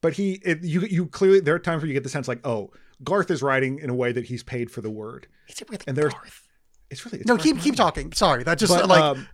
but 0.01 0.13
he, 0.13 0.33
it, 0.43 0.63
you, 0.63 0.81
you 0.81 1.07
clearly 1.07 1.39
there 1.39 1.55
are 1.55 1.59
times 1.59 1.81
where 1.81 1.87
you 1.87 1.93
get 1.93 2.03
the 2.03 2.09
sense 2.09 2.27
like, 2.27 2.45
oh, 2.45 2.71
Garth 3.03 3.29
is 3.31 3.41
writing 3.41 3.79
in 3.79 3.89
a 3.89 3.93
way 3.93 4.11
that 4.11 4.25
he's 4.25 4.43
paid 4.43 4.71
for 4.71 4.81
the 4.81 4.89
word. 4.89 5.27
Is 5.47 5.61
it 5.61 5.69
really 5.69 5.83
And 5.87 5.97
there's- 5.97 6.13
Garth? 6.13 6.47
It's 6.89 7.05
really 7.05 7.19
it's 7.19 7.27
No, 7.27 7.35
Garth 7.35 7.43
keep 7.43 7.59
keep 7.59 7.75
talking. 7.75 8.11
Sorry, 8.13 8.43
that 8.43 8.59
just 8.59 8.71
But, 8.73 8.87
like 8.87 9.01
um, 9.01 9.27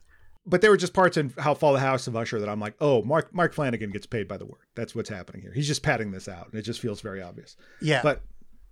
but 0.49 0.61
there 0.61 0.71
were 0.71 0.77
just 0.77 0.93
parts 0.93 1.15
in 1.17 1.33
how 1.37 1.53
Fall 1.53 1.73
the 1.73 1.79
House 1.79 2.07
of 2.07 2.15
Usher 2.15 2.39
that 2.39 2.49
I'm 2.49 2.59
like, 2.59 2.75
oh, 2.81 3.03
Mark 3.03 3.33
Mark 3.33 3.53
Flanagan 3.53 3.91
gets 3.91 4.05
paid 4.05 4.27
by 4.27 4.37
the 4.37 4.45
word. 4.45 4.61
That's 4.75 4.95
what's 4.95 5.09
happening 5.09 5.41
here. 5.41 5.53
He's 5.53 5.67
just 5.67 5.83
padding 5.83 6.11
this 6.11 6.27
out, 6.27 6.47
and 6.51 6.59
it 6.59 6.63
just 6.63 6.79
feels 6.79 7.01
very 7.01 7.21
obvious. 7.21 7.55
yeah. 7.81 8.01
But 8.03 8.21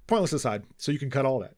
pointless 0.08 0.34
aside, 0.34 0.63
so 0.78 0.92
you 0.92 1.00
can 1.00 1.10
cut 1.10 1.26
all 1.26 1.40
that. 1.40 1.54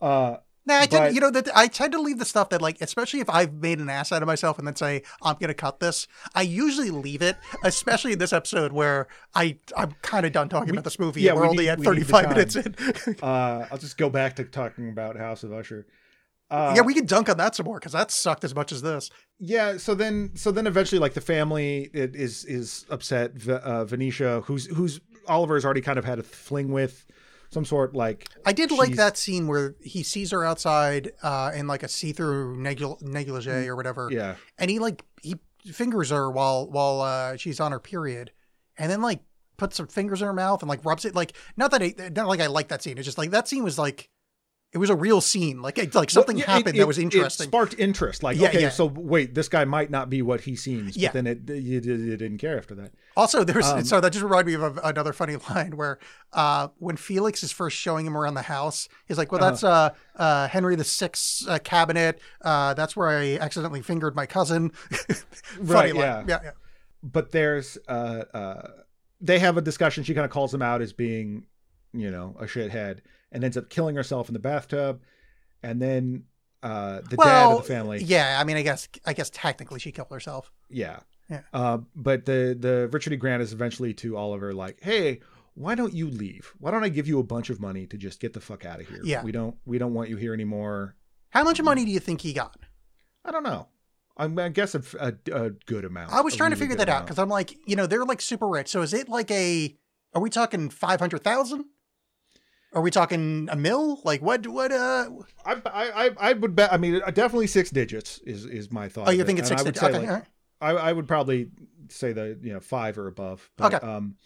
Uh, 0.00 0.36
Nah, 0.66 0.80
I 0.80 0.86
tend, 0.86 0.90
but- 1.04 1.14
you 1.14 1.20
know 1.22 1.30
that 1.30 1.48
I 1.56 1.66
tend 1.66 1.92
to 1.92 2.00
leave 2.00 2.18
the 2.18 2.26
stuff 2.26 2.50
that 2.50 2.60
like, 2.60 2.76
especially 2.82 3.20
if 3.20 3.30
I've 3.30 3.54
made 3.54 3.78
an 3.78 3.88
ass 3.88 4.12
out 4.12 4.20
of 4.22 4.26
myself 4.26 4.58
and 4.58 4.66
then 4.66 4.76
say 4.76 5.02
I'm 5.22 5.36
gonna 5.40 5.54
cut 5.54 5.80
this. 5.80 6.06
I 6.34 6.42
usually 6.42 6.90
leave 6.90 7.22
it, 7.22 7.38
especially 7.64 8.12
in 8.12 8.18
this 8.18 8.34
episode 8.34 8.72
where 8.74 9.06
I 9.34 9.56
I'm 9.74 9.92
kind 10.02 10.26
of 10.26 10.32
done 10.32 10.50
talking 10.50 10.68
about 10.68 10.84
this 10.84 10.98
movie. 10.98 11.22
yeah, 11.22 11.32
we're 11.32 11.42
we 11.44 11.48
only 11.48 11.64
need- 11.64 11.68
at 11.70 11.78
we 11.78 11.86
need 11.86 12.00
the 12.00 12.12
35 12.12 12.28
minutes 12.28 12.56
in. 12.56 13.16
uh, 13.22 13.66
I'll 13.72 13.78
just 13.78 13.96
go 13.96 14.10
back 14.10 14.36
to 14.36 14.44
talking 14.44 14.90
about 14.90 15.16
House 15.16 15.42
of 15.42 15.54
Usher. 15.54 15.86
Uh, 16.50 16.72
yeah, 16.76 16.82
we 16.82 16.94
can 16.94 17.04
dunk 17.04 17.28
on 17.28 17.36
that 17.36 17.54
some 17.54 17.66
more 17.66 17.78
because 17.78 17.92
that 17.92 18.10
sucked 18.10 18.42
as 18.44 18.54
much 18.54 18.72
as 18.72 18.80
this. 18.82 19.10
yeah. 19.38 19.76
So 19.76 19.94
then, 19.94 20.30
so 20.34 20.50
then 20.50 20.66
eventually, 20.66 20.98
like 20.98 21.14
the 21.14 21.20
family 21.20 21.90
it 21.92 22.16
is 22.16 22.44
is 22.46 22.86
upset. 22.90 23.34
V- 23.34 23.52
Uh, 23.52 23.84
Venetia, 23.84 24.42
who's 24.46 24.66
who's 24.66 25.00
Oliver's 25.26 25.64
already 25.64 25.82
kind 25.82 25.98
of 25.98 26.04
had 26.06 26.18
a 26.18 26.22
fling 26.22 26.72
with, 26.72 27.04
some 27.50 27.64
sort 27.66 27.94
like 27.94 28.28
I 28.46 28.52
did 28.54 28.70
like 28.70 28.94
that 28.96 29.16
scene 29.18 29.46
where 29.46 29.74
he 29.82 30.02
sees 30.02 30.30
her 30.30 30.42
outside 30.44 31.12
uh, 31.22 31.52
in 31.54 31.66
like 31.66 31.82
a 31.82 31.88
see-through 31.88 32.56
negul- 32.56 33.00
negligee 33.02 33.68
or 33.68 33.76
whatever, 33.76 34.08
yeah. 34.10 34.36
and 34.58 34.70
he 34.70 34.78
like 34.78 35.04
he 35.22 35.36
fingers 35.70 36.08
her 36.10 36.30
while 36.30 36.66
while 36.70 37.02
uh, 37.02 37.36
she's 37.36 37.60
on 37.60 37.72
her 37.72 37.80
period, 37.80 38.30
and 38.78 38.90
then 38.90 39.02
like 39.02 39.20
puts 39.58 39.76
some 39.76 39.86
fingers 39.88 40.22
in 40.22 40.26
her 40.26 40.32
mouth 40.32 40.62
and 40.62 40.68
like 40.68 40.82
rubs 40.84 41.04
it. 41.04 41.14
Like 41.14 41.34
not 41.58 41.70
that 41.72 41.82
I, 41.82 41.94
not 42.16 42.26
like 42.28 42.40
I 42.40 42.46
like 42.46 42.68
that 42.68 42.82
scene. 42.82 42.96
It's 42.96 43.04
just 43.04 43.18
like 43.18 43.32
that 43.32 43.48
scene 43.48 43.64
was 43.64 43.76
like 43.78 44.08
it 44.72 44.78
was 44.78 44.90
a 44.90 44.94
real 44.96 45.20
scene. 45.22 45.62
Like 45.62 45.78
it, 45.78 45.94
like 45.94 46.10
something 46.10 46.36
Well, 46.36 46.44
yeah, 46.46 46.52
happened 46.52 46.76
it- 46.76 46.80
that 46.80 46.86
was 46.86 46.98
interesting. 46.98 47.44
It 47.44 47.48
sparked 47.48 47.74
interest. 47.78 48.22
Like, 48.22 48.36
Yeah, 48.38 48.48
okay, 48.48 48.60
yeah. 48.62 48.68
so 48.68 48.84
wait, 48.86 49.34
this 49.34 49.48
guy 49.48 49.64
might 49.64 49.90
not 49.90 50.10
be 50.10 50.20
what 50.20 50.42
he 50.42 50.56
seems. 50.56 50.96
Yeah. 50.96 51.08
But 51.08 51.12
then 51.14 51.26
it 51.26 51.48
you, 51.48 51.80
you, 51.80 52.16
didn't 52.18 52.38
care 52.38 52.58
after 52.58 52.74
that. 52.74 52.92
Also, 53.16 53.44
there's 53.44 53.66
Um, 53.66 53.82
so 53.84 54.00
that 54.00 54.12
just 54.12 54.22
reminded 54.22 54.46
me 54.46 54.54
of 54.62 54.76
a, 54.76 54.80
another 54.82 55.12
funny 55.14 55.36
line 55.50 55.76
where 55.76 55.98
uh, 56.34 56.68
when 56.78 56.96
Felix 56.96 57.42
is 57.42 57.50
first 57.50 57.76
showing 57.76 58.04
him 58.06 58.16
around 58.16 58.34
the 58.34 58.42
house, 58.42 58.88
he's 59.06 59.16
like, 59.18 59.32
"Well, 59.32 59.40
Uh-huh. 59.42 59.50
that's 59.52 59.64
uh, 59.64 59.90
uh, 60.16 60.48
Henry 60.48 60.76
the 60.76 60.84
Sixth 60.84 61.48
uh, 61.48 61.58
cabinet. 61.60 62.20
Uh, 62.42 62.74
that's 62.74 62.94
where 62.94 63.08
I 63.08 63.38
accidentally 63.38 63.80
fingered 63.82 64.14
my 64.14 64.26
cousin." 64.26 64.70
funny 64.90 65.18
Right, 65.60 65.94
line. 65.94 65.98
yeah. 66.04 66.24
yeah, 66.28 66.38
yeah. 66.44 66.50
But 67.02 67.32
there's 67.32 67.78
uh 67.88 68.24
uh 68.34 68.68
they 69.20 69.38
have 69.38 69.56
a 69.56 69.62
discussion. 69.62 70.04
She 70.04 70.14
kind 70.14 70.24
of 70.24 70.30
calls 70.30 70.52
him 70.52 70.62
out 70.62 70.82
as 70.82 70.92
being, 70.92 71.46
you 71.92 72.10
know, 72.10 72.36
a 72.38 72.44
shithead, 72.44 72.98
and 73.32 73.44
ends 73.44 73.56
up 73.56 73.68
killing 73.70 73.96
herself 73.96 74.28
in 74.28 74.32
the 74.32 74.38
bathtub, 74.40 75.00
and 75.62 75.80
then 75.80 76.24
uh 76.62 77.00
the 77.08 77.16
dad 77.16 77.52
of 77.52 77.58
the 77.58 77.68
family. 77.72 78.02
yeah. 78.02 78.38
I 78.40 78.44
mean, 78.44 78.56
I 78.56 78.62
guess 78.62 78.88
I 79.06 79.12
guess 79.12 79.30
technically 79.30 79.78
she 79.78 79.92
killed 79.92 80.08
herself. 80.10 80.50
Yeah. 80.68 81.00
Yeah. 81.30 81.42
Uh, 81.52 81.78
but 81.94 82.24
the 82.24 82.56
the 82.58 82.88
Richard 82.90 83.12
E. 83.12 83.16
Grant 83.16 83.42
is 83.42 83.52
eventually 83.52 83.92
to 83.94 84.16
Oliver 84.16 84.54
like, 84.54 84.78
hey, 84.82 85.20
why 85.54 85.74
don't 85.74 85.92
you 85.92 86.08
leave? 86.08 86.52
Why 86.58 86.70
don't 86.70 86.84
I 86.84 86.88
give 86.88 87.06
you 87.06 87.18
a 87.18 87.22
bunch 87.22 87.50
of 87.50 87.60
money 87.60 87.86
to 87.86 87.98
just 87.98 88.18
get 88.20 88.32
the 88.32 88.40
fuck 88.40 88.64
out 88.64 88.80
of 88.80 88.88
here? 88.88 89.00
Yeah. 89.04 89.22
We 89.22 89.30
don't 89.30 89.56
we 89.66 89.78
don't 89.78 89.92
want 89.94 90.08
you 90.08 90.16
here 90.16 90.32
anymore. 90.34 90.96
How 91.30 91.44
much 91.44 91.60
money 91.60 91.84
do 91.84 91.90
you 91.90 92.00
think 92.00 92.22
he 92.22 92.32
got? 92.32 92.56
I 93.24 93.30
don't 93.30 93.42
know. 93.42 93.68
I'm, 94.16 94.36
I 94.38 94.48
guess 94.48 94.74
a, 94.74 94.82
a, 94.98 95.12
a 95.32 95.50
good 95.50 95.84
amount. 95.84 96.12
I 96.12 96.22
was 96.22 96.34
trying 96.34 96.50
to 96.50 96.56
figure 96.56 96.74
that 96.76 96.88
out 96.88 97.04
because 97.04 97.18
I'm 97.20 97.28
like, 97.28 97.54
you 97.68 97.76
know, 97.76 97.86
they're 97.86 98.04
like 98.04 98.20
super 98.20 98.48
rich. 98.48 98.68
So 98.68 98.82
is 98.82 98.92
it 98.92 99.08
like 99.08 99.30
a? 99.30 99.76
Are 100.14 100.20
we 100.22 100.30
talking 100.30 100.70
five 100.70 100.98
hundred 100.98 101.22
thousand? 101.22 101.66
Are 102.74 102.82
we 102.82 102.90
talking 102.90 103.48
a 103.50 103.56
mill? 103.56 104.00
Like 104.04 104.20
what? 104.20 104.46
What? 104.46 104.72
Uh, 104.72 105.08
I, 105.44 105.52
I 105.64 106.04
I 106.06 106.10
I 106.18 106.32
would 106.34 106.54
bet. 106.54 106.72
I 106.72 106.76
mean, 106.76 107.00
uh, 107.04 107.10
definitely 107.10 107.46
six 107.46 107.70
digits 107.70 108.18
is 108.24 108.44
is 108.44 108.70
my 108.70 108.88
thought. 108.88 109.08
oh, 109.08 109.10
you 109.10 109.22
it. 109.22 109.26
think 109.26 109.38
it's 109.38 109.50
And 109.50 109.58
six? 109.60 109.64
Digits? 109.70 109.82
Okay, 109.84 109.98
like, 110.00 110.08
right. 110.08 110.24
I, 110.60 110.70
I 110.70 110.92
would 110.92 111.08
probably 111.08 111.50
say 111.88 112.12
the 112.12 112.38
you 112.42 112.52
know 112.52 112.60
five 112.60 112.98
or 112.98 113.06
above. 113.06 113.50
But, 113.56 113.74
Okay. 113.74 113.86
Um, 113.86 114.16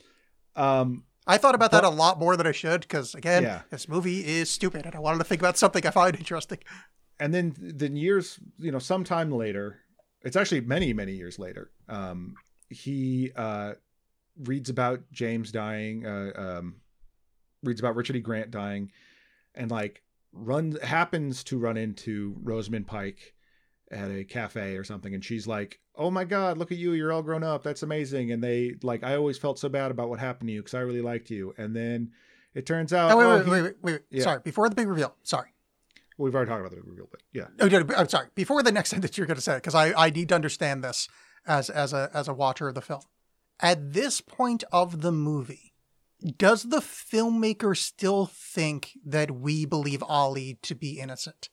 um, 0.57 1.05
I 1.27 1.39
thought 1.39 1.55
about 1.55 1.71
that 1.71 1.85
a 1.85 1.89
lot 1.89 2.19
more 2.19 2.37
than 2.37 2.47
I 2.49 2.53
should 2.53 2.81
because 2.81 3.15
again, 3.15 3.45
Yeah. 3.45 3.63
this 3.71 3.89
movie 3.89 4.27
is 4.27 4.51
stupid, 4.51 4.87
and 4.87 4.95
I 4.95 4.99
wanted 4.99 5.19
to 5.19 5.25
think 5.25 5.41
about 5.41 5.57
something 5.57 5.87
I 5.87 5.91
find 5.91 6.17
interesting. 6.17 6.59
and 7.21 7.33
then 7.33 7.55
then 7.59 7.95
years 7.95 8.41
you 8.59 8.73
know 8.73 8.81
sometime 8.81 9.31
later 9.31 9.79
it's 10.23 10.35
actually 10.35 10.63
many 10.63 10.93
many 10.93 11.13
years 11.13 11.39
later 11.39 11.71
um 11.89 12.35
he 12.71 13.31
uh 13.37 13.75
reads 14.45 14.71
about 14.71 15.01
james 15.13 15.53
dying 15.53 16.07
uh 16.07 16.33
um 16.35 16.77
reads 17.63 17.81
about 17.81 17.97
richard 17.97 18.17
e 18.17 18.21
grant 18.21 18.51
dying 18.51 18.91
and 19.55 19.71
like 19.71 20.03
runs 20.33 20.81
happens 20.83 21.45
to 21.45 21.59
run 21.59 21.77
into 21.77 22.35
rosamund 22.43 22.87
pike 22.87 23.35
at 23.91 24.11
a 24.11 24.25
cafe 24.25 24.77
or 24.77 24.85
something 24.85 25.15
and 25.15 25.25
she's 25.25 25.47
like 25.47 25.79
oh 25.97 26.11
my 26.11 26.25
god 26.25 26.57
look 26.57 26.73
at 26.73 26.79
you 26.79 26.93
you're 26.93 27.13
all 27.13 27.23
grown 27.23 27.43
up 27.45 27.63
that's 27.63 27.83
amazing 27.83 28.33
and 28.33 28.43
they 28.43 28.75
like 28.83 29.05
i 29.05 29.15
always 29.15 29.37
felt 29.37 29.59
so 29.59 29.69
bad 29.69 29.91
about 29.91 30.09
what 30.09 30.19
happened 30.19 30.49
to 30.49 30.53
you 30.55 30.61
because 30.61 30.75
i 30.75 30.81
really 30.81 31.03
liked 31.03 31.31
you 31.31 31.53
and 31.59 31.77
then 31.77 32.11
it 32.55 32.65
turns 32.67 32.93
out 32.93 33.11
Oh, 33.13 33.17
wait, 33.19 33.25
oh, 33.25 33.37
wait, 33.37 33.45
he- 33.45 33.51
wait, 33.51 33.63
wait, 33.63 33.75
wait, 33.83 33.93
wait. 33.93 34.01
Yeah. 34.11 34.23
Sorry, 34.25 34.41
before 34.43 34.69
the 34.69 34.75
big 34.75 34.89
reveal. 34.89 35.15
Sorry. 35.23 35.49
we've 36.19 36.35
already 36.35 36.49
talked 36.51 36.61
about 36.61 36.71
the 36.73 36.81
reveal 36.83 37.09
but 37.11 37.21
yeah 37.33 37.47
Oh, 37.61 37.67
no, 37.69 37.85
I'm 37.97 38.09
sorry. 38.09 38.29
Before 38.35 38.63
the 38.63 38.73
next 38.73 38.91
sentence 38.95 39.17
you're 39.19 39.27
going 39.27 39.37
to 39.37 39.43
say, 39.43 39.57
because 39.57 39.75
I, 39.75 39.93
I 39.95 40.11
need 40.11 40.29
to 40.31 40.35
understand 40.35 40.83
this 40.83 41.09
as 41.47 41.69
as 41.71 41.93
a 41.93 42.11
as 42.15 42.29
a 42.29 42.35
watcher 42.35 42.69
of 42.69 42.75
the 42.75 42.81
film. 42.83 43.03
At 43.61 43.93
this 43.93 44.21
point 44.21 44.65
of 44.73 45.01
the 45.03 45.13
movie, 45.13 45.72
does 46.37 46.65
the 46.65 46.79
filmmaker 46.81 47.77
still 47.77 48.27
think 48.27 48.93
that 49.05 49.31
we 49.31 49.65
believe 49.65 50.03
Ollie 50.03 50.59
to 50.63 50.75
be 50.75 50.99
innocent? 51.01 51.49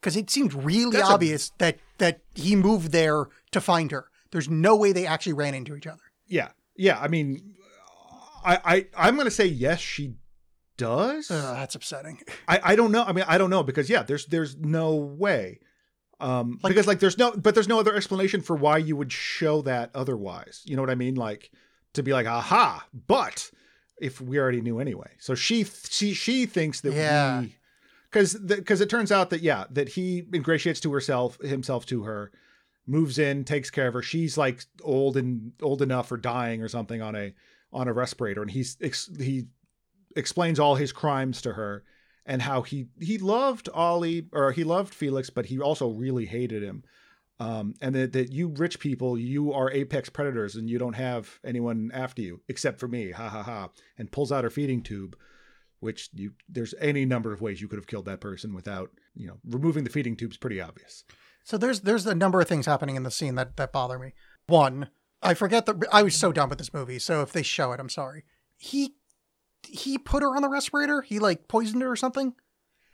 Because 0.00 0.16
it 0.16 0.30
seemed 0.30 0.54
really 0.54 0.96
That's 0.96 1.08
a- 1.10 1.12
obvious 1.12 1.52
that 1.58 1.78
that 1.98 2.20
he 2.34 2.56
moved 2.56 2.92
there 2.92 3.26
to 3.52 3.60
find 3.60 3.90
her. 3.90 4.06
There's 4.32 4.48
no 4.48 4.76
way 4.76 4.92
they 4.92 5.06
actually 5.06 5.34
ran 5.34 5.54
into 5.54 5.74
each 5.76 5.86
other. 5.86 6.02
Yeah, 6.26 6.48
yeah. 6.76 6.98
I 6.98 7.08
mean, 7.08 7.54
I, 8.44 8.58
I 8.64 8.86
I'm 9.08 9.16
gonna 9.16 9.30
say 9.30 9.46
yes, 9.46 9.80
she 9.80 10.14
does. 10.78 11.30
Ugh, 11.30 11.56
that's 11.56 11.74
upsetting. 11.74 12.20
I 12.48 12.60
I 12.62 12.76
don't 12.76 12.92
know. 12.92 13.02
I 13.02 13.12
mean, 13.12 13.24
I 13.28 13.36
don't 13.38 13.50
know 13.50 13.62
because 13.62 13.90
yeah, 13.90 14.02
there's 14.02 14.26
there's 14.26 14.56
no 14.56 14.94
way. 14.96 15.60
Um, 16.20 16.58
Like- 16.62 16.70
because 16.72 16.86
like 16.86 17.00
there's 17.00 17.16
no, 17.18 17.32
but 17.32 17.54
there's 17.54 17.68
no 17.68 17.78
other 17.80 17.94
explanation 17.94 18.40
for 18.42 18.54
why 18.54 18.76
you 18.78 18.94
would 18.96 19.10
show 19.12 19.62
that 19.62 19.90
otherwise. 19.94 20.62
You 20.66 20.76
know 20.76 20.82
what 20.82 20.90
I 20.90 20.94
mean? 20.94 21.14
Like 21.14 21.50
to 21.94 22.02
be 22.02 22.12
like, 22.12 22.26
aha, 22.26 22.86
but 23.06 23.50
if 24.00 24.20
we 24.20 24.38
already 24.38 24.60
knew 24.60 24.78
anyway. 24.80 25.10
So 25.18 25.34
she 25.34 25.64
she 25.64 26.14
she 26.14 26.46
thinks 26.46 26.80
that 26.80 26.92
Yeah. 26.92 27.40
we 27.40 27.56
because 28.10 28.34
because 28.34 28.80
it 28.80 28.90
turns 28.90 29.12
out 29.12 29.30
that 29.30 29.40
yeah 29.42 29.64
that 29.70 29.90
he 29.90 30.24
ingratiates 30.34 30.80
to 30.80 30.92
herself 30.92 31.38
himself 31.42 31.86
to 31.86 32.02
her 32.04 32.32
moves 32.86 33.18
in 33.18 33.44
takes 33.44 33.70
care 33.70 33.86
of 33.86 33.94
her 33.94 34.02
she's 34.02 34.36
like 34.36 34.64
old 34.82 35.16
and 35.16 35.52
old 35.62 35.80
enough 35.80 36.10
or 36.10 36.16
dying 36.16 36.60
or 36.62 36.66
something 36.68 37.00
on 37.00 37.14
a 37.14 37.32
on 37.72 37.86
a 37.86 37.92
respirator 37.92 38.42
and 38.42 38.50
he's 38.50 38.76
ex, 38.80 39.08
he 39.18 39.44
explains 40.16 40.58
all 40.58 40.74
his 40.74 40.90
crimes 40.92 41.40
to 41.42 41.52
her 41.52 41.84
and 42.26 42.42
how 42.42 42.62
he 42.62 42.86
he 43.00 43.16
loved 43.18 43.68
Ollie 43.72 44.26
or 44.32 44.50
he 44.50 44.64
loved 44.64 44.92
Felix 44.92 45.30
but 45.30 45.46
he 45.46 45.60
also 45.60 45.88
really 45.88 46.26
hated 46.26 46.62
him 46.64 46.82
um, 47.40 47.74
and 47.80 47.94
that, 47.94 48.12
that 48.12 48.32
you 48.32 48.48
rich 48.48 48.78
people 48.78 49.18
you 49.18 49.52
are 49.52 49.70
apex 49.72 50.08
predators 50.08 50.54
and 50.54 50.70
you 50.70 50.78
don't 50.78 50.92
have 50.94 51.40
anyone 51.44 51.90
after 51.92 52.22
you 52.22 52.40
except 52.48 52.78
for 52.78 52.86
me 52.86 53.10
ha 53.10 53.28
ha 53.28 53.42
ha 53.42 53.70
and 53.98 54.12
pulls 54.12 54.30
out 54.30 54.44
her 54.44 54.50
feeding 54.50 54.82
tube 54.82 55.16
which 55.80 56.10
you 56.12 56.32
there's 56.48 56.74
any 56.80 57.04
number 57.04 57.32
of 57.32 57.40
ways 57.40 57.60
you 57.60 57.66
could 57.68 57.78
have 57.78 57.86
killed 57.86 58.04
that 58.04 58.20
person 58.20 58.54
without 58.54 58.90
you 59.14 59.26
know 59.26 59.38
removing 59.48 59.82
the 59.84 59.90
feeding 59.90 60.14
tube's 60.16 60.36
pretty 60.36 60.60
obvious 60.60 61.04
So 61.44 61.56
there's 61.56 61.80
there's 61.80 62.06
a 62.06 62.14
number 62.14 62.40
of 62.40 62.46
things 62.48 62.66
happening 62.66 62.96
in 62.96 63.02
the 63.02 63.10
scene 63.10 63.34
that 63.36 63.56
that 63.56 63.72
bother 63.72 63.98
me. 63.98 64.12
One, 64.46 64.88
I 65.22 65.32
forget 65.34 65.64
that 65.66 65.76
I 65.90 66.02
was 66.02 66.14
so 66.14 66.32
done 66.32 66.48
with 66.50 66.58
this 66.58 66.74
movie. 66.74 66.98
So 66.98 67.22
if 67.22 67.32
they 67.32 67.42
show 67.42 67.72
it, 67.72 67.80
I'm 67.80 67.88
sorry. 67.88 68.24
He 68.58 68.94
he 69.66 69.96
put 69.98 70.22
her 70.22 70.36
on 70.36 70.42
the 70.42 70.48
respirator. 70.50 71.00
He 71.02 71.18
like 71.18 71.48
poisoned 71.48 71.82
her 71.82 71.90
or 71.90 71.96
something. 71.96 72.34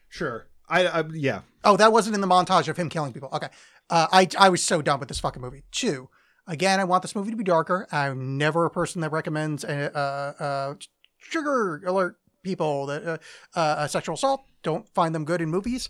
sure 0.09 0.47
I, 0.69 0.87
I 0.87 1.05
yeah 1.13 1.41
Oh, 1.65 1.77
that 1.77 1.93
wasn't 1.93 2.15
in 2.15 2.21
the 2.21 2.27
montage 2.29 2.69
of 2.69 2.77
him 2.77 2.89
killing 2.89 3.13
people. 3.13 3.29
Okay, 3.33 3.49
uh, 3.91 4.07
I 4.13 4.29
I 4.39 4.49
was 4.49 4.63
so 4.63 4.83
done 4.83 5.01
with 5.01 5.09
this 5.09 5.21
fucking 5.21 5.43
movie. 5.43 5.65
Two, 5.73 6.09
again, 6.47 6.81
I 6.81 6.85
want 6.85 7.03
this 7.03 7.15
movie 7.15 7.31
to 7.31 7.37
be 7.37 7.45
darker. 7.45 7.87
I'm 7.93 8.37
never 8.39 8.65
a 8.65 8.71
person 8.71 9.01
that 9.03 9.13
recommends 9.13 9.65
a, 9.65 9.97
uh, 9.97 10.43
uh, 10.43 10.75
sugar 11.19 11.83
alert 11.87 12.17
people 12.43 12.87
that 12.87 13.07
uh, 13.07 13.19
uh, 13.59 13.87
sexual 13.89 14.15
assault. 14.15 14.45
Don't 14.63 14.89
find 14.95 15.15
them 15.15 15.25
good 15.25 15.41
in 15.41 15.51
movies, 15.51 15.89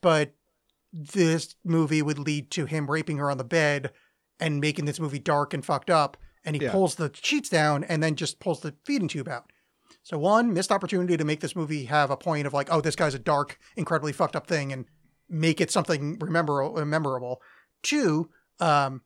but 0.00 0.34
this 0.92 1.54
movie 1.64 2.02
would 2.02 2.18
lead 2.18 2.50
to 2.52 2.66
him 2.66 2.90
raping 2.90 3.18
her 3.18 3.30
on 3.30 3.38
the 3.38 3.44
bed 3.44 3.92
and 4.40 4.60
making 4.60 4.84
this 4.86 4.98
movie 4.98 5.18
dark 5.18 5.54
and 5.54 5.64
fucked 5.64 5.90
up. 5.90 6.16
And 6.44 6.56
he 6.56 6.62
Yeah. 6.62 6.72
pulls 6.72 6.94
the 6.94 7.10
sheets 7.14 7.48
down 7.48 7.84
and 7.84 8.02
then 8.02 8.16
just 8.16 8.40
pulls 8.40 8.60
the 8.60 8.74
feeding 8.84 9.08
tube 9.08 9.28
out. 9.28 9.52
So 10.02 10.18
one 10.18 10.54
missed 10.54 10.72
opportunity 10.72 11.16
to 11.16 11.24
make 11.24 11.40
this 11.40 11.54
movie 11.54 11.84
have 11.84 12.10
a 12.10 12.16
point 12.16 12.46
of 12.46 12.54
like, 12.54 12.68
oh, 12.72 12.80
this 12.80 12.96
guy's 12.96 13.14
a 13.14 13.18
dark, 13.18 13.58
incredibly 13.76 14.12
fucked 14.12 14.34
up 14.34 14.46
thing, 14.46 14.72
and 14.72 14.86
make 15.30 15.60
it 15.60 15.70
something 15.70 16.18
rememberable. 16.18 16.84
memorable. 16.84 17.40
Two, 17.82 18.28
um, 18.58 19.02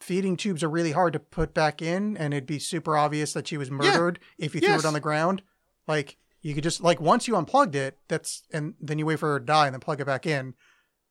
feeding 0.00 0.36
tubes 0.36 0.62
are 0.62 0.70
really 0.70 0.92
hard 0.92 1.12
to 1.12 1.18
put 1.18 1.52
back 1.54 1.82
in, 1.82 2.16
and 2.16 2.32
it'd 2.32 2.46
be 2.46 2.58
super 2.58 2.96
obvious 2.96 3.32
that 3.32 3.48
she 3.48 3.56
was 3.56 3.70
murdered 3.70 4.18
if 4.38 4.54
you 4.54 4.60
threw 4.60 4.74
it 4.76 4.84
on 4.84 4.94
the 4.94 5.00
ground. 5.00 5.42
Like 5.86 6.16
you 6.40 6.54
could 6.54 6.62
just 6.64 6.80
like 6.80 7.00
once 7.00 7.26
you 7.26 7.36
unplugged 7.36 7.74
it, 7.74 7.98
that's 8.08 8.42
and 8.52 8.74
then 8.80 8.98
you 8.98 9.06
wait 9.06 9.18
for 9.18 9.32
her 9.32 9.38
to 9.40 9.44
die 9.44 9.66
and 9.66 9.74
then 9.74 9.80
plug 9.80 10.00
it 10.00 10.06
back 10.06 10.26
in. 10.26 10.54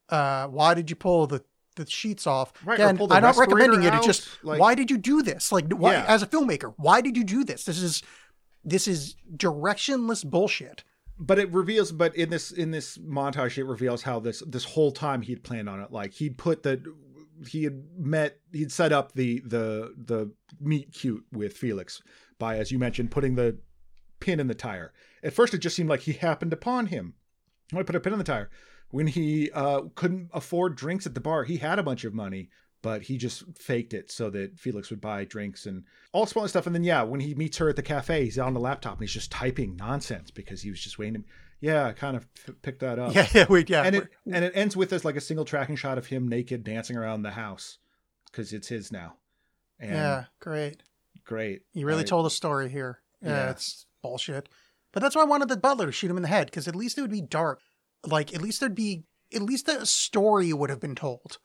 Uh, 0.10 0.47
why 0.47 0.74
did 0.74 0.89
you 0.89 0.95
pull 0.95 1.28
the 1.28 1.43
the 1.76 1.86
sheets 1.88 2.26
off? 2.26 2.53
Right, 2.66 2.78
the 2.78 2.86
I'm 2.86 2.95
not 2.97 3.38
recommending 3.38 3.84
it. 3.84 3.91
respirator 3.91 3.97
It's 3.97 4.05
just 4.05 4.43
like- 4.43 4.60
why 4.60 4.74
did 4.74 4.89
you 4.89 4.97
do 4.97 5.22
this? 5.22 5.51
Like 5.51 5.72
why 5.74 5.93
Yeah. 5.93 6.05
as 6.08 6.24
a 6.24 6.28
filmmaker, 6.28 6.74
why 6.78 7.01
did 7.01 7.16
you 7.18 7.24
do 7.24 7.43
this? 7.43 7.66
This 7.66 7.80
is 7.82 8.01
this 8.64 8.88
is 8.88 9.16
directionless 9.36 10.26
bullshit. 10.26 10.84
But 11.20 11.39
it 11.39 11.51
reveals 11.51 11.91
but 11.91 12.15
in 12.15 12.30
this 12.30 12.51
in 12.51 12.72
this 12.72 12.97
montage 12.97 13.57
it 13.57 13.65
reveals 13.65 14.03
how 14.03 14.20
this 14.20 14.43
this 14.45 14.63
whole 14.63 14.91
time 14.91 15.22
he'd 15.22 15.43
planned 15.43 15.70
on 15.70 15.82
it. 15.82 15.91
Like 15.91 16.13
he'd 16.13 16.38
put 16.38 16.63
the 16.63 16.84
he 17.47 17.63
had 17.63 17.84
met 17.97 18.39
he'd 18.51 18.72
set 18.72 18.91
up 18.91 19.13
the 19.13 19.41
the 19.45 19.93
the 19.97 20.32
meet 20.59 20.93
cute 20.93 21.26
with 21.32 21.53
felix 21.53 22.01
by 22.39 22.57
as 22.57 22.72
you 22.72 22.80
mentioned 22.80 23.11
putting 23.11 23.36
the 23.36 23.57
pin 24.20 24.39
in 24.39 24.47
the 24.47 24.55
tire. 24.55 24.93
At 25.24 25.34
first 25.34 25.53
it 25.53 25.59
just 25.59 25.76
seemed 25.76 25.89
like 25.89 26.01
he 26.01 26.13
happened 26.13 26.53
upon 26.53 26.88
him. 26.88 27.15
I 27.76 27.84
put 27.84 27.95
a 27.95 27.99
pin 27.99 28.13
in 28.13 28.20
the 28.20 28.26
tire. 28.26 28.49
When 28.89 29.07
he 29.07 29.51
uh 29.51 29.82
couldn't 29.95 30.30
afford 30.34 30.76
drinks 30.76 31.05
at 31.05 31.13
the 31.15 31.22
bar 31.22 31.43
he 31.43 31.57
had 31.57 31.80
a 31.80 31.84
bunch 31.84 32.03
of 32.03 32.13
money 32.13 32.49
but 32.88 33.01
he 33.01 33.17
just 33.17 33.43
faked 33.57 33.93
it 33.93 34.09
so 34.09 34.29
that 34.29 34.57
Felix 34.57 34.89
would 34.89 35.01
buy 35.01 35.25
drinks 35.25 35.65
and 35.65 35.83
all 36.13 36.25
smaller 36.25 36.47
stuff. 36.47 36.65
And 36.67 36.73
then, 36.73 36.85
yeah, 36.85 37.03
when 37.03 37.19
he 37.19 37.35
meets 37.35 37.57
her 37.57 37.67
at 37.67 37.75
the 37.75 37.83
cafe, 37.83 38.23
he's 38.23 38.39
on 38.39 38.53
the 38.53 38.61
laptop 38.61 38.93
and 38.93 39.01
he's 39.01 39.11
just 39.11 39.29
typing 39.29 39.75
nonsense 39.75 40.31
because 40.31 40.61
he 40.61 40.69
was 40.69 40.79
just 40.79 40.97
waiting. 40.97 41.23
To, 41.23 41.27
yeah, 41.59 41.88
I 41.88 41.91
kind 41.91 42.15
of 42.15 42.25
f- 42.47 42.55
picked 42.61 42.79
that 42.79 42.97
up. 42.97 43.13
Yeah, 43.15 43.27
yeah, 43.33 43.45
wait, 43.49 43.69
yeah. 43.69 43.83
and 43.83 43.93
it 43.97 44.07
and 44.31 44.45
it 44.45 44.53
ends 44.55 44.77
with 44.77 44.89
this 44.89 45.03
like 45.03 45.17
a 45.17 45.21
single 45.21 45.43
tracking 45.43 45.75
shot 45.75 45.97
of 45.97 46.05
him 46.05 46.29
naked 46.29 46.63
dancing 46.63 46.95
around 46.95 47.23
the 47.23 47.31
house 47.31 47.77
because 48.31 48.53
it's 48.53 48.69
his 48.69 48.89
now. 48.89 49.15
And 49.81 49.91
yeah, 49.91 50.23
great. 50.39 50.81
great. 51.25 51.63
You 51.73 51.85
really 51.85 52.03
I- 52.03 52.05
told 52.05 52.25
a 52.25 52.29
story 52.29 52.69
here. 52.69 52.99
Yeah, 53.21 53.29
Yeah. 53.31 53.49
it's 53.51 53.85
bullshit. 54.01 54.47
But 54.93 55.01
that's 55.01 55.15
why 55.17 55.23
I 55.23 55.25
wanted 55.25 55.49
the 55.49 55.57
butler 55.57 55.88
to 55.88 55.91
shoot 55.91 56.09
him 56.09 56.15
in 56.17 56.23
the 56.23 56.29
head, 56.29 56.47
because 56.47 56.69
at 56.69 56.75
least 56.75 56.97
it 56.97 57.01
would 57.01 57.11
be 57.11 57.21
dark. 57.21 57.59
Like, 58.05 58.33
at 58.33 58.41
least 58.41 58.61
there'd 58.61 58.73
be, 58.73 59.03
at 59.35 59.41
least 59.41 59.67
a 59.67 59.85
story 59.85 60.53
would 60.53 60.69
have 60.69 60.79
been 60.79 60.95
told. 60.95 61.39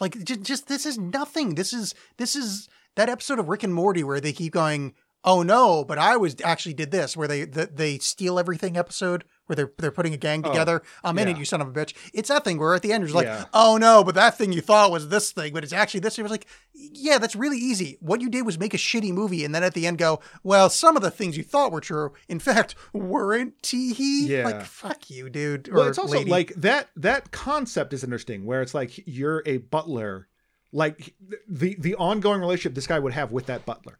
Like, 0.00 0.24
just, 0.24 0.42
just 0.42 0.66
this 0.66 0.86
is 0.86 0.98
nothing. 0.98 1.54
This 1.54 1.72
is, 1.72 1.94
this 2.16 2.34
is 2.34 2.68
that 2.96 3.08
episode 3.08 3.38
of 3.38 3.48
Rick 3.48 3.62
and 3.62 3.74
Morty 3.74 4.02
where 4.02 4.20
they 4.20 4.32
keep 4.32 4.52
going, 4.52 4.94
oh 5.24 5.42
no, 5.42 5.84
but 5.84 5.98
I 5.98 6.16
was 6.16 6.36
actually 6.42 6.74
did 6.74 6.90
this, 6.90 7.16
where 7.16 7.28
they, 7.28 7.44
the, 7.44 7.66
they 7.66 7.98
steal 7.98 8.38
everything 8.38 8.76
episode, 8.76 9.24
where 9.50 9.56
they're, 9.56 9.72
they're 9.76 9.90
putting 9.90 10.14
a 10.14 10.16
gang 10.16 10.42
Oh, 10.46 10.48
together. 10.48 10.80
Oh, 11.04 11.08
I'm 11.10 11.18
in 11.18 11.28
yeah. 11.28 11.34
it, 11.34 11.38
you 11.38 11.44
son 11.44 11.60
of 11.60 11.68
a 11.68 11.72
bitch. 11.72 11.92
It's 12.14 12.28
that 12.30 12.44
thing 12.44 12.58
where 12.58 12.74
at 12.74 12.80
the 12.82 12.92
end, 12.92 13.02
you're 13.02 13.08
just 13.08 13.16
like, 13.16 13.26
Yeah. 13.26 13.44
oh 13.52 13.76
no, 13.76 14.02
but 14.02 14.14
that 14.14 14.38
thing 14.38 14.52
you 14.52 14.60
thought 14.62 14.90
was 14.90 15.08
this 15.08 15.32
thing, 15.32 15.52
but 15.52 15.64
it's 15.64 15.72
actually 15.72 16.00
this. 16.00 16.18
It 16.18 16.22
was 16.22 16.30
like, 16.30 16.46
yeah, 16.72 17.18
that's 17.18 17.36
really 17.36 17.58
easy. 17.58 17.98
What 18.00 18.20
you 18.22 18.30
did 18.30 18.46
was 18.46 18.58
make 18.58 18.72
a 18.72 18.78
shitty 18.78 19.12
movie 19.12 19.44
and 19.44 19.54
then 19.54 19.62
at 19.64 19.74
the 19.74 19.86
end 19.86 19.98
go, 19.98 20.20
well, 20.42 20.70
some 20.70 20.96
of 20.96 21.02
the 21.02 21.10
things 21.10 21.36
you 21.36 21.42
thought 21.42 21.72
were 21.72 21.80
true, 21.80 22.12
in 22.28 22.38
fact, 22.38 22.76
weren't 22.92 23.60
tee 23.62 23.92
hee. 23.92 24.28
Yeah. 24.28 24.44
Like, 24.44 24.62
fuck 24.62 25.10
you, 25.10 25.28
dude. 25.28 25.68
Well, 25.72 25.84
or 25.86 25.88
it's 25.90 25.98
also 25.98 26.16
lady. 26.18 26.30
like 26.30 26.54
that 26.54 26.88
that 26.96 27.32
concept 27.32 27.92
is 27.92 28.04
interesting 28.04 28.44
where 28.44 28.62
it's 28.62 28.72
like 28.74 29.06
you're 29.06 29.42
a 29.46 29.58
butler 29.58 30.28
like 30.72 31.14
the 31.48 31.74
the 31.80 31.96
ongoing 31.96 32.40
relationship 32.40 32.74
this 32.74 32.86
guy 32.86 32.98
would 32.98 33.12
have 33.12 33.32
with 33.32 33.46
that 33.46 33.66
butler 33.66 33.98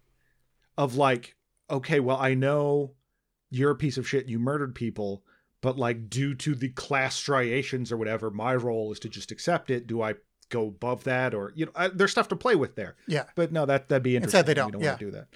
of 0.78 0.94
like 0.94 1.34
okay 1.68 1.98
well 1.98 2.16
i 2.16 2.32
know 2.34 2.92
you're 3.50 3.72
a 3.72 3.76
piece 3.76 3.96
of 3.98 4.08
shit 4.08 4.26
you 4.28 4.38
murdered 4.38 4.72
people 4.74 5.24
but 5.62 5.78
like 5.78 6.08
due 6.10 6.34
to 6.34 6.54
the 6.54 6.68
class 6.70 7.14
striations 7.16 7.90
or 7.92 7.96
whatever 7.96 8.30
my 8.30 8.54
role 8.54 8.90
is 8.92 8.98
to 9.00 9.08
just 9.08 9.30
accept 9.32 9.70
it 9.70 9.86
do 9.86 10.02
i 10.02 10.14
go 10.48 10.66
above 10.68 11.04
that 11.04 11.32
or 11.34 11.52
you 11.54 11.64
know 11.66 11.72
I, 11.76 11.88
there's 11.88 12.10
stuff 12.10 12.28
to 12.28 12.36
play 12.36 12.56
with 12.56 12.74
there 12.74 12.96
Yeah. 13.06 13.24
but 13.36 13.52
no 13.52 13.66
that 13.66 13.88
that'd 13.88 14.02
be 14.02 14.16
interesting 14.16 14.38
Instead 14.40 14.46
they 14.46 14.50
We 14.52 14.54
don't, 14.56 14.72
don't 14.72 14.82
yeah. 14.82 14.88
want 14.90 14.98
to 15.00 15.04
do 15.06 15.10
that 15.12 15.26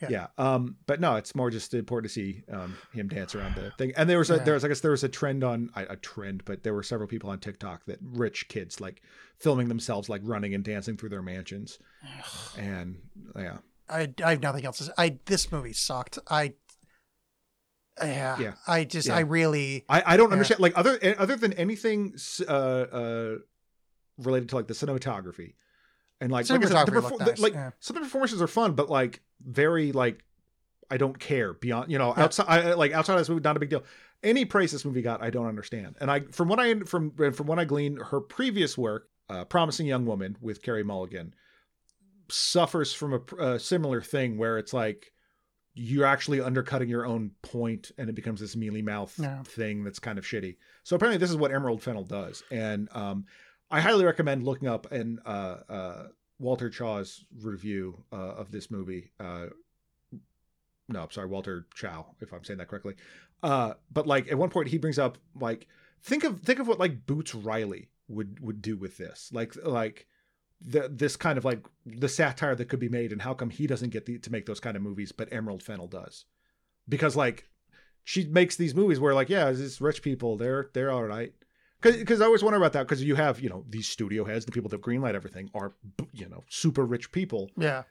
Yeah. 0.00 0.08
yeah. 0.10 0.26
Um, 0.36 0.76
but 0.86 1.00
no, 1.00 1.14
it's 1.14 1.34
more 1.36 1.48
just 1.50 1.72
important 1.72 2.10
to 2.10 2.12
see 2.14 2.42
um, 2.52 2.76
him 2.92 3.06
dance 3.08 3.36
around 3.36 3.54
the 3.54 3.70
thing. 3.78 3.92
And 3.96 4.10
there 4.10 4.18
was 4.18 4.30
a 4.30 4.36
Yeah. 4.38 4.42
there 4.44 4.54
was 4.54 4.64
I 4.64 4.68
guess 4.68 4.80
there 4.80 4.90
was 4.90 5.04
a 5.04 5.08
trend 5.08 5.44
on 5.44 5.70
a 5.76 5.94
trend, 5.96 6.44
but 6.44 6.64
there 6.64 6.74
were 6.74 6.82
several 6.82 7.08
people 7.08 7.30
on 7.30 7.38
TikTok 7.38 7.86
that 7.86 7.98
rich 8.02 8.48
kids 8.48 8.80
like 8.80 9.00
filming 9.38 9.68
themselves 9.68 10.08
like 10.08 10.20
running 10.24 10.52
and 10.54 10.64
dancing 10.64 10.96
through 10.96 11.10
their 11.10 11.22
mansions. 11.22 11.78
and 12.58 12.98
yeah, 13.36 13.58
I, 13.88 14.12
I 14.24 14.30
have 14.30 14.42
nothing 14.42 14.64
else 14.66 14.78
to 14.78 14.84
say. 14.84 14.92
I 14.98 15.18
this 15.26 15.52
movie 15.52 15.72
sucked. 15.72 16.18
I 16.28 16.54
yeah, 18.02 18.38
Yeah. 18.38 18.52
I 18.66 18.84
just 18.84 19.08
Yeah. 19.08 19.16
I 19.16 19.20
really 19.20 19.84
I, 19.88 20.02
I 20.06 20.16
don't 20.16 20.28
Yeah. 20.28 20.32
understand 20.32 20.60
like 20.60 20.76
other 20.76 20.98
other 21.18 21.36
than 21.36 21.52
anything 21.54 22.14
uh 22.48 22.52
uh 22.52 23.34
related 24.18 24.48
to 24.50 24.56
like 24.56 24.66
the 24.68 24.74
cinematography 24.74 25.54
and 26.20 26.30
like 26.32 26.48
like, 26.48 26.62
said, 26.62 26.86
the 26.86 26.92
perfor- 26.92 27.10
looked 27.18 27.36
the- 27.36 27.42
like 27.42 27.52
yeah. 27.54 27.70
some 27.80 27.96
of 27.96 28.02
the 28.02 28.06
performances 28.06 28.40
are 28.42 28.46
fun 28.46 28.74
but 28.74 28.88
like 28.90 29.20
very 29.44 29.92
like 29.92 30.24
I 30.90 30.96
don't 30.96 31.18
care 31.18 31.52
beyond 31.54 31.90
you 31.90 31.98
know 31.98 32.14
Yeah. 32.16 32.24
outside 32.24 32.46
I, 32.48 32.70
I- 32.70 32.74
like 32.74 32.92
outside 32.92 33.14
of 33.14 33.20
this 33.20 33.28
movie 33.28 33.42
not 33.42 33.56
a 33.56 33.60
big 33.60 33.70
deal 33.70 33.82
any 34.22 34.44
praise 34.44 34.72
this 34.72 34.84
movie 34.84 35.02
got 35.02 35.22
I 35.22 35.30
don't 35.30 35.46
understand 35.46 35.96
and 36.00 36.10
I 36.10 36.20
from 36.20 36.48
what 36.48 36.58
I 36.60 36.80
from 36.80 37.10
from 37.32 37.46
what 37.46 37.58
I 37.58 37.64
gleaned 37.64 37.98
her 38.10 38.20
previous 38.20 38.76
work 38.78 39.08
uh, 39.28 39.44
promising 39.44 39.86
young 39.86 40.04
woman 40.06 40.36
with 40.40 40.62
Carey 40.62 40.82
Mulligan 40.84 41.34
suffers 42.30 42.92
from 42.92 43.12
a, 43.14 43.36
a 43.42 43.58
similar 43.60 44.00
thing 44.00 44.38
where 44.38 44.58
it's 44.58 44.72
like 44.72 45.12
you're 45.74 46.06
actually 46.06 46.40
undercutting 46.40 46.88
your 46.88 47.04
own 47.04 47.32
point 47.42 47.90
and 47.98 48.08
it 48.08 48.14
becomes 48.14 48.40
this 48.40 48.54
mealy 48.54 48.80
mouth 48.82 49.12
Yeah. 49.20 49.42
thing 49.42 49.82
that's 49.84 49.98
kind 49.98 50.18
of 50.18 50.24
shitty. 50.24 50.56
So 50.84 50.94
apparently 50.96 51.18
this 51.18 51.30
is 51.30 51.36
what 51.36 51.50
Emerald 51.52 51.82
Fennell 51.82 52.04
does. 52.04 52.42
And 52.50 52.88
um, 52.92 53.26
I 53.70 53.80
highly 53.80 54.04
recommend 54.04 54.44
looking 54.44 54.68
up 54.68 54.92
and 54.92 55.18
uh, 55.26 55.56
uh, 55.68 56.06
Walter 56.38 56.70
Chaw's 56.70 57.24
review 57.42 58.04
uh, 58.12 58.16
of 58.16 58.52
this 58.52 58.70
movie. 58.70 59.10
Uh, 59.18 59.46
no, 60.88 61.02
I'm 61.02 61.10
sorry, 61.10 61.26
Walter 61.28 61.66
Chow, 61.74 62.14
if 62.20 62.32
I'm 62.32 62.44
saying 62.44 62.58
that 62.58 62.68
correctly. 62.68 62.94
Uh, 63.42 63.74
but 63.90 64.06
like 64.06 64.30
at 64.30 64.38
one 64.38 64.50
point 64.50 64.68
he 64.68 64.78
brings 64.78 64.98
up 64.98 65.18
like 65.34 65.66
think 66.02 66.24
of 66.24 66.40
think 66.40 66.58
of 66.60 66.68
what 66.68 66.78
like 66.78 67.04
Boots 67.06 67.34
Riley 67.34 67.88
would 68.08 68.38
would 68.40 68.62
do 68.62 68.76
with 68.76 68.96
this. 68.96 69.30
Like 69.32 69.54
like 69.64 70.06
the, 70.64 70.88
this 70.90 71.16
kind 71.16 71.36
of 71.36 71.44
like 71.44 71.64
the 71.84 72.08
satire 72.08 72.54
that 72.54 72.68
could 72.68 72.80
be 72.80 72.88
made 72.88 73.12
and 73.12 73.22
how 73.22 73.34
come 73.34 73.50
he 73.50 73.66
doesn't 73.66 73.90
get 73.90 74.06
the, 74.06 74.18
to 74.18 74.32
make 74.32 74.46
those 74.46 74.60
kind 74.60 74.76
of 74.76 74.82
movies 74.82 75.12
but 75.12 75.32
emerald 75.32 75.62
fennell 75.62 75.86
does. 75.86 76.24
Because 76.88 77.16
like 77.16 77.48
she 78.02 78.26
makes 78.26 78.56
these 78.56 78.74
movies 78.74 79.00
where 79.00 79.14
like 79.14 79.28
yeah 79.28 79.50
these 79.50 79.80
rich 79.80 80.02
people 80.02 80.36
they're 80.36 80.70
they're 80.72 80.90
all 80.90 81.04
right. 81.04 81.32
Because 81.80 82.22
i 82.22 82.24
always 82.24 82.42
wonder 82.42 82.56
about 82.56 82.72
that 82.72 82.84
because 82.84 83.04
you 83.04 83.14
have 83.14 83.40
you 83.40 83.50
know 83.50 83.64
these 83.68 83.86
studio 83.86 84.24
heads 84.24 84.46
the 84.46 84.52
people 84.52 84.70
that 84.70 84.80
greenlight 84.80 85.14
everything 85.14 85.50
are 85.54 85.74
you 86.12 86.28
know 86.28 86.44
super 86.48 86.84
rich 86.84 87.12
people. 87.12 87.50
Yeah. 87.56 87.82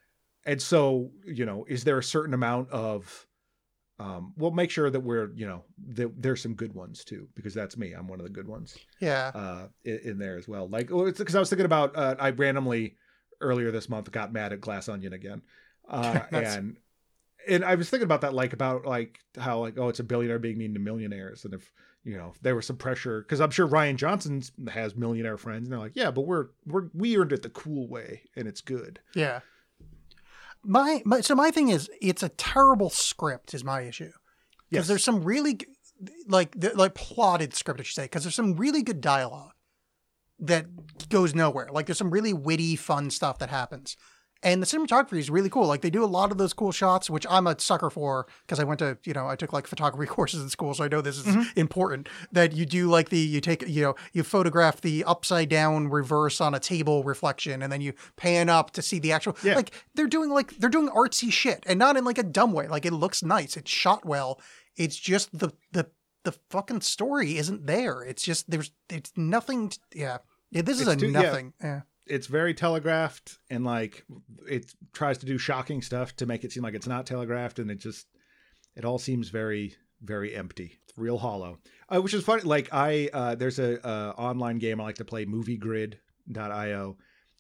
And 0.45 0.61
so 0.61 1.11
you 1.25 1.45
know 1.45 1.65
is 1.67 1.83
there 1.83 1.99
a 1.99 2.03
certain 2.03 2.33
amount 2.33 2.69
of 2.71 3.27
um 3.99 4.33
we'll 4.37 4.51
make 4.51 4.71
sure 4.71 4.89
that 4.89 4.99
we're 4.99 5.31
you 5.35 5.45
know 5.45 5.63
that 5.89 6.11
there's 6.21 6.41
some 6.41 6.55
good 6.55 6.73
ones 6.73 7.03
too 7.03 7.27
because 7.35 7.53
that's 7.53 7.77
me 7.77 7.93
i'm 7.93 8.07
one 8.07 8.19
of 8.19 8.25
the 8.25 8.31
good 8.31 8.47
ones 8.47 8.77
yeah 8.99 9.31
uh, 9.35 9.67
in, 9.85 9.99
in 10.03 10.17
there 10.17 10.37
as 10.37 10.47
well. 10.47 10.67
Like, 10.67 10.89
well, 10.89 11.05
it's 11.05 11.19
because 11.19 11.35
I 11.35 11.39
was 11.39 11.49
thinking 11.49 11.65
about 11.65 11.95
uh, 11.95 12.15
I 12.19 12.31
randomly 12.31 12.95
earlier 13.41 13.71
this 13.71 13.89
month 13.89 14.11
got 14.11 14.33
mad 14.33 14.53
at 14.53 14.61
Glass 14.61 14.89
Onion 14.89 15.13
again, 15.13 15.41
uh, 15.87 16.19
and 16.31 16.77
and 17.47 17.65
I 17.65 17.75
was 17.75 17.89
thinking 17.89 18.05
about 18.05 18.21
that, 18.21 18.33
like 18.33 18.53
about 18.53 18.85
like 18.85 19.19
how 19.37 19.59
like 19.59 19.77
oh 19.77 19.89
it's 19.89 19.99
a 19.99 20.03
billionaire 20.03 20.39
being 20.39 20.57
mean 20.57 20.73
to 20.73 20.79
millionaires, 20.79 21.45
and 21.45 21.53
if 21.53 21.71
you 22.03 22.17
know 22.17 22.31
if 22.33 22.41
there 22.41 22.55
was 22.55 22.65
some 22.65 22.77
pressure 22.77 23.21
because 23.21 23.41
I'm 23.41 23.51
sure 23.51 23.67
Rian 23.67 23.95
Johnson 23.95 24.41
has 24.71 24.95
millionaire 24.95 25.37
friends, 25.37 25.65
and 25.65 25.71
they're 25.71 25.79
like 25.79 25.95
yeah, 25.95 26.11
but 26.11 26.21
we're 26.21 26.47
we're 26.65 26.89
we 26.93 27.17
earned 27.17 27.33
it 27.33 27.43
the 27.43 27.49
cool 27.49 27.87
way, 27.87 28.21
and 28.35 28.47
it's 28.47 28.61
good. 28.61 28.99
yeah. 29.13 29.41
My, 30.63 31.01
my 31.05 31.21
so 31.21 31.35
my 31.35 31.51
thing 31.51 31.69
is 31.69 31.89
it's 32.01 32.23
a 32.23 32.29
terrible 32.29 32.89
script 32.89 33.53
is 33.53 33.63
my 33.63 33.81
issue. 33.81 34.11
Because 34.69 34.85
Yes. 34.85 34.87
there's 34.87 35.03
some 35.03 35.23
really 35.23 35.59
like 36.27 36.59
the, 36.59 36.71
like 36.75 36.95
plotted 36.95 37.53
script 37.53 37.79
I 37.79 37.83
should 37.83 37.95
say 37.95 38.03
because 38.05 38.23
there's 38.23 38.35
some 38.35 38.55
really 38.55 38.81
good 38.81 39.01
dialogue 39.01 39.51
that 40.39 40.65
goes 41.09 41.35
nowhere. 41.35 41.69
Like 41.71 41.85
there's 41.85 41.97
some 41.97 42.11
really 42.11 42.33
witty 42.33 42.75
fun 42.75 43.09
stuff 43.09 43.39
that 43.39 43.49
happens 43.49 43.95
and 44.43 44.61
the 44.61 44.65
cinematography 44.65 45.17
is 45.17 45.29
really 45.29 45.49
cool 45.49 45.65
like 45.65 45.81
they 45.81 45.89
do 45.89 46.03
a 46.03 46.05
lot 46.05 46.31
of 46.31 46.37
those 46.37 46.53
cool 46.53 46.71
shots 46.71 47.09
which 47.09 47.25
i'm 47.29 47.47
a 47.47 47.59
sucker 47.59 47.89
for 47.89 48.27
because 48.45 48.59
i 48.59 48.63
went 48.63 48.79
to 48.79 48.97
you 49.05 49.13
know 49.13 49.27
i 49.27 49.35
took 49.35 49.53
like 49.53 49.65
photography 49.67 50.05
courses 50.09 50.41
in 50.41 50.49
school 50.49 50.73
so 50.73 50.83
i 50.83 50.87
know 50.87 51.01
this 51.01 51.17
is 51.17 51.23
Mm-hmm. 51.25 51.57
important 51.59 52.09
that 52.31 52.51
you 52.53 52.65
do 52.65 52.87
like 52.89 53.09
the 53.09 53.17
you 53.19 53.39
take 53.41 53.67
you 53.67 53.81
know 53.81 53.95
you 54.11 54.23
photograph 54.23 54.81
the 54.81 55.03
upside 55.05 55.49
down 55.49 55.87
reverse 55.87 56.41
on 56.41 56.53
a 56.53 56.59
table 56.59 57.03
reflection 57.03 57.61
and 57.63 57.71
then 57.71 57.81
you 57.81 57.93
pan 58.17 58.49
up 58.49 58.71
to 58.71 58.81
see 58.81 58.99
the 58.99 59.11
actual 59.11 59.35
Yeah. 59.43 59.55
like 59.55 59.71
they're 59.95 60.07
doing 60.07 60.29
like 60.29 60.57
they're 60.57 60.69
doing 60.69 60.89
artsy 60.89 61.31
shit 61.31 61.63
and 61.65 61.79
not 61.79 61.97
in 61.97 62.03
like 62.03 62.17
a 62.17 62.23
dumb 62.23 62.51
way 62.53 62.67
like 62.67 62.85
it 62.85 62.93
looks 62.93 63.23
nice 63.23 63.55
it's 63.57 63.71
shot 63.71 64.05
well 64.05 64.39
it's 64.75 64.95
just 64.97 65.29
the 65.37 65.51
the 65.71 65.87
the 66.25 66.33
fucking 66.49 66.81
story 66.81 67.37
isn't 67.37 67.65
there 67.67 68.01
it's 68.03 68.23
just 68.23 68.49
there's 68.49 68.71
it's 68.89 69.11
nothing 69.15 69.71
yeah 69.93 70.17
yeah 70.51 70.61
this 70.61 70.79
is 70.81 70.87
It's 70.87 71.01
a 71.01 71.05
too- 71.05 71.11
yeah. 71.11 71.21
nothing 71.21 71.53
yeah. 71.61 71.81
It's 72.05 72.27
very 72.27 72.53
telegraphed, 72.53 73.37
and 73.49 73.63
like 73.63 74.05
it 74.47 74.73
tries 74.91 75.17
to 75.19 75.25
do 75.25 75.37
shocking 75.37 75.81
stuff 75.81 76.15
to 76.17 76.25
make 76.25 76.43
it 76.43 76.51
seem 76.51 76.63
like 76.63 76.73
it's 76.73 76.87
not 76.87 77.05
telegraphed, 77.05 77.59
and 77.59 77.71
it 77.71 77.79
just 77.79 78.07
it 78.75 78.85
all 78.85 78.99
seems 78.99 79.29
very 79.29 79.75
very 80.01 80.35
empty. 80.35 80.79
It's 80.83 80.97
real 80.97 81.17
hollow. 81.17 81.59
Uh, 81.93 82.01
which 82.01 82.13
is 82.13 82.23
funny 82.23 82.41
like 82.43 82.69
i 82.71 83.09
uh 83.13 83.35
there's 83.35 83.59
a 83.59 83.87
online 84.17 84.57
game 84.57 84.79
i 84.79 84.83
like 84.83 84.95
to 84.95 85.05
play 85.05 85.25
moviegrid.io 85.25 86.97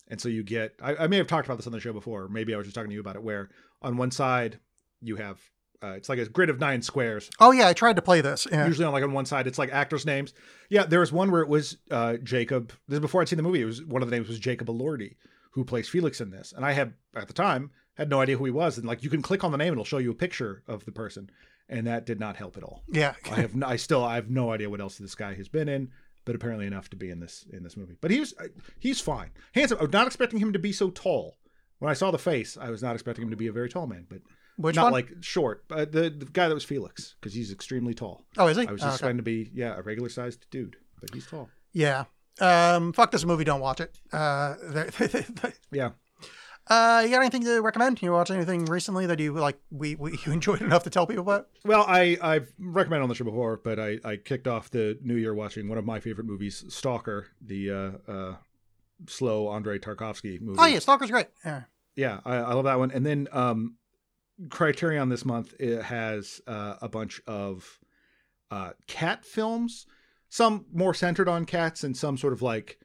and 0.09 0.21
so 0.21 0.29
you 0.29 0.43
get 0.43 0.75
I, 0.81 0.95
I 0.95 1.07
may 1.07 1.17
have 1.17 1.27
talked 1.27 1.47
about 1.47 1.57
this 1.57 1.65
on 1.65 1.73
the 1.73 1.79
show 1.79 1.93
before 1.93 2.27
maybe 2.27 2.53
i 2.53 2.57
was 2.57 2.67
just 2.67 2.75
talking 2.75 2.89
to 2.89 2.93
you 2.93 2.99
about 2.99 3.15
it 3.15 3.23
where 3.23 3.49
on 3.81 3.97
one 3.97 4.11
side 4.11 4.59
you 5.01 5.15
have 5.15 5.39
uh, 5.83 5.93
it's 5.93 6.09
like 6.09 6.19
a 6.19 6.25
grid 6.25 6.49
of 6.49 6.59
nine 6.59 6.81
squares. 6.81 7.29
Oh 7.39 7.51
yeah 7.51 7.67
i 7.67 7.73
tried 7.73 7.97
to 7.97 8.01
play 8.01 8.21
this 8.21 8.47
yeah. 8.51 8.65
usually 8.65 8.85
on 8.85 8.93
like 8.93 9.03
on 9.03 9.11
one 9.11 9.25
side 9.25 9.47
it's 9.47 9.59
like 9.59 9.71
actors 9.71 10.05
names. 10.05 10.33
Yeah 10.69 10.85
there 10.85 11.01
was 11.01 11.11
one 11.11 11.31
where 11.31 11.41
it 11.41 11.49
was 11.49 11.77
uh 11.91 12.17
jacob 12.23 12.71
this 12.87 12.95
is 12.95 13.01
before 13.01 13.21
i'd 13.21 13.29
seen 13.29 13.37
the 13.37 13.43
movie 13.43 13.61
it 13.61 13.65
was 13.65 13.83
one 13.83 14.01
of 14.01 14.09
the 14.09 14.15
names 14.15 14.27
was 14.27 14.39
jacob 14.39 14.67
elordi 14.67 15.15
who 15.51 15.63
plays 15.63 15.89
felix 15.89 16.21
in 16.21 16.31
this. 16.31 16.53
And 16.55 16.65
i 16.65 16.71
had 16.71 16.93
at 17.15 17.27
the 17.27 17.33
time 17.33 17.71
had 17.95 18.09
no 18.09 18.21
idea 18.21 18.37
who 18.37 18.45
he 18.45 18.51
was. 18.51 18.77
And 18.77 18.87
like 18.87 19.03
you 19.03 19.09
can 19.09 19.21
click 19.21 19.43
on 19.43 19.51
the 19.51 19.57
name 19.57 19.69
and 19.69 19.73
it'll 19.73 19.85
show 19.85 19.99
you 19.99 20.11
a 20.11 20.15
picture 20.15 20.63
of 20.67 20.85
the 20.85 20.91
person. 20.91 21.29
And 21.69 21.87
that 21.87 22.05
did 22.05 22.19
not 22.19 22.35
help 22.35 22.57
at 22.57 22.63
all. 22.63 22.83
Yeah. 22.87 23.13
I 23.31 23.35
have 23.35 23.55
no, 23.55 23.67
i 23.67 23.75
still 23.75 24.03
i 24.03 24.15
have 24.15 24.29
no 24.29 24.51
idea 24.51 24.69
what 24.69 24.81
else 24.81 24.97
this 24.97 25.15
guy 25.15 25.33
has 25.35 25.47
been 25.47 25.69
in 25.69 25.89
but 26.25 26.35
apparently 26.35 26.65
enough 26.65 26.89
to 26.89 26.95
be 26.95 27.09
in 27.09 27.19
this 27.19 27.45
in 27.51 27.63
this 27.63 27.77
movie. 27.77 27.97
But 27.99 28.11
he 28.11 28.19
was 28.19 28.33
he's 28.79 28.99
fine. 28.99 29.31
Handsome 29.53 29.79
i 29.79 29.83
was 29.83 29.91
not 29.91 30.07
expecting 30.07 30.39
him 30.39 30.53
to 30.53 30.59
be 30.59 30.71
so 30.71 30.89
tall. 30.89 31.37
When 31.79 31.91
i 31.91 31.93
saw 31.93 32.11
the 32.11 32.17
face 32.17 32.57
i 32.59 32.69
was 32.69 32.81
not 32.81 32.95
expecting 32.95 33.23
him 33.23 33.31
to 33.31 33.37
be 33.37 33.47
a 33.47 33.51
very 33.51 33.69
tall 33.69 33.87
man 33.87 34.05
but 34.09 34.19
which 34.63 34.75
not 34.75 34.83
one 34.85 34.93
like 34.93 35.09
short 35.21 35.63
but 35.67 35.91
the, 35.91 36.09
the 36.09 36.25
guy 36.25 36.47
that 36.47 36.53
was 36.53 36.63
felix 36.63 37.15
because 37.19 37.33
he's 37.33 37.51
extremely 37.51 37.93
tall 37.93 38.25
oh 38.37 38.47
is 38.47 38.57
he 38.57 38.67
I 38.67 38.71
was 38.71 38.81
Oh, 38.81 38.85
just 38.85 38.95
okay. 39.01 39.07
trying 39.07 39.17
to 39.17 39.23
be, 39.23 39.51
yeah, 39.53 39.75
a 39.77 39.81
regular 39.81 40.09
sized 40.09 40.45
dude, 40.49 40.75
but 40.99 41.13
he's 41.13 41.27
tall. 41.27 41.49
yeah 41.73 42.05
um 42.41 42.93
fuck 42.93 43.11
this 43.11 43.25
movie 43.25 43.43
don't 43.43 43.59
watch 43.61 43.79
it 43.79 43.99
uh 44.11 44.55
Yeah. 45.71 45.91
uh 46.67 47.01
you 47.05 47.11
got 47.11 47.19
anything 47.21 47.43
to 47.43 47.61
recommend 47.61 48.01
you 48.01 48.11
watch 48.11 48.31
anything 48.31 48.65
recently 48.65 49.05
that 49.05 49.19
you 49.19 49.33
like 49.33 49.59
we, 49.69 49.95
we 49.95 50.17
you 50.25 50.31
enjoyed 50.31 50.61
enough 50.61 50.83
to 50.83 50.89
tell 50.89 51.05
people 51.05 51.23
about 51.23 51.47
Well, 51.65 51.85
I 51.87 52.17
I've 52.21 52.51
recommended 52.57 53.03
on 53.03 53.09
the 53.09 53.15
show 53.15 53.25
before, 53.25 53.57
but 53.63 53.79
I 53.79 53.99
I 54.03 54.15
kicked 54.15 54.47
off 54.47 54.69
the 54.71 54.97
new 55.03 55.15
year 55.15 55.33
watching 55.33 55.67
one 55.69 55.77
of 55.77 55.85
my 55.85 55.99
favorite 55.99 56.25
movies, 56.25 56.63
Stalker, 56.69 57.27
the 57.41 57.69
uh, 58.07 58.11
uh, 58.11 58.35
slow 59.07 59.51
Andrei 59.51 59.77
Tarkovsky 59.79 60.39
movie. 60.41 60.57
oh 60.59 60.65
yeah 60.65 60.79
stalker's 60.79 61.11
great 61.11 61.27
yeah 61.45 61.63
yeah, 61.95 62.21
I, 62.25 62.37
I 62.37 62.53
love 62.53 62.63
that 62.65 62.79
one. 62.79 62.89
And 62.89 63.05
then 63.05 63.27
um, 63.31 63.75
Criterion 64.49 65.09
this 65.09 65.25
month 65.25 65.53
it 65.59 65.81
has 65.83 66.41
uh, 66.47 66.75
a 66.81 66.89
bunch 66.89 67.21
of 67.27 67.79
uh, 68.51 68.71
cat 68.87 69.25
films, 69.25 69.85
some 70.29 70.65
more 70.73 70.93
centered 70.93 71.27
on 71.29 71.45
cats, 71.45 71.83
and 71.83 71.95
some 71.95 72.17
sort 72.17 72.33
of 72.33 72.41
like 72.41 72.79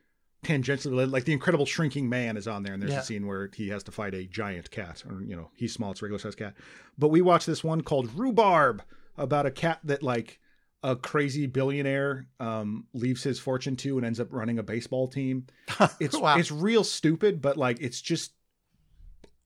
tangentially 0.45 0.91
related. 0.91 1.11
Like 1.13 1.25
the 1.25 1.33
Incredible 1.33 1.67
Shrinking 1.67 2.09
Man 2.09 2.37
is 2.37 2.47
on 2.47 2.63
there, 2.63 2.73
and 2.75 2.83
there's 2.83 2.93
Yeah. 2.93 3.01
a 3.01 3.05
scene 3.05 3.27
where 3.27 3.51
he 3.55 3.69
has 3.69 3.83
to 3.85 3.93
fight 3.93 4.15
a 4.15 4.25
giant 4.27 4.71
cat, 4.71 5.03
or 5.09 5.23
you 5.23 5.35
know, 5.37 5.51
he's 5.55 5.73
small, 5.73 5.91
it's 5.91 6.01
a 6.03 6.05
regular 6.05 6.19
sized 6.21 6.39
cat. 6.39 6.55
But 6.99 7.09
we 7.09 7.21
watched 7.21 7.47
this 7.47 7.65
one 7.65 7.81
called 7.83 8.11
Rhubarb 8.15 8.83
about 9.17 9.47
a 9.47 9.51
cat 9.51 9.81
that 9.85 10.03
like 10.03 10.39
a 10.85 10.95
crazy 10.95 11.47
billionaire 11.47 12.29
um, 12.39 12.87
leaves 12.95 13.25
his 13.25 13.41
fortune 13.41 13.75
to 13.75 13.97
and 13.97 14.07
ends 14.07 14.21
up 14.21 14.29
running 14.33 14.59
a 14.59 14.63
baseball 14.63 15.09
team. 15.09 15.47
It's 16.01 16.17
Wow. 16.17 16.37
it's 16.39 16.53
real 16.53 16.85
stupid, 16.85 17.41
but 17.43 17.57
like 17.57 17.79
it's 17.81 18.01
just 18.01 18.33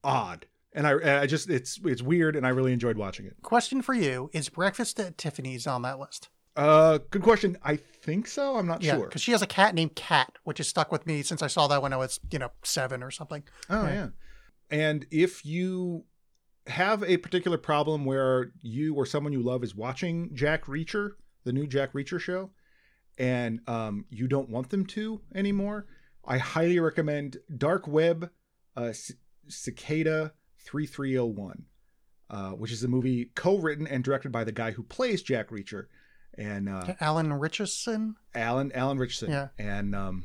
odd, 0.04 0.46
and 0.74 0.86
I 0.86 1.22
I 1.22 1.26
just 1.26 1.48
it's 1.50 1.78
it's 1.84 2.02
weird, 2.02 2.36
and 2.36 2.46
I 2.46 2.50
really 2.50 2.72
enjoyed 2.72 2.96
watching 2.96 3.26
it. 3.26 3.36
question 3.42 3.82
for 3.82 3.94
you 3.94 4.30
is 4.32 4.48
breakfast 4.48 4.98
at 5.00 5.18
tiffany's 5.18 5.66
on 5.66 5.82
that 5.82 5.98
list 5.98 6.28
Uh, 6.56 6.98
good 7.10 7.22
question. 7.22 7.56
I 7.62 7.76
think 7.76 8.26
so. 8.26 8.56
I'm 8.56 8.66
not 8.66 8.82
yeah 8.82 8.96
sure. 8.96 9.06
because 9.06 9.22
she 9.22 9.32
has 9.32 9.42
a 9.42 9.46
cat 9.46 9.74
named 9.74 9.94
cat 9.94 10.32
which 10.44 10.58
has 10.58 10.68
stuck 10.68 10.92
with 10.92 11.06
me 11.06 11.22
since 11.22 11.42
i 11.42 11.46
saw 11.46 11.66
that 11.68 11.80
when 11.82 11.92
i 11.92 11.96
was 11.96 12.20
you 12.30 12.38
know 12.38 12.50
seven 12.62 13.02
or 13.02 13.10
something 13.10 13.42
Oh 13.70 13.84
Yeah. 13.84 13.94
yeah. 13.94 14.08
And 14.70 15.06
if 15.10 15.44
you 15.44 16.04
have 16.66 17.02
a 17.04 17.16
particular 17.18 17.58
problem 17.58 18.04
where 18.04 18.52
you 18.62 18.94
or 18.94 19.04
someone 19.04 19.32
you 19.32 19.42
love 19.42 19.62
is 19.64 19.74
watching 19.74 20.30
Jack 20.34 20.64
Reacher, 20.66 21.10
the 21.44 21.52
new 21.52 21.66
Jack 21.66 21.92
Reacher 21.92 22.18
show, 22.20 22.50
and 23.18 23.60
um, 23.68 24.04
you 24.10 24.28
don't 24.28 24.48
want 24.48 24.70
them 24.70 24.86
to 24.86 25.20
anymore, 25.34 25.86
I 26.24 26.38
highly 26.38 26.78
recommend 26.78 27.38
Dark 27.58 27.86
Web 27.88 28.30
uh, 28.76 28.92
C- 28.92 29.14
Cicada 29.48 30.32
3301, 30.64 31.64
uh, 32.30 32.50
which 32.50 32.72
is 32.72 32.82
a 32.84 32.88
movie 32.88 33.30
co-written 33.34 33.86
and 33.86 34.02
directed 34.04 34.32
by 34.32 34.44
the 34.44 34.52
guy 34.52 34.72
who 34.72 34.82
plays 34.82 35.22
Jack 35.22 35.50
Reacher, 35.50 35.86
and 36.38 36.68
uh, 36.68 36.94
alan 37.00 37.32
richardson 37.34 38.16
Alan 38.34 38.72
Alan 38.72 38.98
Ritchson. 38.98 39.30
Yeah. 39.30 39.48
And 39.58 39.94
um, 39.94 40.24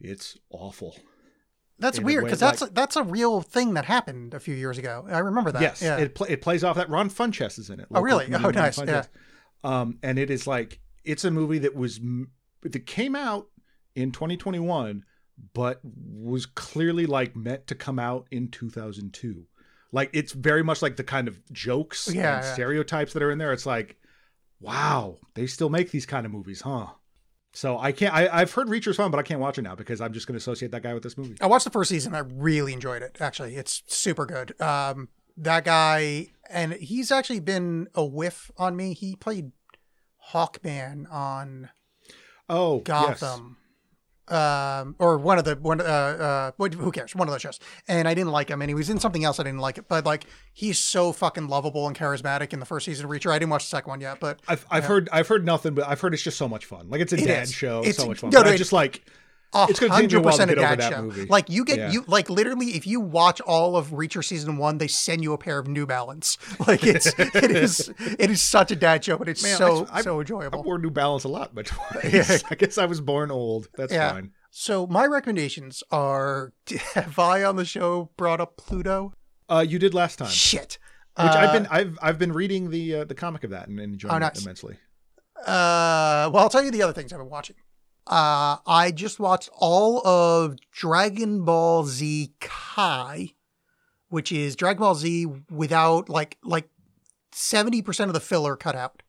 it's 0.00 0.38
awful. 0.50 0.96
That's 1.78 2.00
weird 2.00 2.24
because 2.24 2.40
like- 2.42 2.58
that's 2.58 2.72
that's 2.72 2.96
a 2.96 3.02
real 3.02 3.42
thing 3.42 3.74
that 3.74 3.84
happened 3.84 4.32
a 4.34 4.40
few 4.40 4.54
years 4.54 4.78
ago. 4.78 5.04
I 5.10 5.18
remember 5.18 5.52
that. 5.52 5.60
Yes, 5.62 5.82
Yeah. 5.82 5.98
it 5.98 6.14
pl- 6.14 6.26
it 6.28 6.40
plays 6.40 6.62
off 6.64 6.76
that 6.76 6.88
Ron 6.88 7.10
Funches 7.10 7.58
is 7.58 7.68
in 7.70 7.80
it. 7.80 7.86
Oh, 7.94 8.00
really? 8.00 8.26
Oh, 8.32 8.38
Ron 8.38 8.54
nice, 8.54 8.78
Funches. 8.78 9.08
Um, 9.64 9.98
and 10.02 10.18
it 10.18 10.30
is 10.30 10.46
like 10.46 10.78
it's 11.04 11.24
a 11.24 11.30
movie 11.30 11.58
that 11.58 11.74
was 11.74 12.00
that 12.62 12.86
came 12.86 13.14
out 13.16 13.48
in 13.94 14.12
2021, 14.12 15.04
but 15.54 15.80
was 15.84 16.46
clearly 16.46 17.06
like 17.06 17.36
meant 17.36 17.66
to 17.68 17.74
come 17.74 17.98
out 17.98 18.26
in 18.30 18.48
2002. 18.48 19.44
Like 19.92 20.10
it's 20.12 20.32
very 20.32 20.62
much 20.62 20.82
like 20.82 20.96
the 20.96 21.04
kind 21.04 21.28
of 21.28 21.38
jokes 21.52 22.06
Yeah, 22.12 22.36
and 22.36 22.44
yeah. 22.44 22.52
stereotypes 22.54 23.12
that 23.12 23.22
are 23.22 23.30
in 23.30 23.38
there. 23.38 23.52
It's 23.52 23.66
like, 23.66 23.96
wow, 24.60 25.16
they 25.34 25.46
still 25.46 25.68
make 25.70 25.90
these 25.90 26.06
kind 26.06 26.26
of 26.26 26.32
movies, 26.32 26.62
huh? 26.62 26.86
So 27.52 27.78
I 27.78 27.92
can't. 27.92 28.14
I, 28.14 28.28
I've 28.28 28.52
heard 28.52 28.68
Reacher's 28.68 28.96
fun, 28.96 29.10
but 29.10 29.18
I 29.18 29.22
can't 29.22 29.40
watch 29.40 29.56
it 29.56 29.62
now 29.62 29.74
because 29.74 30.00
I'm 30.02 30.12
just 30.12 30.26
going 30.26 30.34
to 30.34 30.38
associate 30.38 30.72
that 30.72 30.82
guy 30.82 30.92
with 30.92 31.02
this 31.02 31.16
movie. 31.16 31.36
I 31.40 31.46
watched 31.46 31.64
the 31.64 31.70
first 31.70 31.88
season. 31.88 32.14
I 32.14 32.18
really 32.18 32.74
enjoyed 32.74 33.00
it. 33.02 33.16
Actually, 33.20 33.56
it's 33.56 33.82
super 33.86 34.26
good. 34.26 34.60
Um, 34.60 35.08
that 35.38 35.64
guy, 35.64 36.28
and 36.50 36.74
he's 36.74 37.10
actually 37.10 37.40
been 37.40 37.88
a 37.94 38.04
whiff 38.04 38.50
on 38.58 38.76
me. 38.76 38.92
He 38.92 39.16
played 39.16 39.52
Hawkman 40.32 41.10
on 41.10 41.70
Oh, 42.48 42.82
yes. 42.86 43.22
Um, 44.28 44.96
or 44.98 45.18
one 45.18 45.38
of 45.38 45.44
the 45.44 45.54
one. 45.56 45.80
Uh, 45.80 46.52
uh, 46.58 46.68
who 46.68 46.90
cares? 46.90 47.14
One 47.14 47.28
of 47.28 47.32
those 47.32 47.42
shows. 47.42 47.60
And 47.86 48.08
I 48.08 48.14
didn't 48.14 48.32
like 48.32 48.48
him, 48.48 48.60
and 48.60 48.68
he 48.68 48.74
was 48.74 48.90
in 48.90 48.98
something 48.98 49.24
else. 49.24 49.38
I 49.38 49.44
didn't 49.44 49.60
like 49.60 49.78
it, 49.78 49.86
but 49.88 50.04
like 50.04 50.26
he's 50.52 50.78
so 50.78 51.12
fucking 51.12 51.48
lovable 51.48 51.86
and 51.86 51.96
charismatic 51.96 52.52
in 52.52 52.58
the 52.60 52.66
first 52.66 52.86
season 52.86 53.04
of 53.04 53.10
Reacher. 53.10 53.30
I 53.30 53.38
didn't 53.38 53.50
watch 53.50 53.64
the 53.64 53.68
second 53.76 53.90
one 53.90 54.00
yet, 54.00 54.18
but 54.20 54.40
I've 54.48 54.66
I've 54.70 54.84
heard 54.84 55.08
I've 55.12 55.28
heard 55.28 55.44
nothing, 55.44 55.74
but 55.74 55.86
I've 55.88 56.00
heard 56.00 56.12
it's 56.14 56.22
just 56.22 56.38
so 56.38 56.48
much 56.48 56.64
fun. 56.66 56.90
Like 56.90 57.00
it's 57.00 57.12
a 57.12 57.16
It 57.16 57.26
dad 57.26 57.42
is. 57.44 57.52
show, 57.52 57.80
It's- 57.80 57.96
so 57.96 58.06
much 58.06 58.18
fun. 58.18 58.30
no, 58.30 58.40
But 58.40 58.46
no, 58.46 58.52
I 58.52 58.56
just 58.56 58.72
like 58.72 59.04
It's 59.68 59.78
take 59.78 59.90
me 59.90 59.96
a 60.16 60.20
while 60.20 60.36
to 60.36 60.46
get 60.46 60.58
over 60.58 60.76
that 60.76 60.92
show. 60.92 61.02
movie. 61.02 61.26
Like 61.26 61.48
you 61.50 61.64
get 61.64 61.78
Yeah. 61.78 61.90
you 61.92 62.04
like 62.06 62.28
literally 62.30 62.68
if 62.76 62.86
you 62.86 63.00
watch 63.00 63.40
all 63.40 63.76
of 63.76 63.88
Reacher 63.88 64.24
season 64.24 64.56
one, 64.58 64.78
they 64.78 64.86
send 64.88 65.22
you 65.22 65.32
a 65.32 65.38
pair 65.38 65.58
of 65.58 65.66
New 65.68 65.86
Balance. 65.86 66.38
Like 66.66 66.84
it's 66.84 67.06
it 67.18 67.50
is 67.50 67.90
it 67.98 68.30
is 68.30 68.42
such 68.42 68.70
a 68.70 68.76
dad 68.76 69.04
show, 69.04 69.16
but 69.18 69.28
it's 69.28 69.42
Man, 69.42 69.56
so 69.58 69.86
I- 69.90 69.98
I- 69.98 70.02
so 70.02 70.20
enjoyable. 70.20 70.58
I 70.60 70.62
wore 70.62 70.78
New 70.78 70.90
Balance 70.90 71.24
a 71.24 71.28
lot, 71.28 71.54
but 71.54 71.70
Yeah. 72.04 72.38
I 72.50 72.54
guess 72.54 72.78
I 72.78 72.86
was 72.86 73.00
born 73.00 73.30
old. 73.30 73.68
That's 73.76 73.92
Yeah. 73.92 74.12
fine. 74.12 74.32
So 74.50 74.86
my 74.86 75.04
recommendations 75.06 75.82
are: 75.90 76.52
Have 76.94 77.18
I 77.18 77.44
on 77.44 77.56
the 77.56 77.64
show 77.66 78.10
brought 78.16 78.40
up 78.40 78.56
Pluto? 78.56 79.12
Uh, 79.48 79.64
you 79.68 79.78
did 79.78 79.92
last 79.94 80.16
time, 80.18 80.28
Shit. 80.28 80.78
which 81.16 81.26
Shit. 81.26 81.36
I've 81.36 81.48
Uh, 81.50 81.52
been 81.52 81.66
I've 81.70 81.98
I've 82.02 82.18
been 82.18 82.32
reading 82.32 82.70
the 82.70 82.94
uh, 82.96 83.04
the 83.04 83.14
comic 83.14 83.44
of 83.44 83.50
that 83.50 83.68
and, 83.68 83.78
and 83.78 83.92
enjoying 83.94 84.14
Oh, 84.22 84.26
it 84.26 84.40
immensely. 84.42 84.78
Uh, 85.38 86.30
well, 86.32 86.38
I'll 86.38 86.48
tell 86.48 86.64
you 86.64 86.70
the 86.70 86.82
other 86.82 86.92
things 86.94 87.12
I've 87.12 87.18
been 87.18 87.28
watching. 87.28 87.56
Uh, 88.06 88.58
I 88.66 88.92
just 88.94 89.18
watched 89.18 89.50
all 89.52 90.06
of 90.06 90.56
Dragon 90.70 91.44
Ball 91.44 91.84
Z 91.84 92.32
Kai, 92.40 93.30
which 94.08 94.30
is 94.30 94.54
Dragon 94.54 94.80
Ball 94.80 94.94
Z 94.94 95.26
without 95.50 96.08
like 96.08 96.38
like 96.44 96.68
seventy 97.32 97.82
percent 97.82 98.08
of 98.08 98.14
the 98.14 98.20
filler 98.20 98.56
cut 98.56 98.76
out. 98.76 99.02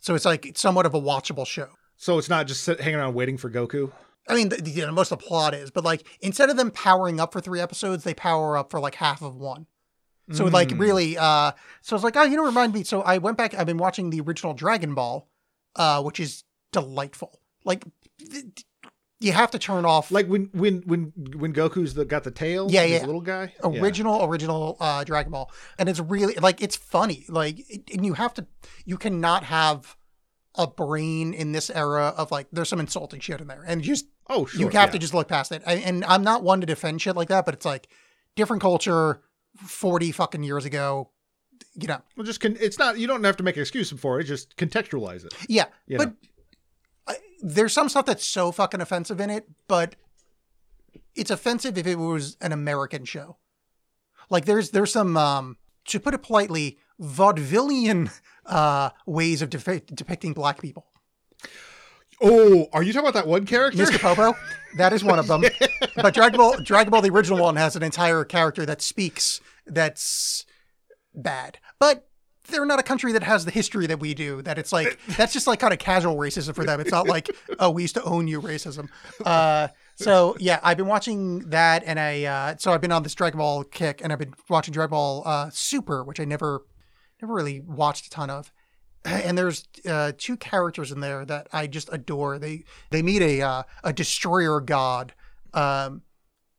So 0.00 0.14
it's 0.14 0.24
like 0.24 0.52
somewhat 0.56 0.86
of 0.86 0.94
a 0.94 1.00
watchable 1.00 1.46
show. 1.46 1.68
So 1.96 2.18
it's 2.18 2.28
not 2.28 2.46
just 2.46 2.62
sit, 2.64 2.80
hanging 2.80 2.98
around 2.98 3.14
waiting 3.14 3.38
for 3.38 3.48
Goku. 3.50 3.92
I 4.28 4.34
mean, 4.34 4.48
the, 4.48 4.60
you 4.68 4.84
know, 4.84 4.92
most 4.92 5.12
of 5.12 5.20
the 5.20 5.24
plot 5.24 5.54
is, 5.54 5.70
but 5.70 5.84
like 5.84 6.04
instead 6.20 6.50
of 6.50 6.56
them 6.56 6.70
powering 6.72 7.20
up 7.20 7.32
for 7.32 7.40
three 7.40 7.60
episodes, 7.60 8.02
they 8.02 8.12
power 8.12 8.56
up 8.58 8.70
for 8.70 8.80
like 8.80 8.96
half 8.96 9.22
of 9.22 9.36
one. 9.36 9.66
So 10.32 10.46
like 10.46 10.70
Mm. 10.70 10.80
really, 10.80 11.16
uh, 11.16 11.52
so 11.82 11.94
I 11.94 11.96
was 11.96 12.02
like, 12.02 12.16
oh, 12.16 12.24
you 12.24 12.36
know, 12.36 12.44
remind 12.44 12.74
me. 12.74 12.82
So 12.82 13.00
I 13.02 13.18
went 13.18 13.38
back. 13.38 13.54
I've 13.54 13.66
been 13.68 13.78
watching 13.78 14.10
the 14.10 14.20
original 14.20 14.54
Dragon 14.54 14.92
Ball, 14.92 15.28
uh, 15.76 16.02
which 16.02 16.18
is 16.18 16.42
delightful. 16.72 17.38
Like 17.64 17.84
you 19.20 19.32
have 19.32 19.50
to 19.52 19.58
turn 19.58 19.84
off 19.84 20.10
Like 20.10 20.26
when 20.26 20.50
when 20.52 20.82
when 20.86 21.12
when 21.36 21.52
Goku's 21.52 21.94
the, 21.94 22.04
got 22.04 22.24
the 22.24 22.30
tail, 22.30 22.68
Yeah, 22.70 22.84
yeah. 22.84 23.04
little 23.04 23.20
guy. 23.20 23.52
Yeah. 23.64 23.80
original 23.80 24.24
original 24.24 24.76
uh 24.80 25.04
Dragon 25.04 25.32
Ball, 25.32 25.50
and 25.78 25.88
it's 25.88 26.00
really 26.00 26.34
like 26.34 26.62
it's 26.62 26.76
funny. 26.76 27.24
Like, 27.28 27.60
and 27.92 28.04
you 28.04 28.14
have 28.14 28.34
to, 28.34 28.46
you 28.84 28.96
cannot 28.98 29.44
have 29.44 29.96
a 30.54 30.66
brain 30.66 31.34
in 31.34 31.52
this 31.52 31.68
era 31.70 32.14
of 32.16 32.30
like 32.30 32.46
there's 32.52 32.68
some 32.68 32.80
insulting 32.80 33.20
shit 33.20 33.40
in 33.40 33.46
there, 33.46 33.62
and 33.66 33.82
just 33.82 34.06
Oh, 34.28 34.44
sure. 34.44 34.60
you 34.60 34.66
have 34.70 34.88
yeah. 34.88 34.92
to 34.92 34.98
just 34.98 35.14
look 35.14 35.28
past 35.28 35.52
it. 35.52 35.62
I, 35.66 35.74
and 35.74 36.04
I'm 36.04 36.22
not 36.24 36.42
one 36.42 36.60
to 36.60 36.66
defend 36.66 37.00
shit 37.00 37.14
like 37.16 37.28
that, 37.28 37.44
but 37.44 37.54
it's 37.54 37.64
like 37.66 37.88
different 38.34 38.60
culture, 38.60 39.22
forty 39.56 40.12
fucking 40.12 40.42
years 40.42 40.64
ago. 40.64 41.10
You 41.74 41.88
know, 41.88 42.00
Well, 42.16 42.24
just 42.26 42.40
con- 42.40 42.56
it's 42.60 42.78
not. 42.78 42.98
You 42.98 43.06
don't 43.06 43.22
have 43.24 43.36
to 43.38 43.42
make 43.42 43.56
an 43.56 43.62
excuse 43.62 43.90
for 43.92 44.18
it. 44.20 44.24
Just 44.24 44.56
contextualize 44.56 45.24
it. 45.24 45.32
yeah, 45.48 45.66
You 45.86 45.96
but 45.98 46.08
know. 46.08 46.14
There's 47.40 47.72
some 47.72 47.88
stuff 47.88 48.06
that's 48.06 48.24
so 48.24 48.52
fucking 48.52 48.80
offensive 48.80 49.20
in 49.20 49.30
it, 49.30 49.46
but 49.68 49.96
it's 51.14 51.30
offensive 51.30 51.76
if 51.78 51.86
it 51.86 51.96
was 51.96 52.36
an 52.40 52.52
American 52.52 53.04
show. 53.04 53.36
Like 54.30 54.44
there's 54.44 54.70
there's 54.70 54.92
some 54.92 55.16
um 55.16 55.56
to 55.86 56.00
put 56.00 56.14
it 56.14 56.22
politely 56.22 56.78
vaudevillian 57.00 58.10
uh 58.46 58.90
ways 59.06 59.42
of 59.42 59.50
depi- 59.50 59.94
depicting 59.94 60.32
black 60.32 60.60
people. 60.60 60.86
Oh, 62.20 62.66
are 62.72 62.82
you 62.82 62.92
talking 62.92 63.08
about 63.08 63.20
that 63.20 63.28
one 63.28 63.44
character? 63.44 63.84
Mr. 63.84 64.00
Popo, 64.00 64.34
that 64.78 64.92
is 64.92 65.04
one 65.04 65.18
of 65.18 65.26
them. 65.26 65.44
But 65.96 66.12
Dragon 66.12 66.36
Ball, 66.36 66.58
Dragon 66.58 66.90
Ball, 66.90 67.00
the 67.00 67.10
original 67.10 67.38
one, 67.38 67.56
has 67.56 67.74
an 67.74 67.82
entire 67.82 68.22
character 68.22 68.66
that 68.66 68.82
speaks 68.82 69.40
that's 69.66 70.44
bad. 71.14 71.58
But 71.78 72.06
they're 72.48 72.66
not 72.66 72.78
a 72.78 72.82
country 72.82 73.12
that 73.12 73.22
has 73.22 73.44
the 73.44 73.50
history 73.50 73.86
that 73.86 74.00
we 74.00 74.14
do. 74.14 74.42
That 74.42 74.58
it's 74.58 74.72
like 74.72 74.98
that's 75.16 75.32
just 75.32 75.46
like 75.46 75.60
kind 75.60 75.72
of 75.72 75.78
casual 75.78 76.16
racism 76.16 76.54
for 76.54 76.64
them. 76.64 76.80
It's 76.80 76.90
not 76.90 77.08
like 77.08 77.30
oh 77.58 77.70
we 77.70 77.82
used 77.82 77.94
to 77.94 78.02
own 78.04 78.28
you 78.28 78.40
racism. 78.40 78.88
Uh, 79.24 79.68
so 79.96 80.36
yeah, 80.38 80.60
I've 80.62 80.76
been 80.76 80.86
watching 80.86 81.40
that, 81.50 81.82
and 81.84 81.98
I 81.98 82.24
uh, 82.24 82.56
so 82.58 82.72
I've 82.72 82.80
been 82.80 82.92
on 82.92 83.02
this 83.02 83.14
Dragon 83.14 83.38
Ball 83.38 83.64
kick, 83.64 84.00
and 84.02 84.12
I've 84.12 84.18
been 84.18 84.34
watching 84.48 84.72
Dragon 84.72 84.90
Ball 84.90 85.22
uh, 85.26 85.50
Super, 85.52 86.04
which 86.04 86.20
I 86.20 86.24
never 86.24 86.66
never 87.20 87.32
really 87.32 87.60
watched 87.60 88.06
a 88.06 88.10
ton 88.10 88.30
of 88.30 88.52
and 89.06 89.38
there's 89.38 89.66
uh, 89.88 90.12
two 90.16 90.36
characters 90.36 90.90
in 90.90 91.00
there 91.00 91.24
that 91.24 91.48
I 91.52 91.66
just 91.66 91.88
adore. 91.92 92.38
They 92.38 92.64
they 92.90 93.02
meet 93.02 93.22
a 93.22 93.42
uh, 93.42 93.62
a 93.84 93.92
destroyer 93.92 94.60
god, 94.60 95.14
um, 95.54 96.02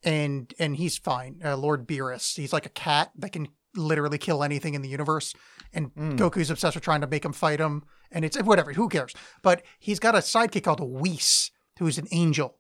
and 0.04 0.54
and 0.60 0.76
he's 0.76 0.98
fine. 0.98 1.42
Uh, 1.44 1.58
Lord 1.58 1.88
Beerus. 1.88 2.36
He's 2.36 2.54
like 2.54 2.66
a 2.66 2.70
cat 2.70 3.12
that 3.18 3.32
can 3.32 3.50
literally 3.76 4.18
kill 4.18 4.44
anything 4.44 4.74
in 4.74 4.82
the 4.82 4.90
universe. 4.90 5.34
And 5.74 5.94
mm. 5.96 6.18
Goku's 6.18 6.50
obsessed 6.50 6.76
with 6.76 6.84
trying 6.84 7.02
to 7.02 7.08
make 7.08 7.26
him 7.26 7.34
fight 7.34 7.60
him. 7.60 7.84
And 8.12 8.24
it's 8.24 8.42
whatever. 8.42 8.74
Who 8.74 8.90
cares? 8.90 9.14
But 9.42 9.64
he's 9.80 10.00
got 10.00 10.16
a 10.16 10.20
sidekick 10.20 10.64
called 10.64 10.80
Whis, 10.82 11.52
who's 11.80 11.98
an 11.98 12.08
angel. 12.12 12.58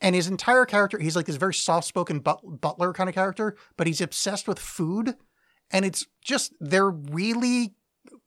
And 0.00 0.14
his 0.14 0.28
entire 0.28 0.66
character, 0.66 0.98
he's 0.98 1.16
like 1.16 1.26
this 1.26 1.36
very 1.36 1.54
soft 1.54 1.86
spoken 1.86 2.20
but- 2.20 2.60
butler 2.60 2.92
kind 2.92 3.08
of 3.08 3.14
character, 3.14 3.56
but 3.76 3.86
he's 3.86 4.00
obsessed 4.00 4.46
with 4.46 4.58
food. 4.58 5.14
And 5.70 5.84
it's 5.84 6.06
just, 6.22 6.52
they're 6.60 6.90
really 6.90 7.74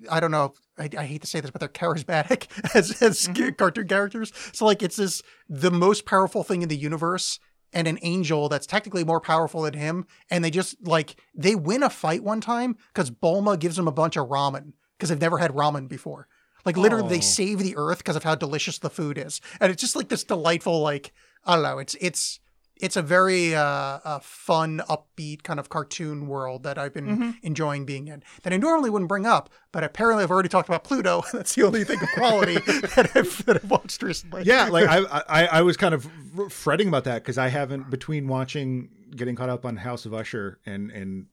I 0.09 0.20
don't 0.20 0.32
know. 0.32 0.53
I, 0.78 0.89
I 0.97 1.05
hate 1.05 1.22
to 1.22 1.28
say 1.28 1.39
this, 1.39 1.51
but 1.51 1.59
they're 1.59 1.70
charismatic 1.70 2.47
as 2.76 3.01
as 3.01 3.28
mm-hmm. 3.28 3.53
cartoon 3.55 3.88
characters. 3.88 4.32
So 4.53 4.65
like, 4.65 4.82
it's 4.82 4.97
this 4.97 5.22
the 5.47 5.72
most 5.72 6.05
powerful 6.05 6.43
thing 6.43 6.61
in 6.61 6.70
the 6.70 6.78
universe, 6.78 7.39
and 7.74 7.88
an 7.88 7.99
angel 8.01 8.49
that's 8.49 8.65
technically 8.65 9.03
more 9.03 9.22
powerful 9.22 9.61
than 9.61 9.74
him, 9.74 10.05
and 10.30 10.43
they 10.43 10.49
just 10.51 10.76
like 10.86 11.15
they 11.36 11.55
win 11.55 11.84
a 11.84 11.89
fight 11.89 12.24
one 12.24 12.41
time 12.41 12.78
because 12.93 13.11
Bulma 13.11 13.59
gives 13.59 13.76
them 13.76 13.88
a 13.88 13.91
bunch 13.91 14.17
of 14.17 14.28
ramen 14.28 14.74
because 14.97 15.09
they've 15.09 15.22
never 15.22 15.38
had 15.38 15.51
ramen 15.51 15.88
before. 15.88 16.28
Like 16.65 16.76
literally, 16.78 17.05
Oh. 17.05 17.09
they 17.09 17.22
save 17.22 17.59
the 17.59 17.76
earth 17.78 17.99
because 17.99 18.15
of 18.15 18.24
how 18.24 18.36
delicious 18.36 18.80
the 18.80 18.89
food 18.89 19.17
is, 19.17 19.39
and 19.59 19.72
it's 19.72 19.82
just 19.82 19.95
like 19.95 20.09
this 20.09 20.24
delightful 20.24 20.82
like 20.82 21.13
I 21.45 21.55
don't 21.55 21.63
know. 21.63 21.80
It's 21.80 21.95
it's 22.01 22.39
it's 22.80 22.96
a 22.96 23.02
very 23.02 23.54
uh, 23.54 23.62
uh, 23.64 24.20
fun, 24.20 24.82
upbeat 24.90 25.44
kind 25.44 25.60
of 25.60 25.68
cartoon 25.70 26.28
world 26.28 26.64
that 26.64 26.78
I've 26.78 26.94
been 26.94 27.08
Mm-hmm. 27.08 27.32
enjoying 27.44 27.86
being 27.86 28.08
in. 28.08 28.24
That 28.44 28.54
I 28.54 28.58
normally 28.58 28.90
wouldn't 28.90 29.10
bring 29.10 29.26
up, 29.26 29.50
but 29.72 29.84
apparently 29.84 30.24
I've 30.24 30.32
already 30.32 30.50
talked 30.50 30.70
about 30.70 30.84
Pluto. 30.84 31.24
That's 31.34 31.56
the 31.56 31.64
only 31.64 31.84
thing 31.84 32.02
of 32.02 32.10
quality 32.14 32.54
that 32.96 33.12
I've 33.16 33.46
that 33.46 33.58
I've 33.64 33.70
watched 33.70 34.02
recently. 34.02 34.44
yeah, 34.44 34.70
like 34.70 34.88
I, 34.88 35.00
I, 35.30 35.46
I 35.60 35.62
was 35.62 35.76
kind 35.78 35.94
of 35.94 36.08
fretting 36.50 36.88
about 36.88 37.04
that 37.04 37.22
because 37.24 37.38
I 37.38 37.50
haven't 37.50 37.90
between 37.90 38.28
watching, 38.28 38.90
getting 39.16 39.36
caught 39.36 39.50
up 39.50 39.66
on 39.66 39.76
House 39.78 40.06
of 40.06 40.14
Usher 40.14 40.60
and 40.66 40.90
and 40.92 41.26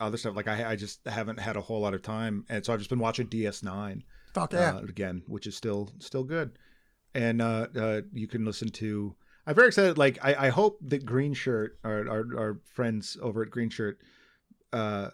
other 0.00 0.16
stuff. 0.16 0.34
Like 0.34 0.48
I, 0.48 0.70
I 0.70 0.76
just 0.76 1.04
haven't 1.06 1.38
had 1.40 1.56
a 1.56 1.60
whole 1.60 1.80
lot 1.80 1.92
of 1.92 2.00
time, 2.02 2.46
and 2.48 2.64
so 2.64 2.72
I've 2.72 2.78
just 2.80 2.90
been 2.90 2.98
watching 3.00 3.26
DS9 3.26 4.02
fuck 4.32 4.52
yeah. 4.52 4.76
uh, 4.76 4.80
again, 4.80 5.22
which 5.26 5.46
is 5.46 5.56
still 5.56 5.90
still 5.98 6.24
good. 6.24 6.58
And 7.14 7.42
uh, 7.42 7.66
uh, 7.76 8.00
you 8.14 8.26
can 8.28 8.44
listen 8.46 8.68
to. 8.70 9.14
I'm 9.46 9.54
very 9.54 9.68
excited. 9.68 9.98
Like 9.98 10.18
I, 10.22 10.46
I 10.46 10.48
hope 10.50 10.78
that 10.82 11.04
Green 11.04 11.34
Shirt, 11.34 11.78
our, 11.84 12.08
our 12.08 12.24
our 12.38 12.60
friends 12.74 13.16
over 13.22 13.42
at 13.42 13.50
Green 13.50 13.70
Shirt, 13.70 13.98
uh, 14.72 15.10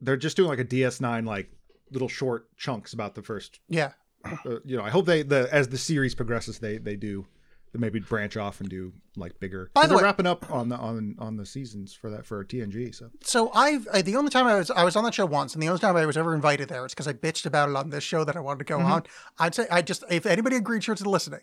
they're 0.00 0.16
just 0.16 0.36
doing 0.36 0.48
like 0.48 0.58
a 0.58 0.64
DS9 0.64 1.26
like 1.26 1.50
little 1.90 2.08
short 2.08 2.54
chunks 2.56 2.92
about 2.92 3.14
the 3.14 3.22
first 3.22 3.60
yeah. 3.68 3.92
uh, 4.24 4.56
you 4.64 4.76
know, 4.76 4.82
I 4.82 4.90
hope 4.90 5.06
they 5.06 5.22
the 5.22 5.48
as 5.52 5.68
the 5.68 5.78
series 5.78 6.14
progresses, 6.14 6.58
they 6.58 6.78
they 6.78 6.96
do 6.96 7.26
they 7.72 7.78
maybe 7.78 8.00
branch 8.00 8.36
off 8.36 8.60
and 8.60 8.68
do 8.68 8.92
like 9.16 9.38
bigger. 9.40 9.70
By 9.74 9.86
the 9.86 9.96
way- 9.96 10.02
wrapping 10.02 10.26
up 10.26 10.50
on 10.50 10.68
the 10.68 10.76
on 10.76 11.14
on 11.18 11.36
the 11.36 11.46
seasons 11.46 11.94
for 11.94 12.10
that 12.10 12.26
for 12.26 12.44
TNG. 12.44 12.94
So 12.94 13.10
So 13.22 13.50
I've 13.54 13.86
I, 13.92 14.02
the 14.02 14.16
only 14.16 14.30
time 14.30 14.46
I 14.46 14.56
was 14.56 14.70
I 14.70 14.84
was 14.84 14.96
on 14.96 15.04
that 15.04 15.14
show 15.14 15.26
once, 15.26 15.54
and 15.54 15.62
the 15.62 15.68
only 15.68 15.80
time 15.80 15.96
I 15.96 16.04
was 16.06 16.16
ever 16.16 16.34
invited 16.34 16.68
there 16.68 16.84
is 16.84 16.92
because 16.92 17.06
I 17.08 17.12
bitched 17.12 17.46
about 17.46 17.68
it 17.70 17.76
on 17.76 17.90
this 17.90 18.04
show 18.04 18.24
that 18.24 18.36
I 18.36 18.40
wanted 18.40 18.58
to 18.58 18.64
go 18.64 18.78
Mm-hmm. 18.78 18.92
on. 18.92 19.02
I'd 19.38 19.54
say 19.54 19.66
I 19.70 19.82
just 19.82 20.04
if 20.10 20.26
anybody 20.26 20.56
agreed 20.56 20.82
shirts 20.84 21.00
is 21.00 21.06
listening, 21.06 21.40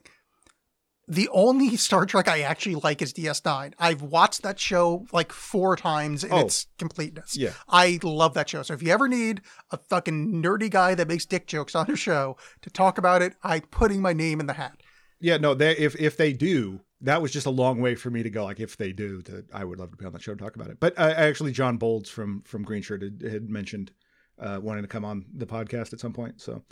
the 1.07 1.29
only 1.31 1.75
Star 1.77 2.05
Trek 2.05 2.27
I 2.27 2.41
actually 2.41 2.75
like 2.75 3.01
is 3.01 3.13
DS9. 3.13 3.73
I've 3.79 4.01
watched 4.01 4.41
that 4.43 4.59
show 4.59 5.05
like 5.11 5.31
four 5.31 5.75
times 5.75 6.23
in 6.23 6.31
Oh. 6.33 6.39
its 6.39 6.67
completeness. 6.77 7.37
Yeah. 7.37 7.51
I 7.69 7.99
love 8.03 8.33
that 8.33 8.49
show. 8.49 8.63
So 8.63 8.73
if 8.73 8.81
you 8.81 8.89
ever 8.91 9.07
need 9.07 9.41
a 9.71 9.77
fucking 9.77 10.41
nerdy 10.41 10.69
guy 10.69 10.95
that 10.95 11.07
makes 11.07 11.25
dick 11.25 11.47
jokes 11.47 11.75
on 11.75 11.89
a 11.91 11.95
show 11.95 12.37
to 12.61 12.69
talk 12.69 12.97
about 12.97 13.21
it, 13.21 13.35
I'm 13.43 13.61
putting 13.61 14.01
my 14.01 14.13
name 14.13 14.39
in 14.39 14.47
the 14.47 14.53
hat. 14.53 14.81
Yeah, 15.19 15.37
no, 15.37 15.53
they 15.53 15.71
if 15.77 15.95
if 15.99 16.17
they 16.17 16.33
do, 16.33 16.81
that 17.01 17.21
was 17.21 17.31
just 17.31 17.45
a 17.45 17.51
long 17.51 17.79
way 17.81 17.95
for 17.95 18.09
me 18.09 18.21
to 18.23 18.29
go. 18.29 18.43
Like 18.43 18.59
if 18.59 18.75
they 18.77 18.91
do, 18.91 19.21
that 19.23 19.45
I 19.53 19.63
would 19.63 19.79
love 19.79 19.91
to 19.91 19.97
be 19.97 20.05
on 20.05 20.11
that 20.13 20.21
show 20.21 20.31
and 20.31 20.39
talk 20.39 20.55
about 20.55 20.69
it. 20.69 20.79
But 20.79 20.97
uh, 20.99 21.13
actually, 21.15 21.51
John 21.53 21.77
Bolds 21.77 22.09
from 22.09 22.41
from 22.45 22.63
Green 22.63 22.81
Shirt 22.81 23.01
had, 23.01 23.21
had 23.21 23.49
mentioned 23.49 23.91
uh, 24.39 24.59
wanting 24.61 24.83
to 24.83 24.87
come 24.89 25.05
on 25.05 25.25
the 25.33 25.45
podcast 25.45 25.93
at 25.93 25.99
some 25.99 26.13
point, 26.13 26.41
so 26.41 26.63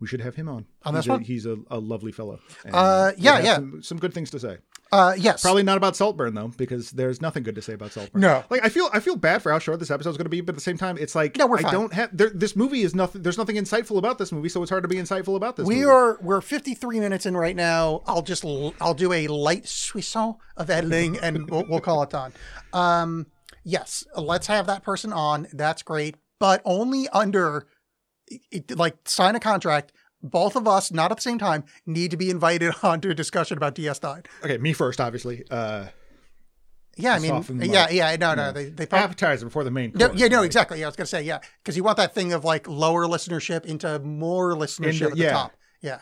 we 0.00 0.06
should 0.06 0.20
have 0.20 0.34
him 0.34 0.48
on. 0.48 0.66
On 0.84 0.94
he's 0.94 1.04
this 1.04 1.14
a, 1.14 1.18
he's 1.20 1.46
a, 1.46 1.56
a 1.70 1.78
lovely 1.78 2.12
fellow. 2.12 2.38
And, 2.64 2.74
Uh, 2.74 3.12
yeah, 3.16 3.38
yeah. 3.40 3.54
Some, 3.56 3.82
some 3.82 3.98
good 3.98 4.12
things 4.14 4.30
to 4.30 4.38
say. 4.40 4.58
Uh, 4.92 5.14
yes. 5.18 5.42
Probably 5.42 5.64
not 5.64 5.76
about 5.76 5.96
Saltburn 5.96 6.34
though, 6.34 6.48
because 6.56 6.92
there's 6.92 7.20
nothing 7.20 7.42
good 7.42 7.56
to 7.56 7.62
say 7.62 7.72
about 7.72 7.90
Saltburn. 7.92 8.20
No. 8.20 8.44
like 8.50 8.64
I 8.64 8.68
feel 8.68 8.88
I 8.92 9.00
feel 9.00 9.16
bad 9.16 9.42
for 9.42 9.50
how 9.50 9.58
short 9.58 9.80
this 9.80 9.90
episode 9.90 10.10
is 10.10 10.16
going 10.16 10.26
to 10.26 10.30
be, 10.30 10.40
but 10.42 10.52
at 10.52 10.54
the 10.56 10.62
same 10.62 10.78
time, 10.78 10.96
it's 10.96 11.14
like 11.16 11.36
No, 11.36 11.46
we're 11.48 11.58
I 11.58 11.62
fine. 11.62 11.72
don't 11.72 11.92
have 11.92 12.16
there, 12.16 12.30
this 12.30 12.54
movie 12.54 12.82
is 12.82 12.94
nothing. 12.94 13.22
There's 13.22 13.36
nothing 13.36 13.56
insightful 13.56 13.98
about 13.98 14.18
this 14.18 14.30
movie, 14.30 14.48
so 14.48 14.62
it's 14.62 14.70
hard 14.70 14.84
to 14.84 14.88
be 14.88 14.94
insightful 14.96 15.34
about 15.34 15.56
this. 15.56 15.66
We 15.66 15.76
movie. 15.76 15.86
are 15.86 16.18
we're 16.22 16.40
53 16.40 17.00
minutes 17.00 17.26
in 17.26 17.36
right 17.36 17.56
now. 17.56 18.02
I'll 18.06 18.22
just 18.22 18.44
I'll 18.80 18.94
do 18.94 19.12
a 19.12 19.26
light 19.26 19.64
suisson 19.64 20.36
of 20.56 20.70
editing 20.70 21.18
and 21.18 21.50
we'll, 21.50 21.64
we'll 21.68 21.80
call 21.80 22.02
it 22.04 22.10
done. 22.10 22.32
Um, 22.72 23.26
yes, 23.64 24.04
let's 24.16 24.46
have 24.46 24.66
that 24.68 24.84
person 24.84 25.12
on. 25.12 25.48
That's 25.52 25.82
great, 25.82 26.14
but 26.38 26.62
only 26.64 27.08
under 27.08 27.66
it, 28.28 28.76
like 28.76 28.96
sign 29.06 29.34
a 29.36 29.40
contract. 29.40 29.92
Both 30.22 30.56
of 30.56 30.66
us, 30.66 30.90
not 30.90 31.10
at 31.12 31.18
the 31.18 31.22
same 31.22 31.38
time, 31.38 31.64
need 31.84 32.10
to 32.10 32.16
be 32.16 32.30
invited 32.30 32.72
on 32.82 33.00
to 33.02 33.10
a 33.10 33.14
discussion 33.14 33.56
about 33.56 33.74
DS9. 33.74 34.26
okay. 34.44 34.58
Me 34.58 34.72
first, 34.72 35.00
obviously. 35.00 35.44
Uh, 35.50 35.86
Yeah, 36.96 37.12
I 37.14 37.18
mean, 37.18 37.44
yeah, 37.70 37.90
yeah, 37.90 38.16
no, 38.16 38.34
no, 38.34 38.50
they 38.52 38.70
they 38.70 38.86
probably, 38.86 39.04
appetizer 39.04 39.44
before 39.44 39.62
the 39.64 39.70
main. 39.70 39.92
no, 39.94 40.08
course, 40.08 40.18
yeah, 40.18 40.28
no, 40.28 40.38
right? 40.38 40.46
exactly. 40.46 40.80
Yeah, 40.80 40.86
I 40.86 40.88
was 40.88 40.96
gonna 40.96 41.06
say, 41.06 41.22
yeah, 41.22 41.40
because 41.62 41.76
you 41.76 41.84
want 41.84 41.98
that 41.98 42.14
thing 42.14 42.32
of 42.32 42.42
like 42.44 42.66
lower 42.66 43.06
listenership 43.06 43.66
into 43.66 43.98
more 44.00 44.54
listenership 44.54 44.88
Into- 45.02 45.06
at 45.08 45.12
the 45.12 45.18
yeah. 45.18 45.30
top. 45.32 45.52
Yeah. 45.82 45.98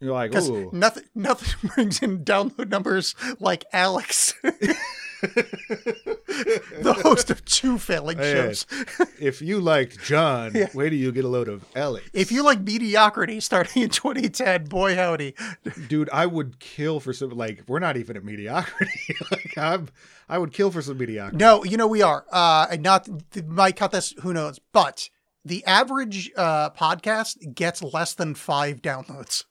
You're 0.00 0.12
like, 0.14 0.32
ooh. 0.36 0.70
nothing 0.72 1.02
nothing 1.16 1.70
brings 1.74 2.00
in 2.00 2.24
download 2.24 2.68
numbers 2.68 3.16
like 3.40 3.64
Alexx, 3.74 4.32
the 6.82 6.92
host 7.02 7.30
of 7.30 7.44
two 7.44 7.78
failing 7.78 8.18
shows. 8.18 8.66
if 9.20 9.42
you 9.42 9.60
liked 9.60 10.02
John, 10.02 10.52
wait 10.74 10.90
till 10.90 10.98
you 10.98 11.12
get 11.12 11.24
a 11.24 11.28
load 11.28 11.48
of 11.48 11.64
Ellie. 11.74 12.02
If 12.12 12.30
you 12.30 12.44
like 12.44 12.60
mediocrity 12.60 13.40
starting 13.40 13.82
in 13.82 13.90
2010, 13.90 14.64
boy 14.64 14.94
howdy. 14.94 15.34
Dude, 15.88 16.08
I 16.10 16.26
would 16.26 16.58
kill 16.60 17.00
for 17.00 17.12
some 17.12 17.30
like 17.30 17.62
we're 17.66 17.78
not 17.78 17.96
even 17.96 18.16
at 18.16 18.24
mediocrity. 18.24 19.16
like 19.30 19.58
I'm 19.58 19.88
I 20.28 20.38
would 20.38 20.52
kill 20.52 20.70
for 20.70 20.82
some 20.82 20.98
mediocrity. 20.98 21.38
No, 21.38 21.64
you 21.64 21.76
know 21.76 21.86
we 21.86 22.02
are. 22.02 22.24
Uh, 22.30 22.66
and 22.70 22.82
not 22.82 23.08
might 23.46 23.76
cut 23.76 23.90
this. 23.90 24.14
Who 24.22 24.32
knows? 24.32 24.60
But 24.72 25.10
the 25.44 25.64
average 25.64 26.30
uh, 26.36 26.70
podcast 26.70 27.54
gets 27.54 27.82
less 27.82 28.14
than 28.14 28.34
five 28.34 28.82
downloads. 28.82 29.44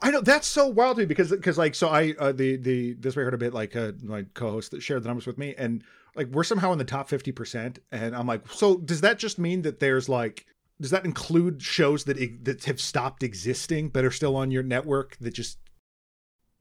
I 0.00 0.10
know 0.10 0.20
that's 0.20 0.46
so 0.46 0.68
wild 0.68 0.96
to 0.96 1.02
me 1.02 1.06
because 1.06 1.30
because 1.30 1.58
like 1.58 1.74
so 1.74 1.88
I 1.88 2.14
uh, 2.18 2.32
the 2.32 2.56
the 2.56 2.92
this 2.94 3.16
way 3.16 3.22
I 3.22 3.24
heard 3.24 3.34
a 3.34 3.38
bit 3.38 3.52
like 3.52 3.74
uh, 3.74 3.92
my 4.02 4.24
co-host 4.34 4.70
that 4.70 4.82
shared 4.82 5.02
the 5.02 5.08
numbers 5.08 5.26
with 5.26 5.38
me 5.38 5.54
and 5.58 5.82
like 6.18 6.28
we're 6.28 6.44
somehow 6.44 6.72
in 6.72 6.78
the 6.78 6.84
top 6.84 7.08
50% 7.08 7.78
and 7.90 8.14
I'm 8.14 8.26
like 8.26 8.46
so 8.50 8.76
does 8.76 9.00
that 9.00 9.18
just 9.18 9.38
mean 9.38 9.62
that 9.62 9.80
there's 9.80 10.08
like 10.08 10.44
does 10.80 10.90
that 10.90 11.04
include 11.06 11.62
shows 11.62 12.04
that 12.04 12.44
that 12.44 12.64
have 12.64 12.80
stopped 12.80 13.22
existing 13.22 13.88
but 13.88 14.04
are 14.04 14.10
still 14.10 14.36
on 14.36 14.50
your 14.50 14.62
network 14.62 15.16
that 15.20 15.32
just 15.32 15.58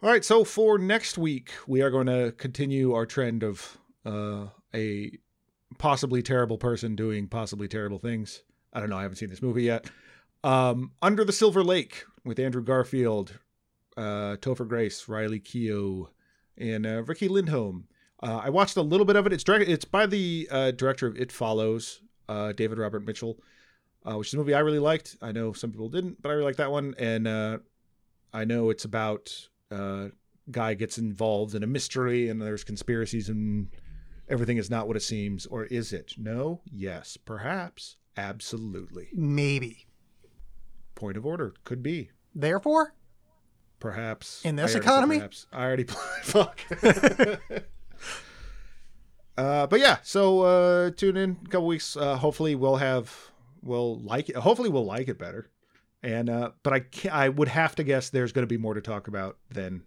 All 0.01 0.09
right, 0.09 0.23
so 0.23 0.45
for 0.45 0.77
next 0.77 1.17
week 1.17 1.51
we 1.67 1.81
are 1.81 1.89
going 1.89 2.07
to 2.07 2.31
continue 2.37 2.93
our 2.93 3.05
trend 3.05 3.43
of 3.43 3.77
uh 4.05 4.45
a 4.73 5.11
possibly 5.77 6.21
terrible 6.21 6.57
person 6.57 6.95
doing 6.95 7.27
possibly 7.27 7.67
terrible 7.67 7.99
things. 7.99 8.43
I 8.73 8.79
don't 8.79 8.89
know, 8.89 8.97
I 8.97 9.01
haven't 9.01 9.17
seen 9.17 9.29
this 9.29 9.41
movie 9.41 9.63
yet. 9.63 9.89
Um, 10.43 10.91
Under 11.01 11.25
the 11.25 11.33
Silver 11.33 11.63
Lake 11.63 12.05
with 12.23 12.39
Andrew 12.39 12.63
Garfield, 12.63 13.39
uh, 13.95 14.37
Topher 14.37 14.67
Grace, 14.67 15.07
Riley 15.07 15.39
Keough, 15.39 16.07
and 16.57 16.85
uh, 16.85 17.03
Riki 17.03 17.27
Lindhome. 17.27 17.83
Uh, 18.23 18.41
I 18.43 18.49
watched 18.49 18.77
a 18.77 18.81
little 18.81 19.05
bit 19.05 19.15
of 19.15 19.25
it. 19.27 19.33
It's 19.33 19.43
direct, 19.43 19.69
It's 19.69 19.85
by 19.85 20.05
the 20.05 20.47
uh, 20.51 20.71
director 20.71 21.07
of 21.07 21.15
It 21.17 21.31
Follows, 21.31 22.01
uh, 22.27 22.51
David 22.53 22.77
Robert 22.77 23.05
Mitchell, 23.05 23.37
uh, 24.05 24.17
which 24.17 24.29
is 24.29 24.33
a 24.33 24.37
movie 24.37 24.53
I 24.53 24.59
really 24.59 24.79
liked. 24.79 25.17
I 25.21 25.31
know 25.31 25.53
some 25.53 25.71
people 25.71 25.89
didn't, 25.89 26.21
but 26.21 26.29
I 26.29 26.33
really 26.33 26.45
liked 26.45 26.57
that 26.57 26.71
one. 26.71 26.95
And 26.97 27.27
uh, 27.27 27.59
I 28.33 28.45
know 28.45 28.69
it's 28.69 28.85
about 28.85 29.33
uh, 29.71 30.07
guy 30.49 30.73
gets 30.73 30.97
involved 30.97 31.53
in 31.53 31.63
a 31.63 31.67
mystery, 31.67 32.29
and 32.29 32.41
there's 32.41 32.63
conspiracies, 32.63 33.29
and 33.29 33.67
everything 34.29 34.57
is 34.57 34.69
not 34.69 34.87
what 34.87 34.97
it 34.97 35.03
seems, 35.03 35.45
or 35.45 35.65
is 35.65 35.93
it? 35.93 36.13
No. 36.17 36.61
Yes. 36.71 37.17
Perhaps. 37.17 37.97
Absolutely. 38.15 39.09
Maybe. 39.13 39.85
Point 40.95 41.17
of 41.17 41.25
order. 41.25 41.53
Could 41.63 41.83
be. 41.83 42.09
Therefore, 42.33 42.93
Perhaps. 43.79 44.43
In 44.43 44.55
this 44.55 44.75
I 44.75 44.79
economy? 44.79 45.17
Perhaps. 45.17 45.45
I 45.53 45.63
already 45.63 45.83
fuck. 46.23 46.59
uh, 49.37 49.67
but 49.67 49.79
yeah, 49.79 49.97
so 50.03 50.41
uh, 50.41 50.91
tune 50.91 51.17
in 51.17 51.37
a 51.45 51.49
couple 51.49 51.67
weeks. 51.67 51.95
Uh, 51.95 52.15
hopefully, 52.15 52.55
we'll 52.55 52.77
have 52.77 53.15
we'll 53.61 53.99
like 53.99 54.29
it. 54.29 54.35
Hopefully, 54.35 54.69
we'll 54.69 54.85
like 54.85 55.07
it 55.07 55.19
better. 55.19 55.49
And 56.03 56.29
uh, 56.29 56.51
but 56.63 56.73
I 56.73 56.79
can 56.81 57.11
I 57.11 57.29
would 57.29 57.47
have 57.47 57.75
to 57.75 57.83
guess 57.83 58.09
there's 58.09 58.31
going 58.31 58.43
to 58.43 58.47
be 58.47 58.57
more 58.57 58.73
to 58.73 58.81
talk 58.81 59.07
about 59.07 59.37
than 59.49 59.83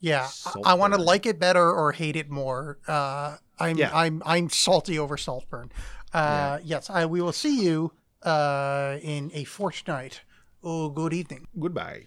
yeah, 0.00 0.28
I, 0.64 0.72
I 0.72 0.74
want 0.74 0.94
to 0.94 1.00
like 1.00 1.26
it 1.26 1.38
better 1.38 1.72
or 1.72 1.92
hate 1.92 2.16
it 2.16 2.30
more. 2.30 2.78
Uh, 2.86 3.36
I'm 3.58 3.78
Yeah. 3.78 3.90
I'm 3.94 4.22
I'm 4.26 4.50
salty 4.50 4.98
over 4.98 5.16
Saltburn. 5.16 5.72
Uh, 6.12 6.58
Yes, 6.62 6.90
I 6.90 7.06
we 7.06 7.20
will 7.22 7.32
see 7.32 7.62
you 7.64 7.92
uh, 8.22 8.98
in 9.02 9.30
a 9.34 9.44
fortnight. 9.44 10.22
Oh, 10.62 10.88
good 10.88 11.12
evening. 11.12 11.46
goodbye. 11.58 12.06